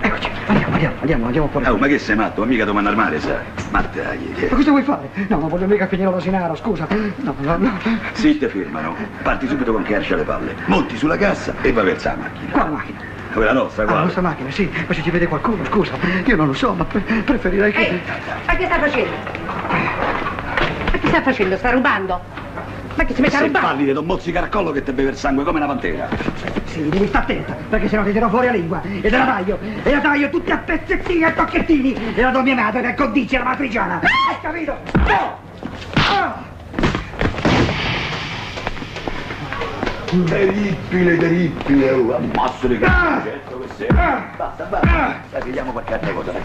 Eccoci, 0.00 0.30
andiamo, 0.46 0.72
andiamo, 0.74 0.94
andiamo, 1.00 1.26
andiamo 1.26 1.48
fuori. 1.48 1.66
Oh, 1.66 1.76
ma 1.76 1.86
che 1.88 1.98
sei 1.98 2.14
matto? 2.14 2.42
Ma 2.42 2.46
mica 2.46 2.64
domanda 2.64 2.90
armare, 2.90 3.18
sai? 3.18 3.34
Ma 3.70 3.82
dai, 3.92 4.32
Ma 4.48 4.56
cosa 4.56 4.70
vuoi 4.70 4.82
fare? 4.84 5.10
No, 5.26 5.38
non 5.40 5.48
voglio 5.48 5.66
mica 5.66 5.86
finire 5.88 6.08
l'osinaro, 6.10 6.54
scusa. 6.54 6.86
No, 7.16 7.34
no, 7.38 7.56
no. 7.56 7.78
Sì, 8.12 8.38
te 8.38 8.48
firmano. 8.48 8.94
Parti 9.22 9.48
subito 9.48 9.72
con 9.72 9.82
Kersha 9.82 10.14
alle 10.14 10.22
palle. 10.22 10.54
Monti 10.66 10.96
sulla 10.96 11.16
cassa 11.16 11.52
e 11.62 11.72
vai 11.72 11.84
verso 11.84 12.08
la 12.08 12.16
macchina. 12.16 12.52
Quale 12.52 12.70
macchina? 12.70 12.98
Quella 13.32 13.52
nostra, 13.52 13.82
Ah, 13.82 13.84
la 13.86 13.90
guarda. 13.90 14.04
nostra 14.06 14.22
macchina, 14.22 14.50
sì. 14.52 14.70
Ma 14.86 14.94
se 14.94 15.02
ci 15.02 15.10
vede 15.10 15.26
qualcuno, 15.26 15.64
scusa. 15.64 15.92
Io 16.24 16.36
non 16.36 16.46
lo 16.46 16.52
so, 16.54 16.72
ma 16.74 16.84
pre- 16.84 17.00
preferirei 17.24 17.72
che... 17.72 18.00
Ma 18.46 18.54
che 18.54 18.64
sta 18.66 18.78
facendo? 18.78 20.27
Che 21.08 21.14
sta 21.14 21.22
facendo? 21.22 21.56
Sta 21.56 21.70
rubando? 21.70 22.20
Ma 22.94 23.04
che 23.04 23.14
si 23.14 23.20
mette 23.22 23.36
a 23.36 23.38
Se 23.38 23.46
rubare? 23.46 23.64
parli 23.64 23.84
di 23.86 23.92
Don 23.94 24.04
Mozzica 24.04 24.40
al 24.42 24.50
collo 24.50 24.72
che 24.72 24.82
te 24.82 24.92
beve 24.92 25.08
il 25.10 25.16
sangue 25.16 25.42
come 25.42 25.56
una 25.56 25.66
pantera. 25.66 26.06
Sì, 26.66 26.86
devi 26.90 27.06
stare 27.06 27.24
attenta, 27.24 27.56
perché 27.70 27.88
sennò 27.88 28.02
ti 28.04 28.12
tirò 28.12 28.28
fuori 28.28 28.46
la 28.46 28.52
lingua. 28.52 28.82
E 28.82 29.00
te 29.00 29.16
la 29.16 29.24
taglio, 29.24 29.58
e 29.84 29.90
la 29.90 30.00
taglio 30.00 30.28
tutti 30.28 30.50
a 30.50 30.58
pezzettini 30.58 31.20
e 31.22 31.24
a 31.24 31.30
tocchettini. 31.32 32.14
E 32.14 32.20
la 32.20 32.28
do 32.30 32.40
a 32.40 32.42
mia 32.42 32.54
madre 32.56 32.82
che 32.82 32.94
condice 32.94 33.38
la 33.38 33.44
matriciana. 33.44 34.00
Hai 34.02 34.36
capito? 34.42 34.76
No! 35.06 35.38
Ah! 35.94 36.46
Terribile, 40.26 41.16
terribile. 41.16 41.90
Oh, 41.92 42.16
ammazzo 42.16 42.66
di 42.66 42.78
Ah! 42.84 43.20
certo 43.24 43.60
che 43.60 43.66
sei. 43.76 43.86
Basta, 44.36 44.64
basta. 44.64 45.16
Dai, 45.30 45.42
pigliamo 45.42 45.72
qualche 45.72 45.94
altra 45.94 46.12
cosa, 46.12 46.32
dai. 46.32 46.42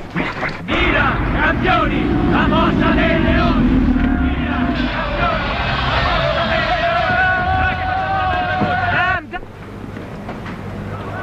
Mira, 0.64 1.16
campioni, 1.34 2.32
la 2.32 2.48
mossa 2.48 2.90
dei 2.92 3.22
leoni. 3.22 4.13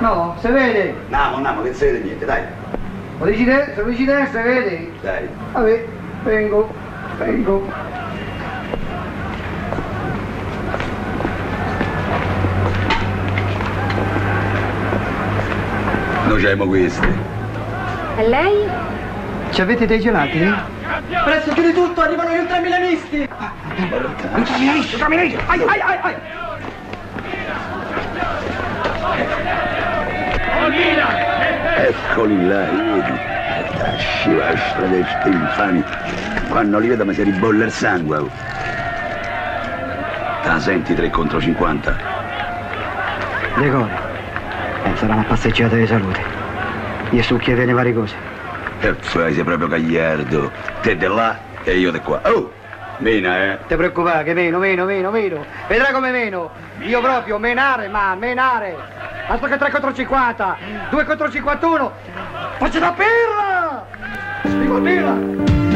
No, 0.00 0.34
se 0.40 0.50
vede. 0.50 0.94
Andiamo, 1.04 1.36
andiamo, 1.36 1.62
che 1.62 1.68
non 1.68 1.76
si 1.76 1.84
vede 1.84 1.98
niente, 2.00 2.24
dai. 2.24 2.42
Lo 3.18 3.26
dici 3.26 3.44
te? 3.44 3.72
Se 3.74 3.82
lo 3.82 3.88
dici 3.88 4.04
te, 4.06 4.28
se 4.32 4.42
vede. 4.42 4.92
Dai. 5.02 5.28
Vabbè, 5.52 5.84
vengo, 6.24 6.72
vengo. 7.18 7.68
Noi 16.26 16.42
abbiamo 16.44 16.66
questi. 16.66 17.06
E 18.16 18.28
lei? 18.28 18.68
Ci 19.50 19.60
avete 19.60 19.86
dei 19.86 20.00
gelati? 20.00 20.38
Presto 21.24 21.52
di 21.60 21.72
tutto, 21.72 22.00
arrivano 22.00 22.30
gli 22.30 22.38
ultramilanisti! 22.38 23.28
Ultramilanisti, 24.38 24.94
ultramilanisti! 24.94 25.38
Ai, 25.46 25.60
ai, 25.60 25.80
ai, 25.80 25.98
ai! 26.02 26.14
Eccoli 31.88 32.46
là, 32.46 32.64
vedi? 32.64 33.18
Questa 33.50 33.96
scivastra 33.96 34.86
dei 34.86 35.04
sti 35.04 35.28
infami. 35.28 35.84
Quando 36.48 36.78
li 36.78 36.88
vedo 36.88 37.04
mi 37.04 37.14
si 37.14 37.22
ribolle 37.22 37.64
il 37.64 37.72
sangue. 37.72 38.16
oh. 38.18 38.30
Te 40.42 40.48
la 40.48 40.60
senti 40.60 40.94
3 40.94 41.10
contro 41.10 41.40
50? 41.40 41.96
Decore. 43.56 43.90
Eh, 44.84 44.96
sarà 44.96 45.14
una 45.14 45.24
passeggiata 45.24 45.76
di 45.76 45.86
salute. 45.86 46.20
Gli 47.10 47.22
succhi 47.22 47.50
e 47.50 47.54
vene 47.54 47.72
varie 47.72 47.92
poi 49.12 49.34
sei 49.34 49.44
proprio 49.44 49.68
gagliardo. 49.68 50.50
Te 50.80 50.96
di 50.96 51.06
là 51.06 51.38
e 51.64 51.76
io 51.76 51.90
di 51.90 52.00
qua. 52.00 52.20
Oh! 52.24 52.58
Mena, 52.98 53.44
eh? 53.44 53.58
Ti 53.66 53.76
preoccupare, 53.76 54.24
che 54.24 54.34
meno, 54.34 54.58
meno, 54.58 54.84
meno, 54.84 55.10
meno. 55.10 55.44
Vedrai 55.68 55.92
come 55.92 56.10
meno. 56.10 56.50
Io 56.80 57.00
proprio, 57.00 57.38
menare, 57.38 57.88
ma, 57.88 58.14
menare. 58.14 58.76
Altro 59.26 59.48
che 59.48 59.56
3 59.56 59.70
contro 59.70 59.94
50, 59.94 60.56
2 60.90 61.04
contro 61.04 61.30
51. 61.30 61.92
Faccio 62.58 62.78
da 62.78 62.92
pirla! 62.92 63.86
Spiego 64.44 64.76
a 64.76 65.69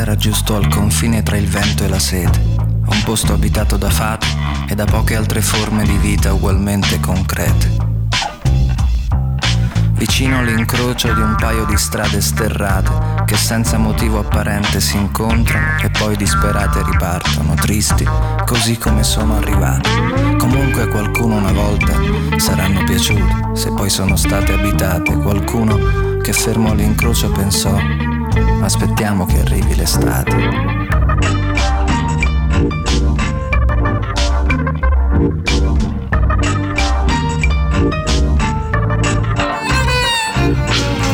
era 0.00 0.16
giusto 0.16 0.54
al 0.54 0.68
confine 0.68 1.22
tra 1.22 1.36
il 1.36 1.48
vento 1.48 1.82
e 1.82 1.88
la 1.88 1.98
sete, 1.98 2.40
un 2.56 3.02
posto 3.04 3.32
abitato 3.32 3.76
da 3.76 3.90
fate 3.90 4.26
e 4.68 4.74
da 4.74 4.84
poche 4.84 5.16
altre 5.16 5.40
forme 5.40 5.84
di 5.84 5.96
vita 5.96 6.32
ugualmente 6.32 7.00
concrete. 7.00 7.76
Vicino 9.92 10.38
all'incrocio 10.38 11.12
di 11.12 11.20
un 11.20 11.34
paio 11.36 11.64
di 11.64 11.76
strade 11.76 12.20
sterrate 12.20 13.24
che 13.24 13.36
senza 13.36 13.76
motivo 13.78 14.20
apparente 14.20 14.80
si 14.80 14.96
incontrano 14.96 15.80
e 15.82 15.90
poi 15.90 16.16
disperate 16.16 16.82
ripartono, 16.84 17.54
tristi, 17.54 18.06
così 18.46 18.78
come 18.78 19.02
sono 19.02 19.36
arrivate. 19.36 20.36
Comunque 20.38 20.82
a 20.82 20.88
qualcuno 20.88 21.36
una 21.36 21.52
volta 21.52 21.92
saranno 22.36 22.84
piaciute, 22.84 23.50
se 23.54 23.72
poi 23.72 23.90
sono 23.90 24.14
state 24.14 24.52
abitate, 24.52 25.16
qualcuno 25.16 26.20
che 26.22 26.32
fermo 26.32 26.70
all'incrocio 26.70 27.30
pensò 27.32 28.17
Aspettiamo 28.60 29.24
che 29.26 29.40
arrivi 29.40 29.74
l'estate. 29.74 30.36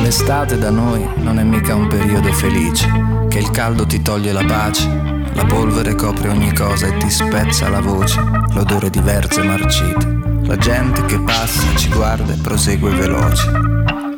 L'estate 0.02 0.58
da 0.58 0.70
noi 0.70 1.08
non 1.16 1.38
è 1.38 1.42
mica 1.42 1.74
un 1.74 1.86
periodo 1.86 2.32
felice, 2.32 2.88
che 3.28 3.38
il 3.38 3.50
caldo 3.50 3.86
ti 3.86 4.02
toglie 4.02 4.32
la 4.32 4.44
pace, 4.44 4.88
la 5.32 5.44
polvere 5.44 5.94
copre 5.94 6.28
ogni 6.28 6.54
cosa 6.54 6.86
e 6.86 6.96
ti 6.98 7.10
spezza 7.10 7.68
la 7.68 7.80
voce, 7.80 8.22
l'odore 8.52 8.90
di 8.90 9.00
verze 9.00 9.42
marcite. 9.42 10.22
La 10.42 10.56
gente 10.56 11.04
che 11.06 11.18
passa 11.20 11.74
ci 11.76 11.88
guarda 11.88 12.32
e 12.32 12.36
prosegue 12.36 12.94
veloce, 12.94 13.50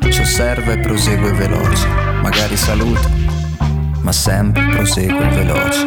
ci 0.09 0.21
osserva 0.21 0.73
e 0.73 0.79
prosegue 0.79 1.31
veloce, 1.31 1.87
magari 2.29 2.57
saluta, 2.57 3.09
ma 4.01 4.11
sempre 4.11 4.61
prosegue 4.65 5.29
veloce. 5.29 5.85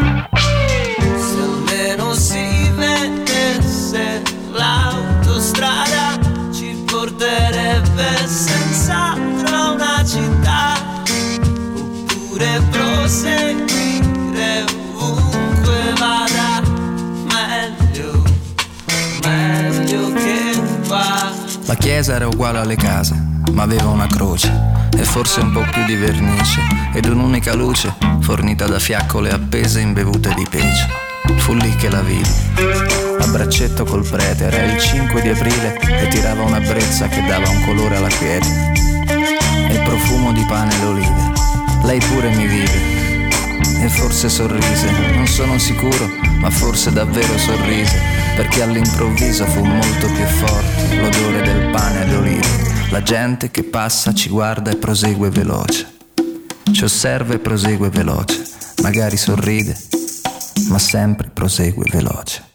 Se 1.18 1.38
almeno 1.38 2.14
si 2.14 2.70
vedesse 2.76 4.22
l'autostrada 4.50 6.18
ci 6.50 6.82
porterebbe 6.86 8.26
senz'altro 8.26 9.74
una 9.74 10.02
città. 10.02 11.02
Oppure 12.08 12.62
proseguire 12.70 14.64
ovunque 14.94 15.92
vada. 15.98 16.62
Meglio, 17.34 18.22
meglio 19.26 20.12
che 20.14 20.58
qua. 20.88 21.32
La 21.66 21.74
chiesa 21.74 22.14
era 22.14 22.28
uguale 22.28 22.60
alle 22.60 22.76
case, 22.76 23.14
ma 23.52 23.64
aveva 23.64 23.90
una 23.90 24.06
croce 24.06 24.69
e 25.00 25.04
forse 25.04 25.40
un 25.40 25.50
po' 25.50 25.64
più 25.72 25.82
di 25.86 25.94
vernice 25.94 26.60
ed 26.92 27.06
un'unica 27.06 27.54
luce 27.54 27.94
fornita 28.20 28.66
da 28.66 28.78
fiaccole 28.78 29.30
appese 29.30 29.80
imbevute 29.80 30.34
di 30.34 30.46
pece. 30.48 30.86
Fu 31.38 31.54
lì 31.54 31.74
che 31.76 31.88
la 31.88 32.02
vidi. 32.02 32.30
A 33.18 33.26
braccetto 33.26 33.84
col 33.84 34.06
prete 34.06 34.44
era 34.44 34.62
il 34.62 34.78
5 34.78 35.22
di 35.22 35.30
aprile 35.30 35.78
e 35.80 36.08
tirava 36.08 36.42
una 36.42 36.60
brezza 36.60 37.08
che 37.08 37.24
dava 37.26 37.48
un 37.48 37.64
colore 37.64 37.96
alla 37.96 38.08
quiete. 38.08 38.46
E 39.68 39.72
il 39.72 39.80
profumo 39.84 40.32
di 40.32 40.44
pane 40.46 40.74
e 40.74 40.82
l'olive. 40.82 41.32
Lei 41.84 41.98
pure 41.98 42.28
mi 42.36 42.46
vide 42.46 42.98
e 43.82 43.88
forse 43.88 44.28
sorrise, 44.28 44.90
non 45.14 45.26
sono 45.26 45.56
sicuro, 45.58 46.10
ma 46.40 46.50
forse 46.50 46.92
davvero 46.92 47.38
sorrise, 47.38 47.98
perché 48.36 48.62
all'improvviso 48.62 49.46
fu 49.46 49.64
molto 49.64 50.06
più 50.06 50.26
forte 50.26 50.96
l'odore 50.96 51.42
del 51.42 51.70
pane 51.70 52.02
e 52.02 52.06
d'olivo. 52.06 52.69
La 52.90 53.02
gente 53.02 53.52
che 53.52 53.62
passa 53.62 54.12
ci 54.12 54.28
guarda 54.28 54.72
e 54.72 54.76
prosegue 54.76 55.30
veloce, 55.30 55.86
ci 56.72 56.82
osserva 56.82 57.34
e 57.34 57.38
prosegue 57.38 57.88
veloce, 57.88 58.42
magari 58.82 59.16
sorride, 59.16 59.76
ma 60.68 60.78
sempre 60.80 61.30
prosegue 61.32 61.84
veloce. 61.88 62.49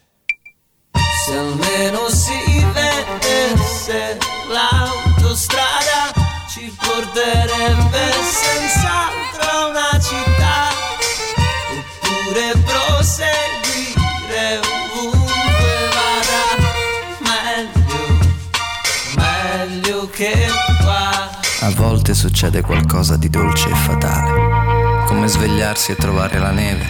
Succede 22.28 22.62
qualcosa 22.62 23.18
di 23.18 23.30
dolce 23.30 23.70
e 23.70 23.76
fatale, 23.76 25.06
come 25.06 25.28
svegliarsi 25.28 25.92
e 25.92 25.96
trovare 25.96 26.40
la 26.40 26.50
neve, 26.50 26.84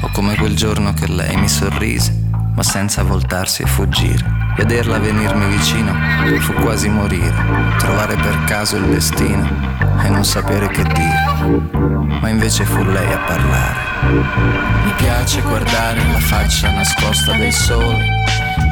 o 0.00 0.10
come 0.10 0.34
quel 0.34 0.56
giorno 0.56 0.92
che 0.92 1.06
lei 1.06 1.36
mi 1.36 1.48
sorrise, 1.48 2.12
ma 2.52 2.64
senza 2.64 3.04
voltarsi 3.04 3.62
e 3.62 3.66
fuggire. 3.66 4.34
Vederla 4.56 4.98
venirmi 4.98 5.46
vicino 5.56 5.94
fu 6.40 6.52
quasi 6.54 6.88
morire, 6.88 7.76
trovare 7.78 8.16
per 8.16 8.42
caso 8.46 8.76
il 8.76 8.86
destino 8.86 9.48
e 10.02 10.08
non 10.08 10.24
sapere 10.24 10.66
che 10.66 10.82
dire, 10.82 12.18
ma 12.20 12.28
invece 12.28 12.64
fu 12.64 12.82
lei 12.82 13.12
a 13.12 13.18
parlare. 13.18 13.78
Mi 14.84 14.92
piace 14.96 15.42
guardare 15.42 16.00
la 16.10 16.18
faccia 16.18 16.72
nascosta 16.72 17.36
del 17.36 17.52
sole, 17.52 18.15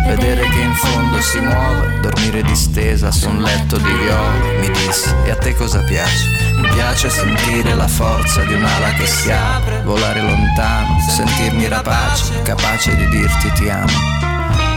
vedere 0.05 0.43
che 0.49 0.61
in 0.61 0.75
fondo 0.75 1.21
si 1.21 1.41
muove, 1.41 2.01
dormire 2.01 2.43
distesa 2.43 3.11
su 3.11 3.29
un 3.29 3.41
letto 3.43 3.77
di 3.77 3.93
viole, 3.93 4.59
mi 4.61 4.71
disse, 4.71 5.15
e 5.25 5.31
a 5.31 5.37
te 5.37 5.55
cosa 5.55 5.81
piace? 5.81 6.53
Mi 6.57 6.69
piace 6.69 7.11
sentire 7.11 7.75
la 7.75 7.89
forza 7.89 8.43
di 8.45 8.55
un'ala 8.55 8.93
che 8.93 9.07
si 9.07 9.31
apre, 9.31 9.83
volare 9.83 10.21
lontano, 10.21 10.99
sentirmi 11.09 11.69
rapace, 11.69 12.43
capace 12.43 12.95
di 12.97 13.09
dirti 13.09 13.53
ti 13.53 13.69
amo. 13.69 13.93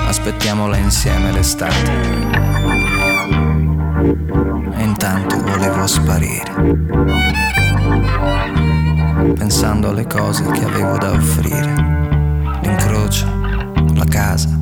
Aspettiamola 0.08 0.78
insieme 0.78 1.32
l'estate. 1.32 1.92
E 4.76 4.84
intanto 4.84 5.42
volevo 5.42 5.86
sparire, 5.86 6.52
pensando 9.36 9.90
alle 9.90 10.08
cose 10.08 10.44
che 10.52 10.64
avevo 10.64 10.98
da 10.98 11.12
offrire. 11.12 11.96
L'incrocio, 12.62 13.26
la 13.94 14.06
casa, 14.06 14.57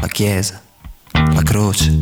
la 0.00 0.06
chiesa, 0.08 0.60
la 1.12 1.42
croce, 1.42 1.96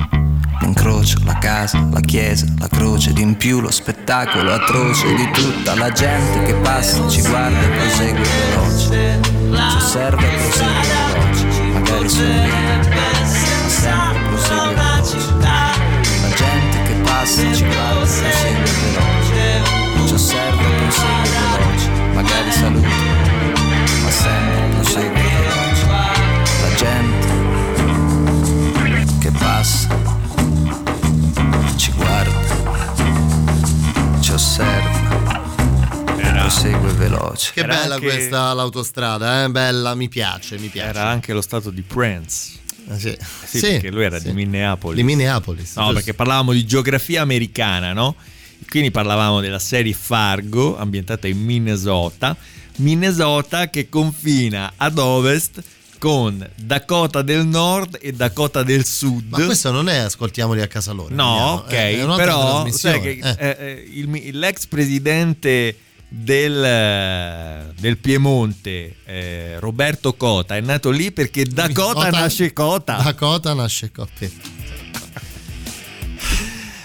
l'incrocio, 0.61 1.19
la 1.25 1.39
casa, 1.39 1.87
la 1.91 2.01
chiesa, 2.01 2.47
la 2.59 2.69
croce, 2.69 3.13
di 3.13 3.23
in 3.23 3.37
più 3.37 3.61
lo 3.61 3.71
spettacolo 3.71 4.53
atroce 4.53 5.15
di 5.15 5.31
tutta 5.31 5.75
la 5.77 5.91
gente 5.91 6.43
che 6.43 6.55
passa, 6.55 7.09
ci 7.09 7.21
guarda 7.23 7.61
e 7.61 7.69
prosegue 7.69 8.23
veloce, 8.23 9.21
ci 9.23 9.77
osserva 9.77 10.23
e 10.23 10.37
prosegue 10.37 10.83
veloce, 10.91 11.63
magari 11.73 12.09
sorride, 12.09 12.63
ma 13.51 13.69
sempre 13.69 14.23
prosegue 14.29 14.75
veloce. 14.75 15.19
La 16.21 16.35
gente 16.35 16.83
che 16.83 16.95
passa, 17.03 17.55
ci 17.55 17.65
guarda 17.65 18.01
e 18.01 18.05
prosegue 18.05 18.71
veloce, 18.81 19.63
ci 20.07 20.15
osserva 20.15 20.63
e 20.63 20.75
prosegue 20.75 21.29
veloce, 21.31 21.89
magari 22.15 22.53
saluta, 22.53 23.04
prosegue 36.65 36.93
veloce. 36.93 37.51
Che 37.53 37.65
bella 37.65 37.99
questa 37.99 38.53
l'autostrada, 38.55 39.45
eh? 39.45 39.51
bella, 39.51 39.95
mi 39.95 40.09
piace, 40.09 40.59
mi 40.59 40.69
piace. 40.69 40.89
Era 40.89 41.09
anche 41.09 41.33
lo 41.35 41.43
stato 41.43 41.71
di 41.71 41.83
Prince. 41.83 42.53
Ah, 42.89 42.99
sì. 42.99 43.17
Sì, 43.45 43.59
Sì, 43.59 43.67
perché 43.73 43.91
lui 43.91 44.05
era 44.05 44.19
sì. 44.19 44.29
di 44.29 44.33
Minneapolis. 44.33 44.97
Di 44.97 45.03
Minneapolis. 45.05 45.75
No, 45.77 45.83
giusto. 45.83 45.95
perché 45.95 46.15
parlavamo 46.15 46.53
di 46.53 46.65
geografia 46.65 47.23
americana, 47.23 47.93
no? 47.93 48.15
Quindi 48.69 48.91
parlavamo 48.91 49.41
della 49.41 49.59
serie 49.59 49.93
Fargo, 49.93 50.79
ambientata 50.79 51.27
in 51.27 51.39
Minnesota. 51.39 52.35
Minnesota 52.77 53.69
che 53.69 53.89
confina 53.89 54.73
ad 54.77 54.99
ovest 54.99 55.63
con 55.99 56.47
Dakota 56.57 57.23
del 57.23 57.47
Nord 57.47 57.99
e 58.01 58.13
Dakota 58.13 58.63
del 58.63 58.85
Sud. 58.85 59.29
Ma 59.29 59.45
questo 59.45 59.71
non 59.71 59.89
è 59.89 59.97
ascoltiamoli 59.99 60.61
a 60.61 60.67
casa 60.67 60.93
loro. 60.93 61.15
No, 61.15 61.65
vediamo, 61.67 61.89
eh, 61.89 61.93
ok, 61.93 61.99
è 61.99 62.03
un'altra 62.05 62.25
però 62.25 62.71
sai 62.71 63.01
che, 63.01 63.19
eh. 63.23 63.37
eh, 63.39 63.57
eh, 63.59 63.91
il- 63.93 64.39
l'ex 64.39 64.67
presidente 64.67 65.77
del, 66.09 66.63
eh, 66.65 67.73
del 67.79 67.99
Piemonte, 67.99 68.97
eh, 69.05 69.59
Roberto 69.59 70.15
Cota, 70.15 70.57
è 70.57 70.61
nato 70.61 70.91
lì 70.91 71.11
perché 71.13 71.45
Dakota 71.45 71.93
Cota- 71.95 72.11
nasce 72.11 72.53
Cota. 72.53 72.97
Dakota 73.03 73.55
nasce 73.55 73.91
Cota. 73.91 74.27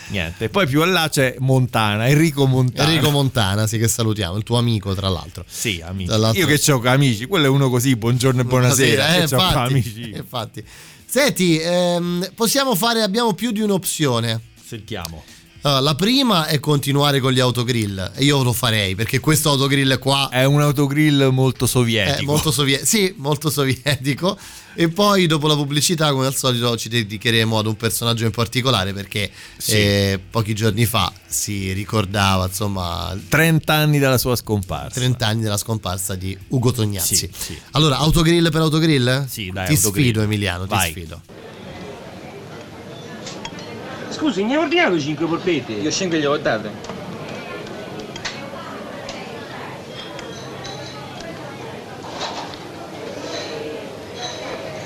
Niente, 0.10 0.50
poi 0.50 0.66
più 0.66 0.84
là 0.86 1.08
c'è 1.08 1.36
Montana, 1.38 2.08
Enrico 2.08 2.48
Montana. 2.48 2.90
Enrico 2.90 3.12
Montana, 3.12 3.68
sì, 3.68 3.78
che 3.78 3.88
salutiamo, 3.88 4.38
il 4.38 4.44
tuo 4.44 4.58
amico, 4.58 4.96
tra 4.96 5.08
l'altro. 5.08 5.46
Sì. 5.48 5.84
Dall'altro- 6.06 6.40
Io 6.42 6.48
che 6.48 6.72
ho 6.72 6.82
amici, 6.86 7.26
quello 7.28 7.46
è 7.46 7.50
uno 7.50 7.70
così, 7.70 7.96
buongiorno 7.96 8.42
e 8.42 8.44
buonasera. 8.46 9.16
eh, 9.16 9.20
che 9.22 9.28
c'ho 9.28 9.36
infatti, 9.36 9.72
amici. 9.72 10.12
infatti. 10.16 10.64
Senti, 11.06 11.60
ehm, 11.60 12.32
possiamo 12.34 12.74
fare, 12.74 13.04
abbiamo 13.04 13.34
più 13.34 13.52
di 13.52 13.62
un'opzione. 13.62 14.42
Sentiamo. 14.66 15.24
Allora, 15.62 15.80
la 15.82 15.96
prima 15.96 16.46
è 16.48 16.60
continuare 16.60 17.20
con 17.20 17.34
gli 17.34 17.40
autogrill 17.40 18.12
e 18.16 18.24
io 18.24 18.42
lo 18.44 18.54
farei 18.54 18.96
perché 18.96 19.20
questo 19.20 19.50
autogrill 19.50 20.00
qua 20.00 20.30
È 20.32 20.46
un 20.46 20.62
autogrill 20.62 21.28
molto 21.32 21.66
sovietico. 21.66 22.18
è 22.22 22.24
molto 22.24 22.52
sovietico, 22.52 22.86
sì, 22.86 23.14
molto 23.18 23.50
sovietico. 23.50 24.38
E 24.76 24.88
poi 24.88 25.26
dopo 25.28 25.48
la 25.48 25.56
pubblicità, 25.56 26.12
come 26.14 26.28
al 26.28 26.36
solito, 26.36 26.78
ci 26.78 26.88
dedicheremo 26.88 27.58
ad 27.60 27.66
un 27.66 27.76
personaggio 27.76 28.24
in 28.24 28.32
particolare 28.32 28.94
perché 28.94 29.30
Sì. 29.58 29.72
eh, 29.74 30.20
pochi 30.30 30.54
giorni 30.56 30.86
fa 30.86 31.12
si 31.28 31.74
ricordava, 31.74 32.46
insomma, 32.46 33.14
30 33.28 33.74
anni 33.74 34.00
dalla 34.00 34.18
sua 34.18 34.38
scomparsa. 34.38 34.98
30 35.00 35.28
anni 35.28 35.42
della 35.42 35.58
scomparsa 35.58 36.16
di 36.16 36.38
Ugo 36.50 36.72
Tognazzi. 36.72 37.16
Sì, 37.16 37.30
sì. 37.38 37.58
Allora, 37.72 37.98
autogrill 37.98 38.50
per 38.50 38.62
autogrill? 38.62 39.28
Sì, 39.28 39.50
dai, 39.52 39.68
Ti 39.68 39.74
autogrill. 39.74 40.04
sfido 40.06 40.22
Emiliano, 40.22 40.66
Vai. 40.66 40.94
ti 40.94 41.00
sfido. 41.02 41.22
Scusi, 44.20 44.44
ne 44.44 44.56
hai 44.56 44.64
ordinato 44.64 45.00
5 45.00 45.28
polpette? 45.28 45.72
Io 45.72 45.90
5 45.90 46.20
gli 46.20 46.26
ho 46.26 46.36
date. 46.36 46.70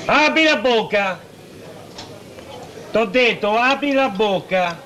Apri 0.05 0.43
la 0.43 0.57
bocca! 0.57 1.19
T'ho 2.91 3.05
detto, 3.05 3.57
apri 3.57 3.93
la 3.93 4.09
bocca! 4.09 4.79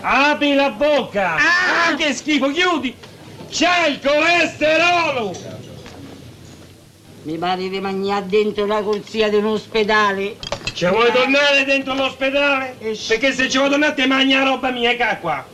Apri 0.00 0.54
la 0.54 0.70
bocca! 0.70 1.36
Ah, 1.36 1.94
che 1.94 2.12
schifo, 2.12 2.50
chiudi! 2.50 2.96
C'è 3.48 3.86
il 3.86 4.00
colesterolo! 4.00 5.51
Mi 7.24 7.38
pare 7.38 7.68
di 7.68 7.78
mangiare 7.78 8.26
dentro 8.26 8.66
la 8.66 8.82
corsia 8.82 9.28
di 9.28 9.36
un 9.36 9.46
ospedale. 9.46 10.36
Ci 10.72 10.86
vuoi 10.86 11.12
tornare 11.12 11.64
dentro 11.64 11.94
l'ospedale? 11.94 12.76
Perché 13.06 13.32
se 13.32 13.48
ci 13.48 13.58
vuoi 13.58 13.70
tornare 13.70 13.94
ti 13.94 14.04
mangi 14.06 14.34
la 14.34 14.42
roba 14.42 14.70
mia, 14.70 14.96
che 14.96 15.18
qua! 15.20 15.46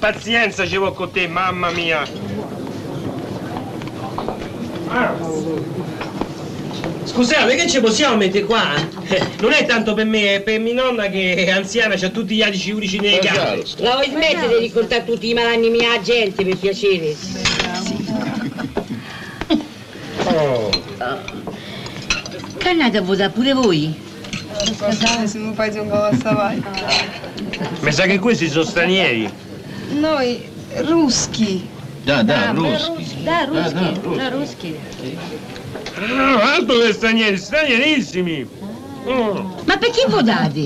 Pazienza 0.00 0.66
ci 0.66 0.76
vuoi 0.76 0.92
con 0.94 1.12
te, 1.12 1.28
mamma 1.28 1.70
mia! 1.70 2.02
Ah. 4.88 5.14
Scusate, 7.04 7.54
che 7.54 7.68
ci 7.68 7.80
possiamo 7.80 8.16
mettere 8.16 8.44
qua? 8.44 8.74
Eh, 9.06 9.22
Non 9.40 9.52
è 9.52 9.64
tanto 9.66 9.94
per 9.94 10.06
me, 10.06 10.34
è 10.34 10.40
per 10.40 10.58
mia 10.58 10.74
nonna 10.74 11.08
che 11.08 11.34
è 11.34 11.50
anziana, 11.50 11.94
c'ha 11.96 12.08
tutti 12.08 12.34
gli 12.34 12.42
adici 12.42 12.72
urici 12.72 12.98
nei 12.98 13.20
gambe. 13.20 13.64
La 13.76 13.92
vuoi 13.92 14.08
smettere 14.10 14.58
di 14.58 14.66
raccontare 14.66 15.04
tutti 15.04 15.28
i 15.28 15.34
malanni 15.34 15.70
mia 15.70 16.00
gente, 16.00 16.44
per 16.44 16.56
piacere? 16.56 17.59
Oh. 20.32 20.70
Che 22.58 22.68
andate 22.68 22.98
a 22.98 23.02
votare 23.02 23.30
pure 23.30 23.52
voi? 23.52 23.94
Scusate 24.64 25.26
se 25.26 25.38
mi 25.38 25.54
fai 25.54 25.70
giungare 25.72 26.14
a 26.14 26.18
Savai. 26.20 26.62
Mi 27.80 27.92
sa 27.92 28.04
che 28.04 28.18
questi 28.18 28.48
sono 28.48 28.64
stranieri. 28.64 29.30
Noi, 29.98 30.46
ruschi. 30.76 31.68
Da, 32.04 32.22
Da, 32.22 32.50
ruschi. 32.52 33.22
Da, 33.24 33.44
ruschi. 33.44 34.16
Da, 34.16 34.28
ruschi. 34.28 34.78
No, 36.06 36.38
altro 36.40 36.78
che 36.78 36.92
stranieri, 36.92 37.36
stranierissimi. 37.36 38.48
Mm. 39.09 39.37
Ma 39.65 39.77
per 39.77 39.89
chi 39.91 40.03
votate? 40.07 40.59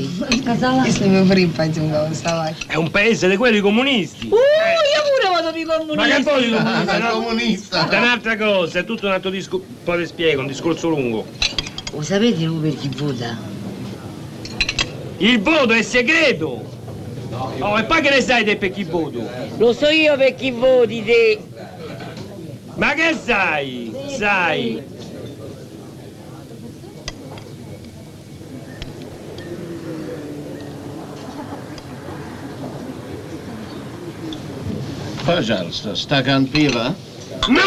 Если 0.85 1.10
вы 1.10 1.23
в 1.23 1.31
Рим 1.34 1.51
пойдем 1.51 1.89
голосовать. 1.89 2.56
È 2.68 2.76
un 2.76 2.89
paese 2.89 3.27
di 3.27 3.35
quelli 3.35 3.60
comunisti. 3.60 4.27
Uh, 4.27 4.35
io 4.35 5.01
pure 5.10 5.41
voto 5.43 5.51
di 5.51 5.65
comunista. 5.65 5.95
Ma 5.95 6.07
che 6.07 6.23
poi 6.23 6.53
Ah, 6.53 6.97
no? 6.97 7.10
comunista. 7.22 7.89
È 7.89 7.97
un'altra 7.97 8.38
cosa, 8.38 8.80
è 8.80 8.85
tutto 8.85 9.07
un 9.07 9.11
altro 9.11 9.30
discorso. 9.30 9.65
Poi 9.84 9.97
ti 9.99 10.06
spiego, 10.07 10.41
un 10.41 10.47
discorso 10.47 10.88
lungo. 10.88 11.26
Lo 11.91 12.01
sapete 12.01 12.43
lui 12.45 12.69
per 12.69 12.80
chi 12.80 12.89
vota? 12.95 13.38
Il 15.18 15.41
voto 15.41 15.73
è 15.73 15.81
segreto! 15.81 16.64
Oh, 17.60 17.77
e 17.77 17.84
poi 17.84 18.01
che 18.01 18.10
ne 18.10 18.22
sai 18.22 18.45
te 18.45 18.56
per 18.56 18.72
chi 18.72 18.84
voto? 18.85 19.22
Lo 19.57 19.73
so 19.73 19.89
io 19.89 20.15
per 20.15 20.34
chi 20.35 20.51
voti 20.51 21.03
te. 21.03 21.39
Ma 22.76 22.93
che 22.93 23.18
sai? 23.22 23.93
Sai? 24.18 24.81
Пожалуйста, 35.26 35.95
стакан 35.95 36.45
пива. 36.47 36.95
No! 37.47 37.60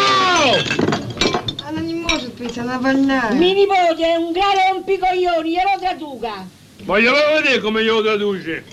Она 1.67 1.81
не 1.81 1.93
может 1.95 2.33
пить, 2.35 2.57
она 2.57 2.79
больная. 2.79 3.31
Mi 3.31 3.53
nipote 3.53 4.03
è 4.03 4.15
un 4.17 4.31
grave 4.31 4.69
rompicoglioni, 4.71 5.49
glielo 5.49 5.79
traduca. 5.79 6.45
Voglio 6.83 7.11
proprio 7.13 7.41
vedere 7.41 7.59
come 7.61 7.83
glielo 7.83 8.01
traduce. 8.03 8.63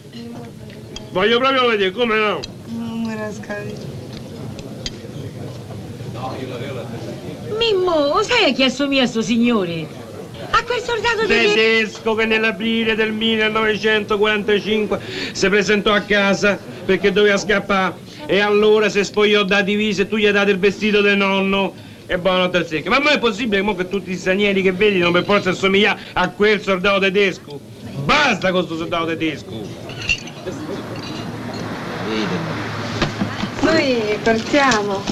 Voglio 1.13 1.39
proprio 1.39 1.69
vedere 1.69 1.91
come 1.93 2.17
no. 2.17 2.41
Ну, 2.69 2.97
мы 2.97 3.17
рассказываем. 3.17 3.89
Mimmo, 7.59 8.15
lo 8.15 8.23
sai 8.23 8.51
a 8.51 8.53
chi 8.55 8.63
assomiglia 8.65 9.07
sto 9.07 9.23
signore? 9.23 9.87
A 10.51 10.63
quel 10.65 10.81
soldato 10.81 11.27
tedesco. 11.27 11.55
Tedesco 11.55 12.15
che 12.15 12.27
nell'aprile 12.27 12.95
del 12.95 13.13
1945 13.13 15.01
si 15.33 15.49
presentò 15.49 15.93
a 15.93 16.01
casa 16.01 16.59
perché 16.85 17.13
doveva 17.13 17.37
scappare 17.37 17.95
e 18.28 18.40
allora 18.40 18.90
se 18.90 19.04
spogliò 19.04 19.44
da 19.44 19.62
divisa 19.62 20.02
e 20.02 20.08
tu 20.08 20.18
gli 20.18 20.26
hai 20.26 20.32
dato 20.32 20.50
il 20.50 20.58
vestito 20.58 21.02
del 21.02 21.16
nonno? 21.16 21.74
E 22.08 22.18
buonanotte 22.18 22.58
al 22.58 22.68
secchio. 22.68 22.90
Ma 22.90 23.00
mai 23.00 23.16
è 23.16 23.20
possibile 23.20 23.64
che 23.76 23.88
tutti 23.88 24.12
gli 24.12 24.18
stranieri 24.18 24.62
che 24.62 24.72
vedi 24.72 25.00
non 25.00 25.12
per 25.12 25.24
forza 25.24 25.52
assomigliano 25.52 26.00
a 26.14 26.30
quel 26.30 26.62
soldato 26.62 27.00
tedesco? 27.00 27.60
Basta 28.04 28.52
con 28.52 28.66
questo 28.66 28.78
soldato 28.78 29.06
tedesco! 29.06 29.52
Noi 33.62 34.20
partiamo. 34.24 35.04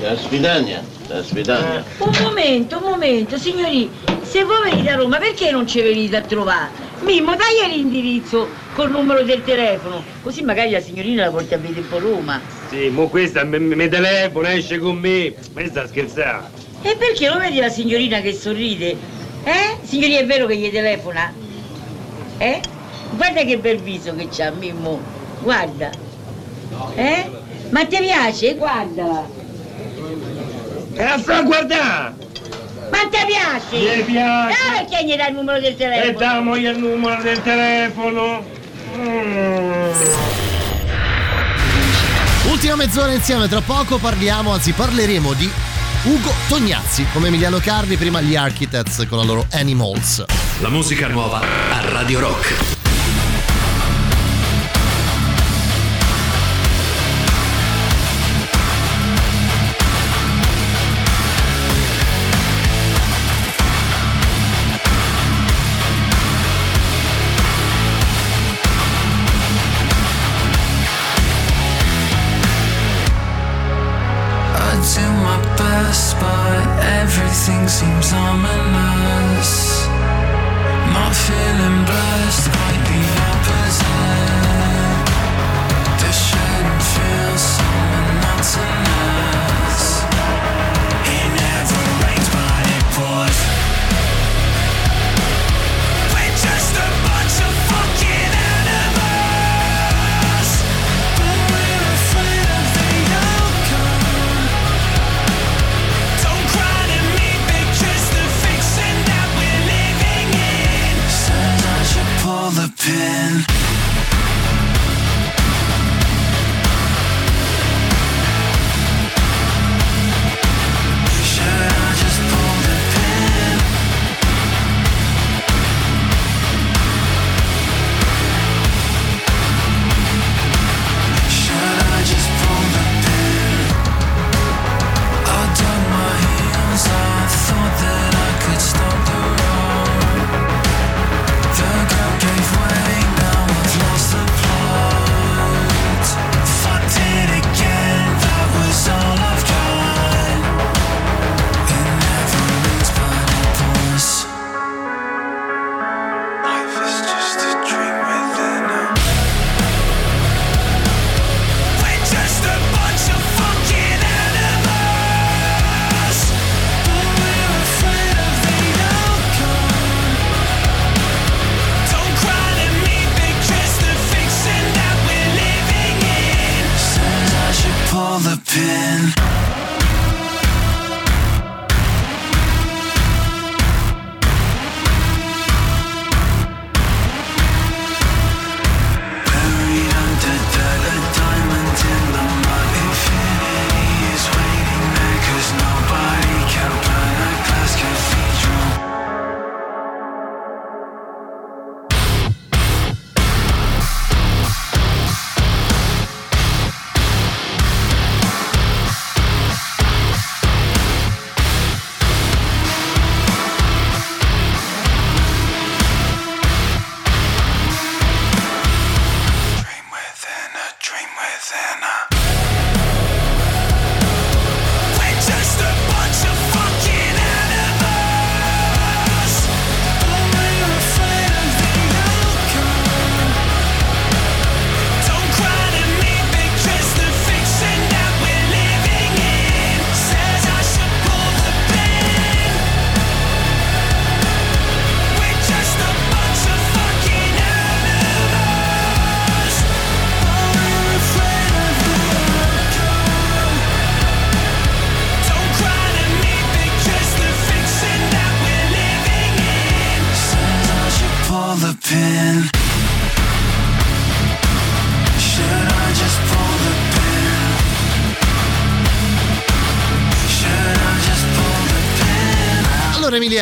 La 0.00 0.16
sfidania, 0.16 0.84
la 1.08 1.22
sfidania. 1.24 1.84
Un 1.98 2.16
momento, 2.22 2.76
un 2.78 2.84
momento, 2.84 3.38
signori, 3.38 3.90
se 4.22 4.44
voi 4.44 4.70
venite 4.70 4.90
a 4.90 4.96
Roma 4.96 5.18
perché 5.18 5.50
non 5.50 5.66
ci 5.66 5.80
venite 5.80 6.16
a 6.16 6.20
trovare? 6.20 6.85
Mimmo, 7.00 7.36
dai 7.36 7.68
l'indirizzo 7.70 8.48
col 8.74 8.90
numero 8.90 9.22
del 9.22 9.42
telefono, 9.44 10.02
così 10.22 10.42
magari 10.42 10.70
la 10.70 10.80
signorina 10.80 11.26
la 11.26 11.30
porti 11.30 11.54
a 11.54 11.58
vedere 11.58 11.80
un 11.80 11.88
po' 11.88 11.98
Roma. 11.98 12.40
Sì, 12.68 12.88
mo 12.88 13.08
questa 13.08 13.44
mi, 13.44 13.88
telefona, 13.88 14.54
esce 14.54 14.78
con 14.78 14.96
me. 14.96 15.34
Ma 15.52 15.60
che 15.60 15.68
sta 15.68 15.86
scherzando? 15.86 16.48
E 16.82 16.96
perché 16.96 17.28
lo 17.28 17.38
vedi 17.38 17.58
la 17.58 17.68
signorina 17.68 18.20
che 18.20 18.32
sorride? 18.32 18.96
Eh? 19.44 19.76
Signorina, 19.82 20.20
è 20.20 20.26
vero 20.26 20.46
che 20.46 20.56
gli 20.56 20.70
telefona? 20.70 21.32
Eh? 22.38 22.60
Guarda 23.10 23.42
che 23.42 23.58
bel 23.58 23.78
viso 23.78 24.14
che 24.14 24.28
c'ha, 24.30 24.50
Mimmo. 24.50 25.00
Guarda. 25.42 25.90
Eh? 26.94 27.30
Ma 27.70 27.84
ti 27.84 27.98
piace? 27.98 28.54
Guardala. 28.56 29.28
E 30.92 31.02
la 31.04 31.18
sto 31.18 31.32
a 31.32 31.42
guardare! 31.42 32.25
Ma 32.90 32.98
ti 33.10 33.18
piace? 33.26 33.96
Mi 33.96 34.02
piace. 34.02 34.56
Ah, 34.56 34.72
perché 34.86 35.04
gli 35.06 35.14
dai 35.16 35.28
il 35.28 35.34
numero 35.34 35.60
del 35.60 35.72
E 35.72 35.76
telefono? 35.76 36.18
damogli 36.18 36.66
il 36.66 36.78
numero 36.78 37.22
del 37.22 37.42
telefono. 37.42 38.44
Mm. 38.96 39.90
Ultima 42.50 42.76
mezz'ora 42.76 43.12
insieme, 43.12 43.48
tra 43.48 43.60
poco 43.60 43.98
parliamo, 43.98 44.52
anzi 44.52 44.72
parleremo 44.72 45.32
di 45.34 45.50
Ugo 46.04 46.32
Tognazzi, 46.48 47.04
come 47.12 47.28
Emiliano 47.28 47.58
Carli, 47.58 47.96
prima 47.96 48.20
gli 48.20 48.36
Architects 48.36 49.04
con 49.08 49.18
la 49.18 49.24
loro 49.24 49.46
Animals. 49.52 50.24
La 50.60 50.68
musica 50.68 51.08
nuova 51.08 51.40
a 51.40 51.90
Radio 51.90 52.20
Rock. 52.20 52.75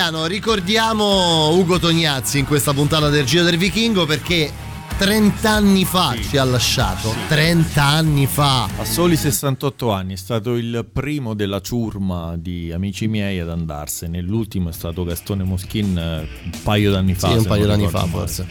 Emiliano, 0.05 0.27
ricordiamo 0.27 1.55
Ugo 1.55 1.79
Tognazzi 1.79 2.39
in 2.39 2.45
questa 2.45 2.75
puntata 2.75 3.09
del 3.09 3.25
Giro 3.25 3.43
del 3.43 3.57
Vichingo 3.57 4.05
perché 4.05 4.53
30 4.99 5.51
anni 5.51 5.87
fa 5.87 6.15
ci 6.29 6.37
ha 6.37 6.45
lasciato, 6.45 7.15
30 7.29 7.83
anni 7.83 8.27
fa. 8.27 8.65
A 8.65 8.85
soli 8.85 9.17
68 9.17 9.91
anni 9.91 10.13
è 10.13 10.17
stato 10.17 10.57
il 10.57 10.87
primo 10.93 11.33
della 11.33 11.63
ciurma 11.63 12.37
di 12.37 12.71
amici 12.71 13.09
miei 13.09 13.39
ad 13.39 13.49
andarsene. 13.49 14.21
L'ultimo 14.21 14.69
è 14.69 14.73
stato 14.73 15.05
Gastone 15.05 15.43
Moschin 15.43 15.97
eh, 15.97 16.29
un 16.45 16.51
paio 16.63 16.91
d'anni 16.91 17.15
fa. 17.15 17.29
Sì, 17.29 17.37
un 17.39 17.45
paio 17.47 17.67
d'anni 17.67 17.89
fa 17.89 18.05
forse. 18.05 18.47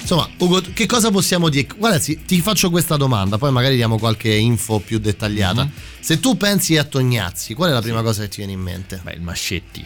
Insomma, 0.00 0.26
Ugo, 0.38 0.62
che 0.72 0.86
cosa 0.86 1.10
possiamo 1.10 1.50
dire? 1.50 1.66
Guarda, 1.76 1.98
sì, 1.98 2.24
ti 2.24 2.40
faccio 2.40 2.70
questa 2.70 2.96
domanda, 2.96 3.36
poi 3.36 3.52
magari 3.52 3.76
diamo 3.76 3.98
qualche 3.98 4.32
info 4.32 4.78
più 4.78 4.98
dettagliata. 4.98 5.64
Mhm. 5.64 5.70
Se 6.00 6.18
tu 6.18 6.38
pensi 6.38 6.78
a 6.78 6.84
Tognazzi, 6.84 7.52
qual 7.52 7.70
è 7.70 7.72
la 7.74 7.82
prima 7.82 8.00
cosa 8.00 8.22
che 8.22 8.28
ti 8.28 8.36
viene 8.38 8.52
in 8.52 8.60
mente? 8.60 9.00
Beh, 9.02 9.12
il 9.12 9.20
Mascetti. 9.20 9.84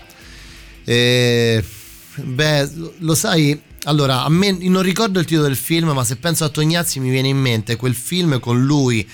Eh, 0.91 1.63
beh, 2.15 2.71
lo 3.01 3.15
sai, 3.15 3.61
allora, 3.83 4.25
a 4.25 4.31
me 4.31 4.53
non 4.53 4.81
ricordo 4.81 5.19
il 5.19 5.27
titolo 5.27 5.47
del 5.47 5.57
film, 5.57 5.91
ma 5.91 6.03
se 6.03 6.17
penso 6.17 6.45
a 6.45 6.49
Tognazzi 6.49 6.99
mi 6.99 7.11
viene 7.11 7.29
in 7.29 7.37
mente 7.37 7.77
quel 7.77 7.95
film 7.95 8.41
con 8.41 8.65
lui 8.65 9.07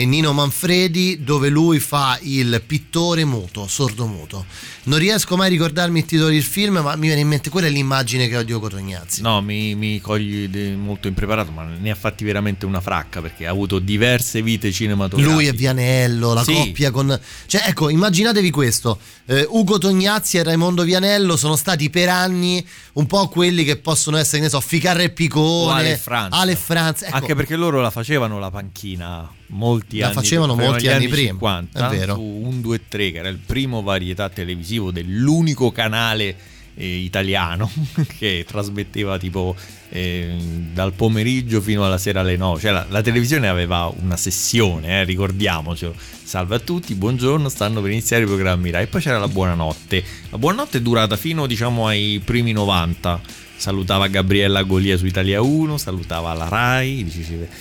e 0.00 0.06
Nino 0.06 0.32
Manfredi 0.32 1.22
dove 1.22 1.50
lui 1.50 1.78
fa 1.78 2.18
il 2.22 2.62
pittore 2.66 3.26
muto, 3.26 3.66
sordo 3.66 4.06
muto. 4.06 4.46
Non 4.84 4.98
riesco 4.98 5.36
mai 5.36 5.48
a 5.48 5.50
ricordarmi 5.50 5.98
il 5.98 6.06
titolo 6.06 6.30
del 6.30 6.42
film, 6.42 6.78
ma 6.78 6.96
mi 6.96 7.04
viene 7.08 7.20
in 7.20 7.28
mente 7.28 7.50
quella 7.50 7.66
è 7.66 7.70
l'immagine 7.70 8.26
che 8.26 8.38
ho 8.38 8.42
di 8.42 8.50
Ugo 8.50 8.70
Tognazzi. 8.70 9.20
No, 9.20 9.42
mi, 9.42 9.74
mi 9.74 10.00
cogli 10.00 10.48
molto 10.74 11.06
impreparato, 11.06 11.50
ma 11.50 11.64
ne 11.64 11.90
ha 11.90 11.94
fatti 11.94 12.24
veramente 12.24 12.64
una 12.64 12.80
fracca 12.80 13.20
perché 13.20 13.46
ha 13.46 13.50
avuto 13.50 13.78
diverse 13.78 14.40
vite 14.40 14.72
cinematografiche. 14.72 15.34
Lui 15.34 15.48
e 15.48 15.52
Vianello, 15.52 16.32
la 16.32 16.44
Sì. 16.44 16.54
coppia 16.54 16.90
con... 16.90 17.20
Cioè, 17.44 17.64
ecco, 17.66 17.90
immaginatevi 17.90 18.50
questo. 18.50 18.98
Eh, 19.26 19.46
Ugo 19.50 19.76
Tognazzi 19.76 20.38
e 20.38 20.42
Raimondo 20.42 20.82
Vianello 20.82 21.36
sono 21.36 21.56
stati 21.56 21.90
per 21.90 22.08
anni 22.08 22.66
un 22.94 23.06
po' 23.06 23.28
quelli 23.28 23.64
che 23.64 23.76
possono 23.76 24.16
essere, 24.16 24.38
che 24.38 24.44
ne 24.44 24.48
so, 24.48 24.60
Ficarra 24.60 25.02
e 25.02 25.10
Picone, 25.10 25.78
Ale 25.78 25.96
Franz. 25.98 26.34
Ale 26.34 26.56
Franz, 26.56 27.02
ecco. 27.02 27.16
Anche 27.16 27.34
perché 27.34 27.54
loro 27.54 27.82
la 27.82 27.90
facevano 27.90 28.38
la 28.38 28.50
panchina 28.50 29.30
molti 29.50 29.98
La 29.98 30.06
anni 30.06 30.14
facevano 30.14 30.54
prima, 30.54 30.70
molti 30.70 30.86
negli 30.86 30.94
anni 30.94 31.08
prima, 31.08 31.30
50, 31.30 31.90
è 31.90 31.96
vero. 31.96 32.14
su 32.14 32.20
1, 32.22 32.60
2, 32.60 32.80
3 32.88 33.10
che 33.12 33.18
era 33.18 33.28
il 33.28 33.38
primo 33.38 33.82
varietà 33.82 34.28
televisivo 34.28 34.90
dell'unico 34.90 35.70
canale 35.70 36.36
eh, 36.74 36.96
italiano 36.96 37.70
che 38.18 38.44
trasmetteva 38.46 39.18
tipo 39.18 39.54
eh, 39.90 40.36
dal 40.72 40.92
pomeriggio 40.92 41.60
fino 41.60 41.84
alla 41.84 41.98
sera 41.98 42.20
alle 42.20 42.36
9 42.36 42.60
cioè 42.60 42.70
la, 42.70 42.86
la 42.88 43.02
televisione 43.02 43.48
aveva 43.48 43.92
una 44.00 44.16
sessione 44.16 45.00
eh, 45.00 45.04
ricordiamocelo. 45.04 45.94
Salve 46.22 46.56
a 46.56 46.58
tutti 46.60 46.94
buongiorno 46.94 47.48
stanno 47.48 47.80
per 47.80 47.90
iniziare 47.90 48.22
i 48.22 48.26
programmi 48.26 48.70
Rai. 48.70 48.84
E 48.84 48.86
poi 48.86 49.00
c'era 49.00 49.18
la 49.18 49.28
buonanotte. 49.28 50.04
La 50.30 50.38
buonanotte 50.38 50.78
è 50.78 50.80
durata 50.80 51.16
fino 51.16 51.46
diciamo 51.46 51.86
ai 51.86 52.20
primi 52.24 52.52
90 52.52 53.48
salutava 53.60 54.06
Gabriella 54.06 54.62
Golia 54.62 54.96
su 54.96 55.04
Italia 55.04 55.42
1, 55.42 55.76
salutava 55.76 56.32
la 56.32 56.48
Rai, 56.48 57.04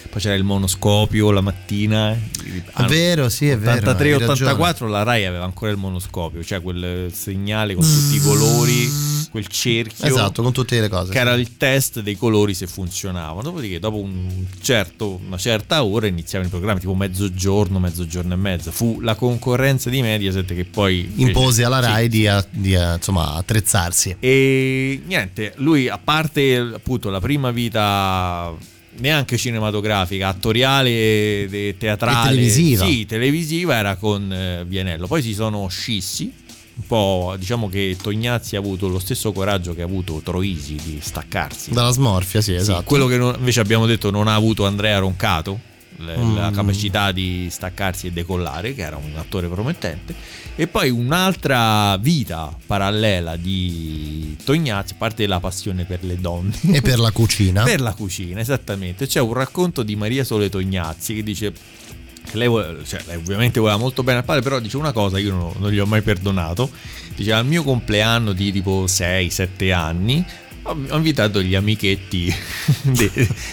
poi 0.09 0.21
c'era 0.21 0.35
il 0.35 0.43
monoscopio 0.45 1.29
la 1.31 1.41
mattina. 1.41 2.11
È 2.13 2.83
vero, 2.85 3.27
sì, 3.27 3.49
è 3.49 3.57
vero. 3.57 3.71
hai 3.91 4.13
ragione. 4.15 4.55
83-84 4.55 4.87
la 4.87 5.03
Rai 5.03 5.25
aveva 5.25 5.43
ancora 5.43 5.71
il 5.71 5.77
monoscopio, 5.77 6.41
cioè 6.43 6.61
quel 6.61 7.11
segnale 7.13 7.73
con 7.75 7.83
tutti 7.83 8.15
i 8.15 8.19
colori, 8.21 8.89
quel 9.29 9.47
cerchio. 9.47 10.05
Esatto, 10.05 10.41
con 10.41 10.53
tutte 10.53 10.79
le 10.79 10.87
cose. 10.87 11.11
Che 11.11 11.19
era 11.19 11.33
il 11.33 11.57
test 11.57 11.99
dei 11.99 12.15
colori 12.15 12.53
se 12.53 12.65
funzionava. 12.65 13.41
Dopodiché, 13.41 13.79
dopo 13.79 13.97
un 13.97 14.45
certo- 14.61 15.19
una 15.25 15.37
certa 15.37 15.83
ora 15.83 16.07
iniziavano 16.07 16.47
i 16.47 16.51
programmi, 16.51 16.79
tipo 16.79 16.95
mezzogiorno, 16.95 17.77
mezzogiorno 17.77 18.33
e 18.33 18.37
mezza. 18.37 18.71
Fu 18.71 19.01
la 19.01 19.15
concorrenza 19.15 19.89
di 19.89 20.01
Mediaset 20.01 20.53
che 20.55 20.63
poi 20.63 21.11
Impose 21.15 21.65
alla 21.65 21.81
sì, 21.83 21.89
Rai 21.89 22.07
di, 22.07 22.25
a- 22.27 22.45
di, 22.49 22.73
a- 22.75 22.95
insomma, 22.95 23.33
attrezzarsi. 23.33 24.15
e 24.19 25.01
niente, 25.05 25.53
lui 25.57 25.87
a 25.89 25.97
parte 25.97 26.55
appunto 26.57 27.09
la 27.09 27.19
prima 27.19 27.51
vita 27.51 28.53
neanche 28.97 29.37
cinematografica, 29.37 30.27
attoriale 30.27 30.89
e 30.89 31.75
teatrale, 31.77 32.29
E 32.31 32.35
televisiva. 32.35 32.85
Sì, 32.85 33.05
televisiva 33.05 33.75
era 33.75 33.95
con 33.95 34.31
eh, 34.31 34.63
Vianello. 34.67 35.07
Poi 35.07 35.21
si 35.21 35.33
sono 35.33 35.67
scissi. 35.67 36.33
Un 36.79 36.87
po', 36.87 37.35
diciamo 37.37 37.67
che 37.67 37.97
Tognazzi 38.01 38.55
ha 38.55 38.59
avuto 38.59 38.87
lo 38.87 38.99
stesso 38.99 39.33
coraggio 39.33 39.75
che 39.75 39.81
ha 39.81 39.85
avuto 39.85 40.21
Troisi 40.23 40.75
di 40.81 40.99
staccarsi. 41.01 41.71
Dalla 41.71 41.91
smorfia, 41.91 42.39
sì, 42.39 42.51
Sì, 42.53 42.57
esatto. 42.57 42.83
quello 42.83 43.05
che 43.05 43.17
non- 43.17 43.35
invece 43.37 43.59
abbiamo 43.59 43.85
detto 43.85 44.11
non 44.11 44.29
ha 44.29 44.33
avuto 44.35 44.65
Andrea 44.65 44.97
Roncato, 44.99 45.59
le- 45.99 46.15
la 46.15 46.49
Mm. 46.49 46.53
capacità 46.53 47.11
di 47.11 47.47
staccarsi 47.49 48.07
e 48.07 48.11
decollare, 48.11 48.73
che 48.73 48.81
era 48.81 48.97
un 48.97 49.11
attore 49.17 49.47
promettente. 49.47 50.13
E 50.55 50.67
poi 50.67 50.89
un'altra 50.89 51.95
vita 51.97 52.53
parallela 52.65 53.35
di 53.37 54.35
Tognazzi, 54.43 54.93
a 54.93 54.95
parte 54.97 55.25
la 55.27 55.39
passione 55.39 55.85
per 55.85 56.03
le 56.03 56.17
donne. 56.19 56.53
E 56.71 56.81
per 56.81 56.99
la 56.99 57.11
cucina. 57.11 57.63
per 57.63 57.81
la 57.81 57.93
cucina, 57.93 58.39
esattamente. 58.39 59.07
C'è 59.07 59.19
un 59.21 59.33
racconto 59.33 59.83
di 59.83 59.95
Maria 59.95 60.23
Sole 60.23 60.49
Tognazzi 60.49 61.15
che 61.15 61.23
dice 61.23 61.53
lei, 62.33 62.47
cioè, 62.85 63.01
lei 63.07 63.15
ovviamente 63.17 63.59
voleva 63.59 63.77
molto 63.77 64.03
bene 64.03 64.19
al 64.19 64.25
padre, 64.25 64.41
però 64.41 64.59
dice 64.59 64.77
una 64.77 64.91
cosa 64.91 65.15
che 65.17 65.23
io 65.23 65.33
non, 65.33 65.51
non 65.57 65.71
gli 65.71 65.79
ho 65.79 65.85
mai 65.85 66.01
perdonato. 66.01 66.69
Dice 67.15 67.33
al 67.33 67.45
mio 67.45 67.63
compleanno 67.63 68.33
di 68.33 68.51
tipo 68.51 68.85
6-7 68.85 69.71
anni 69.73 70.23
ho 70.63 70.95
invitato 70.97 71.41
gli 71.41 71.55
amichetti 71.55 72.33
di, 72.83 73.11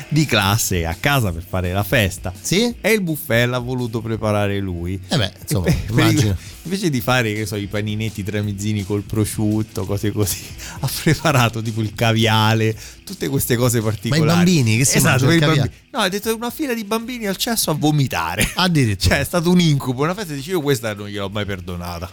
di 0.08 0.24
classe 0.26 0.84
a 0.86 0.94
casa 0.98 1.32
per 1.32 1.44
fare 1.48 1.72
la 1.72 1.82
festa. 1.82 2.32
Sì? 2.38 2.74
E 2.80 2.92
il 2.92 3.02
buffet 3.02 3.48
l'ha 3.48 3.58
voluto 3.58 4.00
preparare 4.00 4.58
lui. 4.58 5.00
Eh 5.08 5.16
beh, 5.16 5.32
insomma, 5.42 5.64
Per- 5.64 5.84
immagino. 5.90 6.36
Invece 6.62 6.90
di 6.90 7.00
fare, 7.00 7.32
che 7.32 7.46
so, 7.46 7.54
i 7.54 7.68
paninetti 7.68 8.24
tramizzini 8.24 8.84
col 8.84 9.02
prosciutto, 9.02 9.84
cose 9.86 10.10
così, 10.10 10.44
ha 10.80 10.90
preparato 11.02 11.62
tipo 11.62 11.80
il 11.80 11.94
caviale, 11.94 12.76
tutte 13.04 13.28
queste 13.28 13.54
cose 13.56 13.80
particolari. 13.80 14.26
bambini 14.26 14.76
che 14.76 14.84
si 14.84 14.96
esatto, 14.96 15.26
mangiano 15.26 15.32
il 15.32 15.36
i 15.36 15.40
bambini. 15.46 15.74
No, 15.92 15.98
ha 16.00 16.08
detto 16.08 16.34
una 16.34 16.50
fila 16.50 16.74
di 16.74 16.82
bambini 16.84 17.26
al 17.26 17.36
cesso 17.36 17.70
a 17.70 17.74
vomitare. 17.74 18.48
Addirittura. 18.56 19.14
Cioè, 19.14 19.20
è 19.20 19.24
stato 19.24 19.50
un 19.50 19.60
incubo. 19.60 20.02
Una 20.02 20.14
festa 20.14 20.32
dice 20.34 20.50
io 20.50 20.60
questa 20.60 20.92
non 20.92 21.06
gliel'ho 21.06 21.28
mai 21.28 21.44
perdonata. 21.44 22.10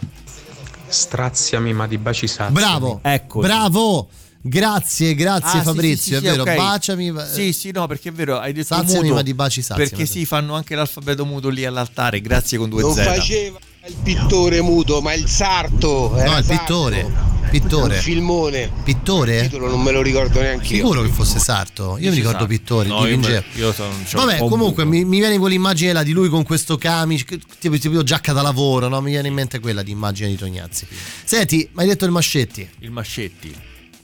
Straziami, 0.86 1.72
ma 1.72 1.86
di 1.88 1.98
baci 1.98 2.28
sazzi. 2.28 2.52
Bravo, 2.52 3.00
Ecco. 3.02 3.40
bravo. 3.40 4.08
Grazie, 4.46 5.14
grazie 5.14 5.60
Ah, 5.60 5.62
Fabrizio, 5.62 5.96
sì, 5.96 6.08
sì, 6.08 6.14
è 6.26 6.30
sì, 6.32 6.36
vero. 6.36 6.42
ok. 6.42 6.54
Baciami. 6.56 7.12
Sì, 7.32 7.52
sì, 7.54 7.70
no, 7.72 7.86
perché 7.86 8.10
è 8.10 8.12
vero, 8.12 8.38
hai 8.38 8.52
detto 8.52 8.74
Saziami, 8.74 9.04
muto, 9.04 9.14
ma 9.14 9.22
di 9.22 9.32
baci 9.32 9.62
saziami. 9.62 9.88
Perché 9.88 10.04
sì, 10.04 10.26
fanno 10.26 10.54
anche 10.54 10.74
l'alfabeto 10.74 11.24
muto 11.24 11.48
lì 11.48 11.64
all'altare, 11.64 12.20
grazie 12.20 12.58
con 12.58 12.68
due 12.68 12.82
Non 12.82 12.92
Z. 12.92 13.04
faceva 13.04 13.58
il 13.86 13.94
pittore 14.02 14.60
muto, 14.60 15.00
ma 15.00 15.14
il 15.14 15.26
sarto. 15.28 16.14
era 16.16 16.32
No, 16.32 16.38
il 16.38 16.44
sarto. 16.44 16.60
pittore. 16.62 17.32
Pittore. 17.50 17.94
Un 17.96 18.00
filmone. 18.02 18.70
Pittore? 18.84 19.36
Il 19.36 19.42
titolo 19.44 19.68
non 19.68 19.80
me 19.80 19.92
lo 19.92 20.02
ricordo 20.02 20.40
neanche 20.40 20.74
io. 20.74 20.82
Sicuro 20.84 21.02
che 21.02 21.08
fosse 21.08 21.38
sarto? 21.38 21.96
Io 21.98 22.10
mi 22.10 22.16
ricordo 22.16 22.38
Sarto. 22.40 22.46
Pittore, 22.46 22.88
No, 22.88 22.98
io, 23.06 23.16
dipingeva. 23.16 23.42
io 23.54 23.72
sono, 23.72 23.92
Vabbè, 24.12 24.38
comunque 24.38 24.84
mi, 24.84 25.04
mi 25.06 25.20
viene 25.20 25.38
quell'immagine 25.38 25.92
là 25.94 26.02
di 26.02 26.12
lui 26.12 26.28
con 26.28 26.42
questo 26.42 26.76
camice, 26.76 27.24
tipo, 27.58 27.78
tipo 27.78 28.02
giacca 28.02 28.32
da 28.34 28.42
lavoro, 28.42 28.88
no? 28.88 29.00
Mi 29.00 29.12
viene 29.12 29.28
in 29.28 29.34
mente 29.34 29.58
quella 29.60 29.82
di 29.82 29.92
immagine 29.92 30.28
di 30.28 30.36
Tognazzi. 30.36 30.86
Senti, 31.24 31.68
mi 31.72 31.82
hai 31.82 31.88
detto 31.88 32.04
il 32.04 32.10
Mascetti. 32.10 32.68
Il 32.80 32.90
Mascetti. 32.90 33.54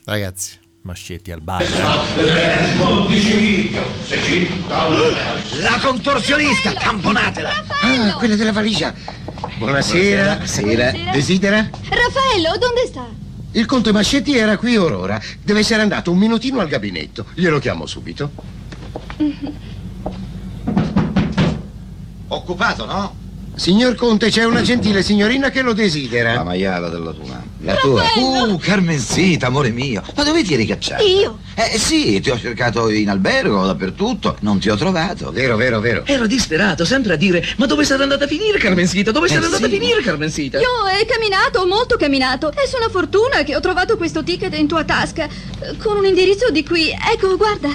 Ragazzi. 0.05 0.59
Mascetti 0.82 1.31
al 1.31 1.43
bar. 1.43 1.62
La 5.60 5.78
contorsionista, 5.82 6.72
tamponatela! 6.72 7.51
Ah, 7.82 8.14
quella 8.14 8.35
della 8.35 8.52
valigia. 8.52 8.94
Buonasera. 9.59 10.47
Sera. 10.47 10.90
Desidera? 11.12 11.68
Raffaello, 11.89 12.56
dove 12.59 12.86
sta? 12.86 13.06
Il 13.52 13.66
conte 13.66 13.93
Mascetti 13.93 14.35
era 14.36 14.56
qui 14.56 14.77
orora. 14.78 15.20
Deve 15.43 15.60
essere 15.60 15.82
andato 15.82 16.10
un 16.12 16.18
minutino 16.18 16.60
al 16.60 16.68
gabinetto. 16.68 17.27
Glielo 17.35 17.59
chiamo 17.59 17.85
subito. 17.85 18.31
Occupato, 22.28 22.86
no? 22.86 23.14
Signor 23.61 23.95
Conte, 23.95 24.31
c'è 24.31 24.45
una 24.45 24.62
gentile 24.62 25.03
signorina 25.03 25.51
che 25.51 25.61
lo 25.61 25.74
desidera. 25.74 26.32
La 26.32 26.45
maiala 26.45 26.89
della 26.89 27.12
tua. 27.12 27.43
La 27.59 27.74
tua? 27.74 28.03
Uh, 28.16 28.57
Carmenzita, 28.57 29.49
amore 29.49 29.69
mio. 29.69 30.03
Ma 30.16 30.24
dove 30.24 30.43
ti 30.43 30.55
eri 30.55 30.65
cacciato? 30.65 31.05
Io? 31.05 31.41
Eh 31.57 31.78
sì, 31.78 32.19
ti 32.20 32.31
ho 32.31 32.39
cercato 32.39 32.89
in 32.89 33.11
albergo, 33.11 33.66
dappertutto. 33.66 34.39
Non 34.41 34.59
ti 34.61 34.70
ho 34.70 34.77
trovato. 34.77 35.31
Vero, 35.31 35.57
vero, 35.57 35.78
vero. 35.78 36.07
Ero 36.07 36.27
disperato, 36.27 36.87
sempre 36.87 37.12
a 37.12 37.16
dire: 37.16 37.47
Ma 37.59 37.66
dove 37.66 37.85
sarà 37.85 38.05
andata 38.05 38.24
a 38.24 38.28
finire, 38.28 38.57
Carmenzita? 38.57 39.11
Dove 39.11 39.27
Eh, 39.27 39.28
sarà 39.28 39.45
andata 39.45 39.69
sì. 39.69 39.74
a 39.74 39.78
finire, 39.78 40.01
Carmenzita? 40.01 40.59
Io 40.59 40.66
ho 40.66 41.05
camminato, 41.07 41.66
molto 41.66 41.97
camminato. 41.97 42.51
È 42.51 42.77
una 42.78 42.89
fortuna 42.89 43.43
che 43.43 43.55
ho 43.55 43.61
trovato 43.61 43.99
questo 43.99 44.24
ticket 44.24 44.57
in 44.57 44.69
tua 44.69 44.85
tasca. 44.85 45.24
eh, 45.27 45.77
Con 45.77 45.99
un 45.99 46.07
indirizzo 46.07 46.49
di 46.49 46.65
qui. 46.65 46.89
Ecco, 46.89 47.37
guarda. 47.37 47.69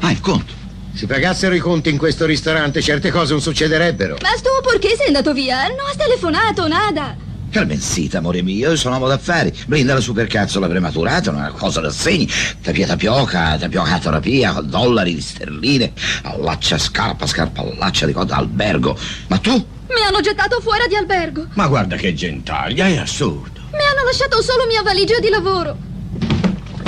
Ah, 0.00 0.10
il 0.10 0.20
conto. 0.20 0.59
Si 1.00 1.06
pagassero 1.06 1.54
i 1.54 1.60
conti 1.60 1.88
in 1.88 1.96
questo 1.96 2.26
ristorante, 2.26 2.82
certe 2.82 3.10
cose 3.10 3.32
non 3.32 3.40
succederebbero. 3.40 4.18
Ma 4.20 4.36
sto 4.36 4.60
perché 4.62 4.96
sei 4.96 5.06
andato 5.06 5.32
via? 5.32 5.66
Non 5.68 5.86
has 5.88 5.96
telefonato, 5.96 6.68
nada. 6.68 7.16
Carmencita, 7.50 8.18
amore 8.18 8.42
mio, 8.42 8.68
io 8.68 8.76
sono 8.76 8.96
uomo 8.96 9.08
d'affari. 9.08 9.50
Brinda 9.66 9.94
la 9.94 10.00
supercazzola 10.00 10.68
prematurata, 10.68 11.30
una 11.30 11.52
cosa 11.56 11.80
da 11.80 11.88
segni. 11.88 12.28
Tapia 12.60 12.86
tapioca, 12.86 13.56
tapioca 13.56 13.98
terapia, 13.98 14.52
dollari 14.62 15.14
di 15.14 15.22
sterline, 15.22 15.94
allaccia 16.24 16.76
scarpa, 16.76 17.26
scarpa 17.26 17.62
allaccia 17.62 18.04
di 18.04 18.12
coda 18.12 18.36
albergo. 18.36 18.94
Ma 19.28 19.38
tu? 19.38 19.52
Mi 19.52 20.02
hanno 20.06 20.20
gettato 20.20 20.60
fuori 20.60 20.86
di 20.86 20.96
albergo. 20.96 21.46
Ma 21.54 21.66
guarda 21.66 21.96
che 21.96 22.12
gentaglia, 22.12 22.88
è 22.88 22.98
assurdo. 22.98 23.58
Mi 23.72 23.84
hanno 23.90 24.04
lasciato 24.04 24.42
solo 24.42 24.66
mia 24.66 24.82
valigia 24.82 25.18
di 25.18 25.30
lavoro. 25.30 25.78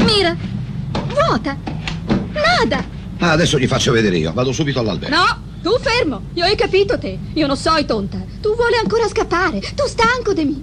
Mira, 0.05 0.37
vuota. 1.09 1.57
Nada. 2.35 3.01
Ah, 3.23 3.31
adesso 3.31 3.57
gli 3.57 3.69
faccio 3.69 3.93
vedere 3.93 4.17
io, 4.17 4.33
vado 4.33 4.51
subito 4.51 4.81
all'albergo. 4.81 5.15
No, 5.15 5.43
tu 5.63 5.79
fermo. 5.79 6.23
Io 6.35 6.45
hai 6.45 6.57
capito 6.57 6.99
te. 6.99 7.17
Io 7.35 7.47
non 7.47 7.57
soy 7.57 7.85
tonta. 7.85 8.21
Tu 8.41 8.53
vuole 8.57 8.77
ancora 8.77 9.07
scappare. 9.07 9.61
Tu 9.61 9.87
stanco 9.87 10.33
di 10.33 10.45
me. 10.45 10.63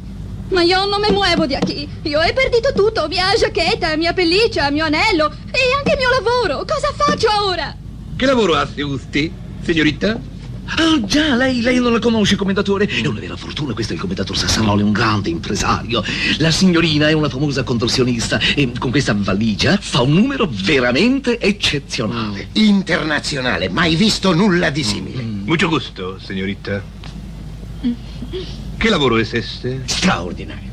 Ma 0.49 0.61
io 0.61 0.85
non 0.85 0.99
mi 0.99 1.09
muovo 1.09 1.45
di 1.45 1.57
qui. 1.61 1.87
Io 2.01 2.19
ho 2.19 2.33
perdito 2.33 2.73
tutto. 2.73 3.07
Mia 3.07 3.33
giacchetta, 3.37 3.95
mia 3.95 4.11
pelliccia, 4.11 4.69
mio 4.71 4.83
anello 4.83 5.33
e 5.51 5.59
anche 5.77 5.91
il 5.93 5.97
mio 5.99 6.09
lavoro. 6.09 6.65
Cosa 6.65 6.91
faccio 6.93 7.29
ora? 7.45 7.73
Che 8.17 8.25
lavoro 8.25 8.55
ha 8.55 8.67
Usti, 8.75 9.31
signorita? 9.63 10.19
Ah, 10.75 10.99
già, 11.05 11.35
lei, 11.35 11.61
lei 11.61 11.79
non 11.79 11.91
la 11.91 11.99
conosce, 11.99 12.35
commendatore? 12.35 12.85
È 12.85 13.05
una 13.05 13.19
vera 13.19 13.35
fortuna, 13.35 13.73
questo 13.73 13.93
è 13.93 13.95
il 13.95 14.01
commendatore 14.01 14.37
Sassaroli, 14.37 14.83
un 14.83 14.91
grande 14.91 15.29
impresario. 15.29 16.03
La 16.37 16.51
signorina 16.51 17.09
è 17.09 17.13
una 17.13 17.29
famosa 17.29 17.63
contorsionista 17.63 18.39
e 18.55 18.71
con 18.77 18.91
questa 18.91 19.15
valigia 19.17 19.77
fa 19.79 20.01
un 20.01 20.13
numero 20.13 20.47
veramente 20.49 21.39
eccezionale. 21.39 22.49
Internazionale, 22.53 23.69
mai 23.69 23.95
visto 23.95 24.33
nulla 24.33 24.69
di 24.69 24.83
simile. 24.83 25.21
Mucho 25.23 25.67
gusto, 25.67 26.19
signorita. 26.19 26.81
Che 28.77 28.89
lavoro 28.89 29.17
è 29.17 29.27
este? 29.31 29.81
Straordinario. 29.85 30.67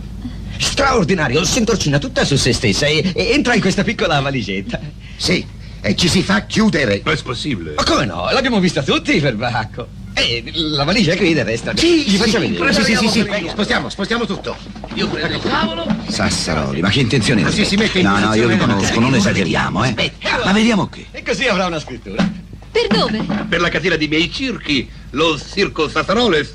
Straordinario, 0.59 1.44
sentorcina 1.44 1.98
tutta 1.98 2.24
su 2.24 2.36
se 2.36 2.52
stessa 2.52 2.86
e, 2.86 3.12
e 3.14 3.31
entra 3.32 3.55
in 3.55 3.60
questa 3.60 3.82
piccola 3.82 4.20
valigetta. 4.20 4.81
Sì, 5.16 5.44
e 5.81 5.94
ci 5.94 6.09
si 6.09 6.23
fa 6.23 6.47
chiudere. 6.47 7.01
Ma 7.05 7.12
è 7.12 7.23
possibile? 7.23 7.74
Ma 7.77 7.85
come 7.85 8.05
no? 8.05 8.28
L'abbiamo 8.31 8.61
vista 8.61 8.82
tutti, 8.82 9.19
perbacco. 9.20 10.05
E 10.19 10.43
la 10.55 10.85
valigia 10.85 11.15
qui 11.15 11.35
del 11.35 11.44
resto. 11.44 11.73
Sì, 11.77 12.05
gli 12.09 12.16
faccia 12.16 12.40
sì, 12.40 12.48
vedere. 12.48 12.73
sì, 12.73 12.82
sì, 12.82 12.97
sì, 12.97 13.09
sì. 13.09 13.48
Spostiamo, 13.51 13.90
spostiamo 13.90 14.24
tutto. 14.24 14.57
Io 14.94 15.09
prendo 15.09 15.36
il 15.36 15.43
tavolo. 15.43 15.86
Sassaroli, 16.09 16.81
ma 16.81 16.89
che 16.89 17.01
intenzione 17.01 17.43
Così 17.43 17.66
si 17.66 17.77
mette 17.77 17.98
in 17.98 18.07
No, 18.07 18.19
no, 18.19 18.35
io 18.35 18.48
vi 18.48 18.57
posizione 18.57 18.74
conosco, 18.74 19.01
non 19.01 19.15
esageriamo, 19.15 19.85
eh. 19.85 20.12
Ma 20.43 20.53
vediamo 20.53 20.89
qui. 20.89 21.07
E 21.11 21.23
così 21.23 21.47
avrà 21.47 21.66
una 21.66 21.78
scrittura. 21.78 22.27
Per 22.70 22.86
dove? 22.89 23.24
Per 23.48 23.61
la 23.61 23.69
catena 23.69 23.97
di 23.97 24.09
miei 24.09 24.32
circhi, 24.32 24.89
lo 25.11 25.39
circo 25.39 25.89
Sassaroles. 25.89 26.53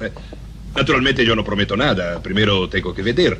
Naturalmente 0.74 1.22
yo 1.22 1.36
no 1.36 1.44
prometo 1.44 1.76
nada, 1.76 2.20
primero 2.20 2.68
tengo 2.68 2.94
que 2.94 3.04
vedere. 3.04 3.40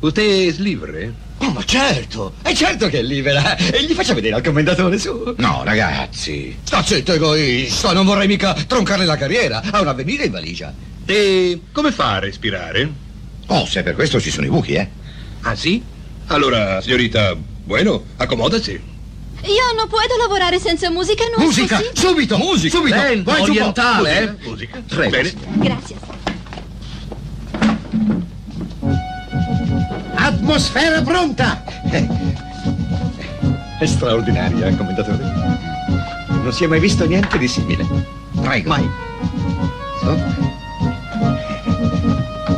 Usted 0.00 0.48
es 0.48 0.58
libre? 0.58 1.12
Oh, 1.38 1.50
ma 1.52 1.62
certo, 1.64 2.34
è 2.42 2.52
certo 2.54 2.88
che 2.88 3.00
è 3.00 3.02
libera. 3.02 3.56
E 3.56 3.84
gli 3.84 3.92
faccia 3.92 4.14
vedere 4.14 4.34
al 4.34 4.42
commendatore 4.42 4.98
su. 4.98 5.34
No, 5.36 5.62
ragazzi. 5.64 6.56
Sta 6.62 6.82
zitto, 6.82 7.12
egoista, 7.12 7.92
non 7.92 8.06
vorrei 8.06 8.26
mica 8.26 8.54
troncarle 8.54 9.04
la 9.04 9.16
carriera. 9.16 9.62
Ha 9.70 9.80
un 9.80 9.88
avvenire 9.88 10.24
in 10.24 10.32
valigia. 10.32 10.72
E 11.04 11.60
come 11.72 11.92
fa 11.92 12.14
a 12.14 12.18
respirare? 12.18 12.90
Oh, 13.48 13.66
se 13.66 13.82
per 13.82 13.94
questo 13.94 14.20
ci 14.20 14.30
sono 14.30 14.46
i 14.46 14.50
buchi, 14.50 14.72
eh. 14.74 14.88
Ah, 15.42 15.54
sì? 15.54 15.82
Allora, 16.28 16.80
signorita, 16.80 17.34
bueno, 17.64 18.04
accomodasi. 18.16 18.72
Io 19.42 19.72
non 19.76 19.88
puedo 19.88 20.16
lavorare 20.18 20.58
senza 20.60 20.90
musica, 20.90 21.24
non 21.34 21.44
Musica, 21.44 21.80
subito, 21.94 22.36
Musica. 22.36 22.76
subito. 22.76 22.96
Lento, 22.96 23.30
Vai 23.30 23.40
orientale, 23.42 24.20
eh? 24.22 24.46
Musica. 24.48 24.82
Prego. 24.86 25.10
Bene. 25.10 25.32
Grazie. 25.54 25.96
Atmosfera 30.30 31.02
pronta. 31.02 31.60
È 33.80 33.84
straordinaria, 33.84 34.72
commendatore. 34.76 35.18
Non 36.28 36.52
si 36.52 36.62
è 36.62 36.66
mai 36.68 36.78
visto 36.78 37.04
niente 37.04 37.36
di 37.36 37.48
simile. 37.48 37.84
Prego. 38.40 38.68
Mai. 38.68 38.88
So. 40.00 40.16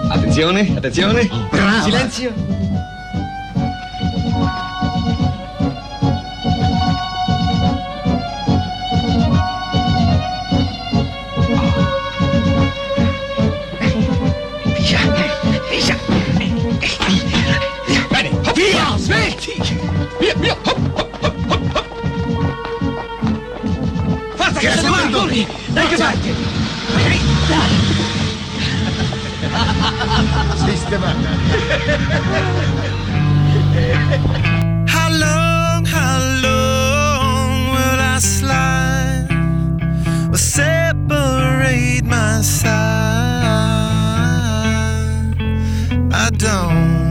Attenzione, 0.08 0.74
attenzione. 0.76 1.30
brava. 1.50 1.82
Silenzio. 1.82 2.32
Siamo 24.78 24.96
ancora. 24.96 25.32
Dai 25.68 25.88
che 25.88 25.96
parte. 25.96 26.34
Sistemata. 30.56 31.28
How 34.86 35.08
long, 35.10 35.84
how 35.86 36.18
long 36.40 37.70
will 37.70 38.00
I 38.00 38.18
slide? 38.20 39.26
Will 40.30 40.38
separate 40.38 42.04
my 42.04 42.42
side? 42.42 42.72
I 46.14 46.30
don't 46.36 47.01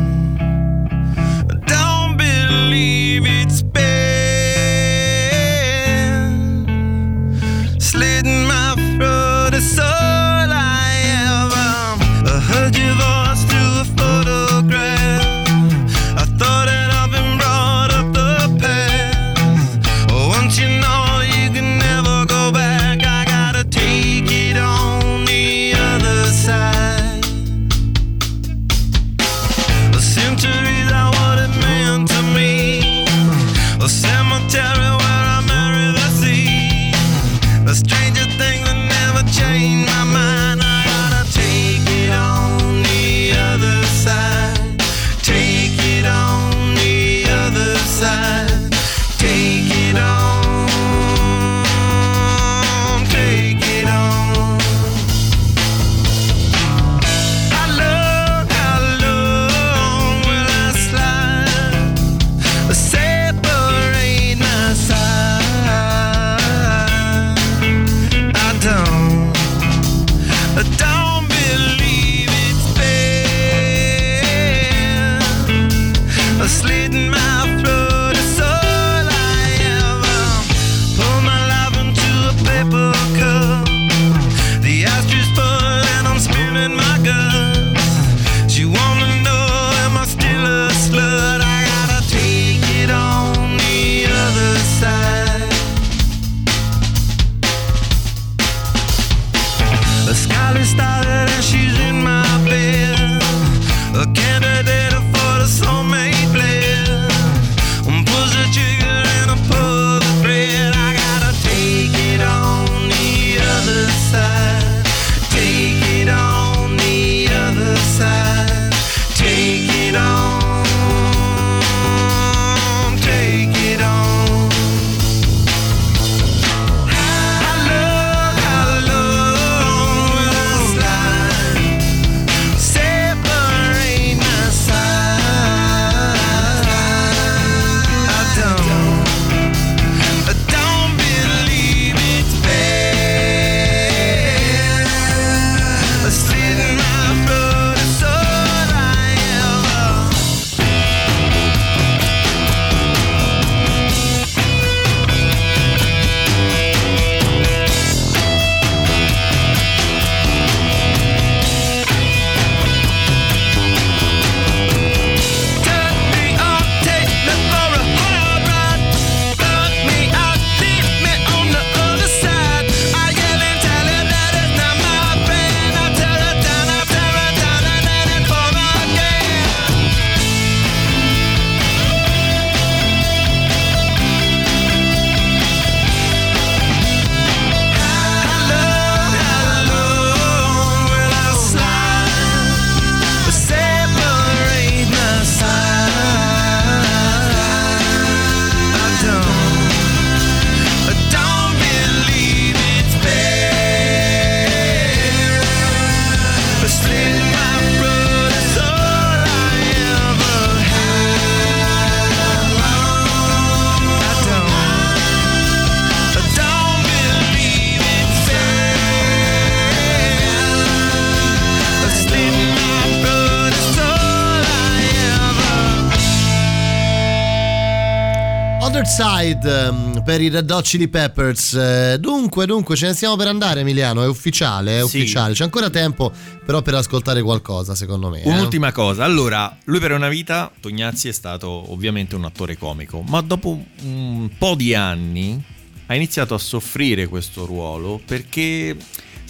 Outside 229.42 229.66
ehm, 229.66 230.04
per 230.04 230.22
i 230.22 230.30
Red 230.30 230.50
Hot 230.52 230.64
Chili 230.64 230.88
Peppers. 230.88 231.54
Eh, 231.54 231.98
Dunque, 232.00 232.46
dunque, 232.46 232.76
ce 232.76 232.88
ne 232.88 232.94
stiamo 232.94 233.16
per 233.16 233.28
andare, 233.28 233.62
Emiliano. 233.62 234.04
È 234.04 234.08
ufficiale, 234.08 234.76
è 234.76 234.80
Sì. 234.80 234.98
ufficiale. 234.98 235.34
C'è 235.34 235.44
ancora 235.44 235.70
tempo, 235.70 236.12
però, 236.46 236.62
per 236.62 236.76
ascoltare 236.76 237.22
qualcosa, 237.22 237.76
secondo 237.76 238.10
me. 238.10 238.22
eh. 238.22 238.30
Un'ultima 238.30 238.72
cosa, 238.72 239.04
allora, 239.04 239.56
lui 239.66 239.80
per 239.80 239.92
una 239.92 240.10
vita, 240.10 240.52
Tognazzi 240.60 241.08
è 241.08 241.12
stato 241.12 241.72
ovviamente 241.72 242.16
un 242.16 242.26
attore 242.26 242.58
comico, 242.58 243.02
ma 243.08 243.22
dopo 243.22 243.60
un 243.84 244.30
po' 244.38 244.56
di 244.56 244.74
anni 244.76 245.44
ha 245.88 245.96
iniziato 245.96 246.34
a 246.34 246.38
soffrire 246.38 247.08
questo 247.08 247.46
ruolo 247.46 248.00
perché 248.06 248.76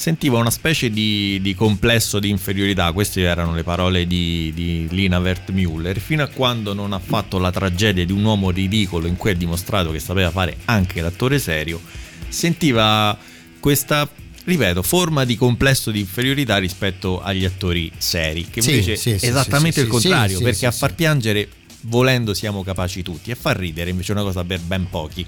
sentiva 0.02 0.40
una 0.40 0.50
specie 0.50 0.90
di, 0.90 1.38
di 1.44 1.54
complesso 1.54 2.20
di 2.20 2.28
inferiorità, 2.28 2.92
queste 2.92 3.22
erano 3.22 3.54
le 3.54 3.62
parole 3.62 4.08
di, 4.08 4.52
di 4.56 4.88
Lina 4.90 5.20
Wertmüller, 5.20 6.00
fino 6.00 6.24
a 6.24 6.28
quando 6.28 6.74
non 6.74 6.92
ha 6.92 6.98
fatto 6.98 7.38
la 7.38 7.52
tragedia 7.52 8.04
di 8.04 8.12
un 8.12 8.24
uomo 8.24 8.50
ridicolo 8.50 9.06
in 9.06 9.16
cui 9.16 9.30
ha 9.30 9.36
dimostrato 9.36 9.92
che 9.92 10.00
sapeva 10.00 10.32
fare 10.32 10.58
anche 10.66 11.02
l'attore 11.02 11.38
serio, 11.38 11.80
sentiva 12.28 13.16
questa, 13.60 14.10
ripeto, 14.44 14.82
forma 14.82 15.24
di 15.24 15.36
complesso 15.36 15.92
di 15.92 16.00
inferiorità 16.00 16.58
rispetto 16.58 17.22
agli 17.22 17.46
attori 17.46 17.92
seri, 17.96 18.48
che 18.50 18.64
Sì, 18.64 18.72
invece 18.72 18.96
sì, 18.96 19.12
è 19.12 19.18
sì, 19.20 19.28
esattamente 19.28 19.82
il 19.82 19.88
contrario, 19.88 20.40
perché 20.40 20.66
a 20.66 20.72
far 20.72 20.96
piangere 20.96 21.48
volendo 21.82 22.34
siamo 22.34 22.64
capaci 22.64 23.04
tutti, 23.04 23.30
e 23.30 23.36
far 23.36 23.56
ridere 23.56 23.92
invece 23.92 24.14
è 24.14 24.16
una 24.16 24.24
cosa 24.24 24.44
per 24.44 24.62
ben 24.62 24.90
pochi. 24.90 25.24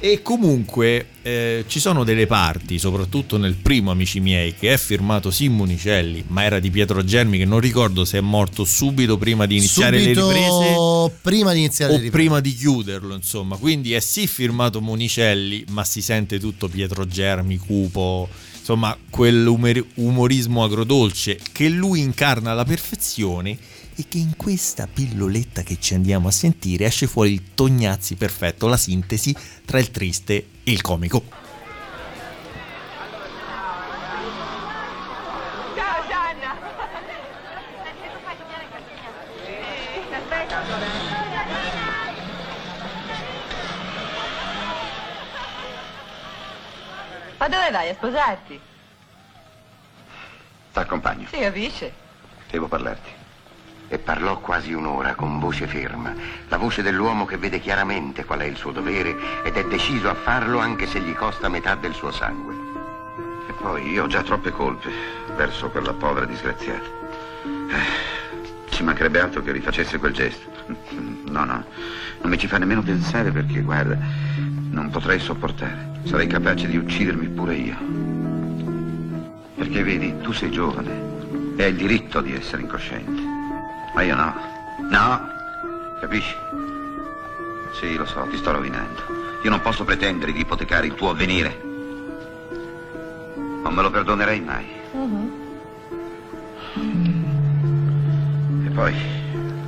E 0.00 0.20
comunque 0.20 1.06
eh, 1.22 1.64
ci 1.66 1.80
sono 1.80 2.04
delle 2.04 2.26
parti, 2.26 2.78
soprattutto 2.78 3.38
nel 3.38 3.54
primo 3.54 3.90
Amici 3.90 4.20
miei, 4.20 4.54
che 4.54 4.74
è 4.74 4.76
firmato 4.76 5.30
Simonicelli, 5.30 6.24
ma 6.28 6.44
era 6.44 6.58
di 6.58 6.70
Pietro 6.70 7.02
Germi, 7.02 7.38
che 7.38 7.46
non 7.46 7.60
ricordo 7.60 8.04
se 8.04 8.18
è 8.18 8.20
morto 8.20 8.64
subito 8.64 9.16
prima 9.16 9.46
di 9.46 9.56
iniziare 9.56 9.98
Subito 9.98 10.26
le 10.28 10.34
riprese 10.34 11.18
prima 11.22 11.52
di 11.52 11.58
iniziare 11.60 11.92
o 11.92 11.96
le 11.96 12.02
riprese. 12.02 12.22
prima 12.22 12.40
di 12.40 12.54
chiuderlo, 12.54 13.14
insomma. 13.14 13.56
Quindi 13.56 13.94
è 13.94 14.00
sì 14.00 14.26
firmato 14.26 14.82
Monicelli, 14.82 15.64
ma 15.70 15.84
si 15.84 16.02
sente 16.02 16.38
tutto 16.38 16.68
Pietro 16.68 17.06
Germi, 17.06 17.56
cupo, 17.56 18.28
insomma, 18.58 18.94
quell'umorismo 19.08 20.64
agrodolce 20.64 21.38
che 21.52 21.68
lui 21.68 22.00
incarna 22.00 22.50
alla 22.50 22.64
perfezione 22.64 23.56
e 23.96 24.06
che 24.08 24.18
in 24.18 24.36
questa 24.36 24.86
pilloletta 24.86 25.62
che 25.62 25.78
ci 25.80 25.94
andiamo 25.94 26.28
a 26.28 26.30
sentire 26.30 26.84
esce 26.84 27.06
fuori 27.06 27.32
il 27.32 27.54
Tognazzi 27.54 28.16
perfetto, 28.16 28.66
la 28.66 28.76
sintesi 28.76 29.34
tra 29.64 29.78
il 29.78 29.90
triste 29.90 30.34
e 30.62 30.72
il 30.72 30.80
comico. 30.80 31.22
Ciao 35.74 36.06
Gianna! 36.08 36.56
Ma 47.38 47.48
dove 47.48 47.70
vai 47.70 47.88
a 47.90 47.94
sposarti? 47.94 48.60
T'accompagno. 50.72 51.28
Sì, 51.30 51.38
capisce? 51.38 51.92
Devo 52.50 52.66
parlarti. 52.66 53.22
E 53.88 53.98
parlò 53.98 54.40
quasi 54.40 54.72
un'ora 54.72 55.14
con 55.14 55.38
voce 55.38 55.66
ferma, 55.66 56.12
la 56.48 56.56
voce 56.56 56.82
dell'uomo 56.82 57.26
che 57.26 57.36
vede 57.36 57.60
chiaramente 57.60 58.24
qual 58.24 58.40
è 58.40 58.44
il 58.44 58.56
suo 58.56 58.72
dovere 58.72 59.14
ed 59.44 59.56
è 59.56 59.64
deciso 59.66 60.08
a 60.08 60.14
farlo 60.14 60.58
anche 60.58 60.86
se 60.86 61.00
gli 61.00 61.12
costa 61.14 61.48
metà 61.48 61.74
del 61.74 61.94
suo 61.94 62.10
sangue. 62.10 62.54
E 63.48 63.52
poi 63.52 63.90
io 63.90 64.04
ho 64.04 64.06
già 64.06 64.22
troppe 64.22 64.50
colpe 64.50 64.90
verso 65.36 65.68
quella 65.68 65.92
povera 65.92 66.26
disgraziata. 66.26 66.84
Eh, 67.44 68.70
Ci 68.70 68.82
mancherebbe 68.82 69.20
altro 69.20 69.42
che 69.42 69.52
rifacesse 69.52 69.98
quel 69.98 70.12
gesto. 70.12 70.50
No, 71.26 71.44
no, 71.44 71.64
non 72.22 72.30
mi 72.30 72.38
ci 72.38 72.48
fa 72.48 72.58
nemmeno 72.58 72.82
pensare 72.82 73.30
perché, 73.30 73.60
guarda, 73.60 73.96
non 74.70 74.90
potrei 74.90 75.20
sopportare. 75.20 75.92
Sarei 76.04 76.26
capace 76.26 76.66
di 76.66 76.76
uccidermi 76.76 77.28
pure 77.28 77.54
io. 77.54 77.76
Perché 79.54 79.82
vedi, 79.84 80.18
tu 80.22 80.32
sei 80.32 80.50
giovane 80.50 81.12
e 81.56 81.62
hai 81.62 81.70
il 81.70 81.76
diritto 81.76 82.20
di 82.20 82.34
essere 82.34 82.62
incosciente. 82.62 83.23
Ma 83.94 84.02
io 84.02 84.16
no. 84.16 84.34
No, 84.90 85.28
capisci? 86.00 86.34
Sì, 87.78 87.94
lo 87.96 88.04
so, 88.04 88.26
ti 88.28 88.36
sto 88.36 88.50
rovinando. 88.50 89.02
Io 89.42 89.50
non 89.50 89.60
posso 89.60 89.84
pretendere 89.84 90.32
di 90.32 90.40
ipotecare 90.40 90.86
il 90.86 90.94
tuo 90.94 91.10
avvenire. 91.10 91.60
Non 93.62 93.72
me 93.72 93.82
lo 93.82 93.90
perdonerei 93.90 94.40
mai. 94.40 94.66
E 98.64 98.70
poi, 98.70 98.94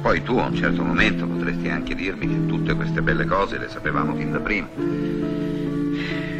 poi 0.02 0.22
tu 0.22 0.38
a 0.38 0.46
un 0.46 0.54
certo 0.56 0.82
momento 0.82 1.26
potresti 1.26 1.68
anche 1.68 1.94
dirmi 1.94 2.26
che 2.26 2.46
tutte 2.46 2.74
queste 2.74 3.02
belle 3.02 3.24
cose 3.26 3.58
le 3.58 3.68
sapevamo 3.68 4.14
fin 4.14 4.32
da 4.32 4.40
prima. 4.40 4.68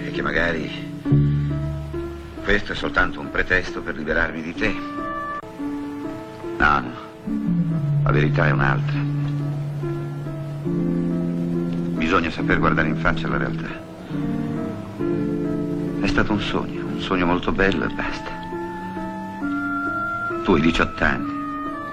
E 0.05 0.11
che 0.13 0.23
magari 0.23 0.71
questo 2.43 2.73
è 2.73 2.75
soltanto 2.75 3.21
un 3.21 3.31
pretesto 3.31 3.81
per 3.81 3.97
liberarmi 3.97 4.43
di 4.43 4.55
te. 4.55 4.75
No, 6.59 6.81
no. 6.81 7.66
La 8.07 8.13
verità 8.13 8.47
è 8.47 8.53
un'altra. 8.53 8.99
Bisogna 11.99 12.31
saper 12.31 12.61
guardare 12.61 12.87
in 12.87 12.97
faccia 12.99 13.27
la 13.27 13.37
realtà. 13.37 13.67
È 16.03 16.07
stato 16.07 16.33
un 16.33 16.41
sogno, 16.41 16.87
un 16.87 17.01
sogno 17.01 17.27
molto 17.27 17.51
bello 17.51 17.85
e 17.85 17.89
basta. 17.89 18.31
Tu 20.45 20.53
hai 20.53 20.61
18 20.61 21.03
anni, 21.05 21.33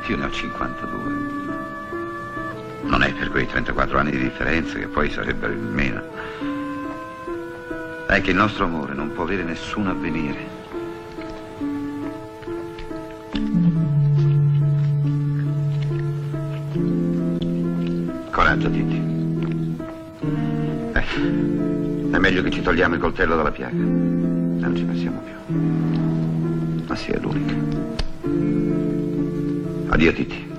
io 0.05 0.17
ne 0.17 0.25
ho 0.25 0.29
52. 0.29 0.99
Non 2.83 3.01
è 3.01 3.11
per 3.11 3.31
quei 3.31 3.47
34 3.47 3.97
anni 3.97 4.11
di 4.11 4.19
differenza 4.19 4.77
che 4.77 4.85
poi 4.85 5.09
sarebbero 5.09 5.51
il 5.51 5.61
meno. 5.61 6.03
È 8.05 8.21
che 8.21 8.29
il 8.29 8.37
nostro 8.37 8.65
amore 8.65 8.93
non 8.93 9.11
può 9.13 9.23
avere 9.23 9.41
nessun 9.41 9.87
avvenire. 9.87 10.61
Coraggio, 18.33 18.67
Titi. 18.71 18.95
Eh, 20.93 21.05
è 22.11 22.17
meglio 22.17 22.41
che 22.41 22.49
ci 22.49 22.63
togliamo 22.63 22.95
il 22.95 22.99
coltello 22.99 23.35
dalla 23.35 23.51
piaga. 23.51 23.75
Non 23.75 24.73
ci 24.75 24.83
pensiamo 24.83 25.21
più. 25.21 26.83
Ma 26.87 26.95
sì, 26.95 27.11
è 27.11 27.19
l'unica. 27.19 27.53
Addio, 29.93 30.13
Titi. 30.13 30.51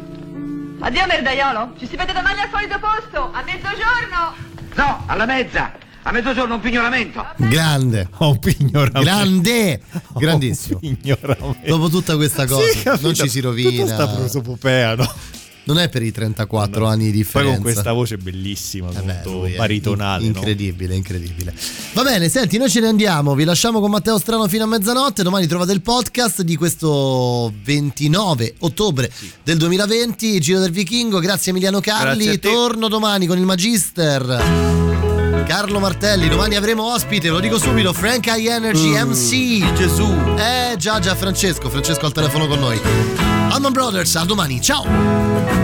Addio 0.79 1.07
merdaiolo, 1.07 1.75
ci 1.77 1.89
si 1.89 1.97
vede 1.97 2.13
domani 2.13 2.43
al 2.43 2.49
solito 2.53 2.79
posto, 2.79 3.33
a 3.33 3.43
mezzogiorno! 3.43 4.35
No, 4.75 5.03
alla 5.07 5.27
mezza! 5.27 5.73
A 6.03 6.13
mezzogiorno 6.13 6.55
un 6.55 6.61
pignoramento! 6.61 7.27
Grande. 7.39 8.09
un 8.19 8.39
pignoramento. 8.39 9.01
Grande. 9.01 9.81
Grandissimo. 10.15 10.79
Pignoramento. 10.79 11.67
Dopo 11.67 11.89
tutta 11.89 12.15
questa 12.15 12.47
cosa, 12.47 12.69
Sì, 12.69 13.03
non 13.03 13.15
ci 13.15 13.29
si 13.29 13.41
rovina. 13.41 13.83
Tutta 13.83 13.95
sta 13.95 14.07
prosopopea, 14.07 14.95
no? 14.95 15.13
Non 15.67 15.79
è 15.79 15.89
per 15.89 16.03
i 16.03 16.13
34 16.13 16.87
anni 16.87 17.05
di 17.05 17.11
Poi 17.11 17.17
differenza. 17.23 17.53
con 17.55 17.63
questa 17.63 17.93
voce 17.93 18.19
bellissima, 18.19 18.91
lui 19.25 19.53
è 19.55 19.57
baritonale, 19.57 20.25
in- 20.25 20.33
no? 20.33 20.37
incredibile, 20.39 20.95
incredibile. 20.95 21.55
Va 21.95 22.03
bene, 22.03 22.29
senti, 22.29 22.59
noi 22.59 22.69
ce 22.69 22.81
ne 22.81 22.89
andiamo. 22.89 23.35
Vi 23.35 23.45
lasciamo 23.45 23.81
con 23.81 23.91
Matteo 23.91 24.19
Strano 24.19 24.47
fino 24.47 24.65
a 24.65 24.67
mezzanotte. 24.67 25.23
Domani 25.23 25.47
trovate 25.47 25.73
il 25.73 25.81
podcast 25.81 26.43
di 26.43 26.57
questo 26.57 27.51
29 27.65 28.57
ottobre 28.59 29.11
del 29.43 29.57
2020. 29.57 30.39
Giro 30.41 30.61
del 30.61 30.71
Vichingo. 30.71 31.19
Grazie 31.19 31.51
Emiliano 31.53 31.81
Carli. 31.81 32.39
Torno 32.39 32.89
domani 32.89 33.27
con 33.27 33.39
il 33.39 33.45
Magister. 33.45 34.43
Carlo 35.47 35.79
Martelli, 35.79 36.29
domani 36.29 36.57
avremo 36.57 36.93
ospite, 36.93 37.29
lo 37.29 37.39
dico 37.39 37.59
subito, 37.59 37.93
Frank 37.93 38.27
High 38.27 38.47
Energy 38.49 38.99
Uh, 38.99 39.07
MC. 39.09 39.73
Gesù. 39.75 40.11
Eh 40.39 40.75
già 40.79 40.99
già 41.01 41.15
Francesco, 41.15 41.69
Francesco 41.69 42.07
al 42.07 42.13
telefono 42.13 42.47
con 42.47 42.59
noi. 42.61 43.34
Alman 43.55 43.73
Brothers, 43.73 44.17
a 44.17 44.25
domani, 44.25 44.59
ciao! 44.59 45.64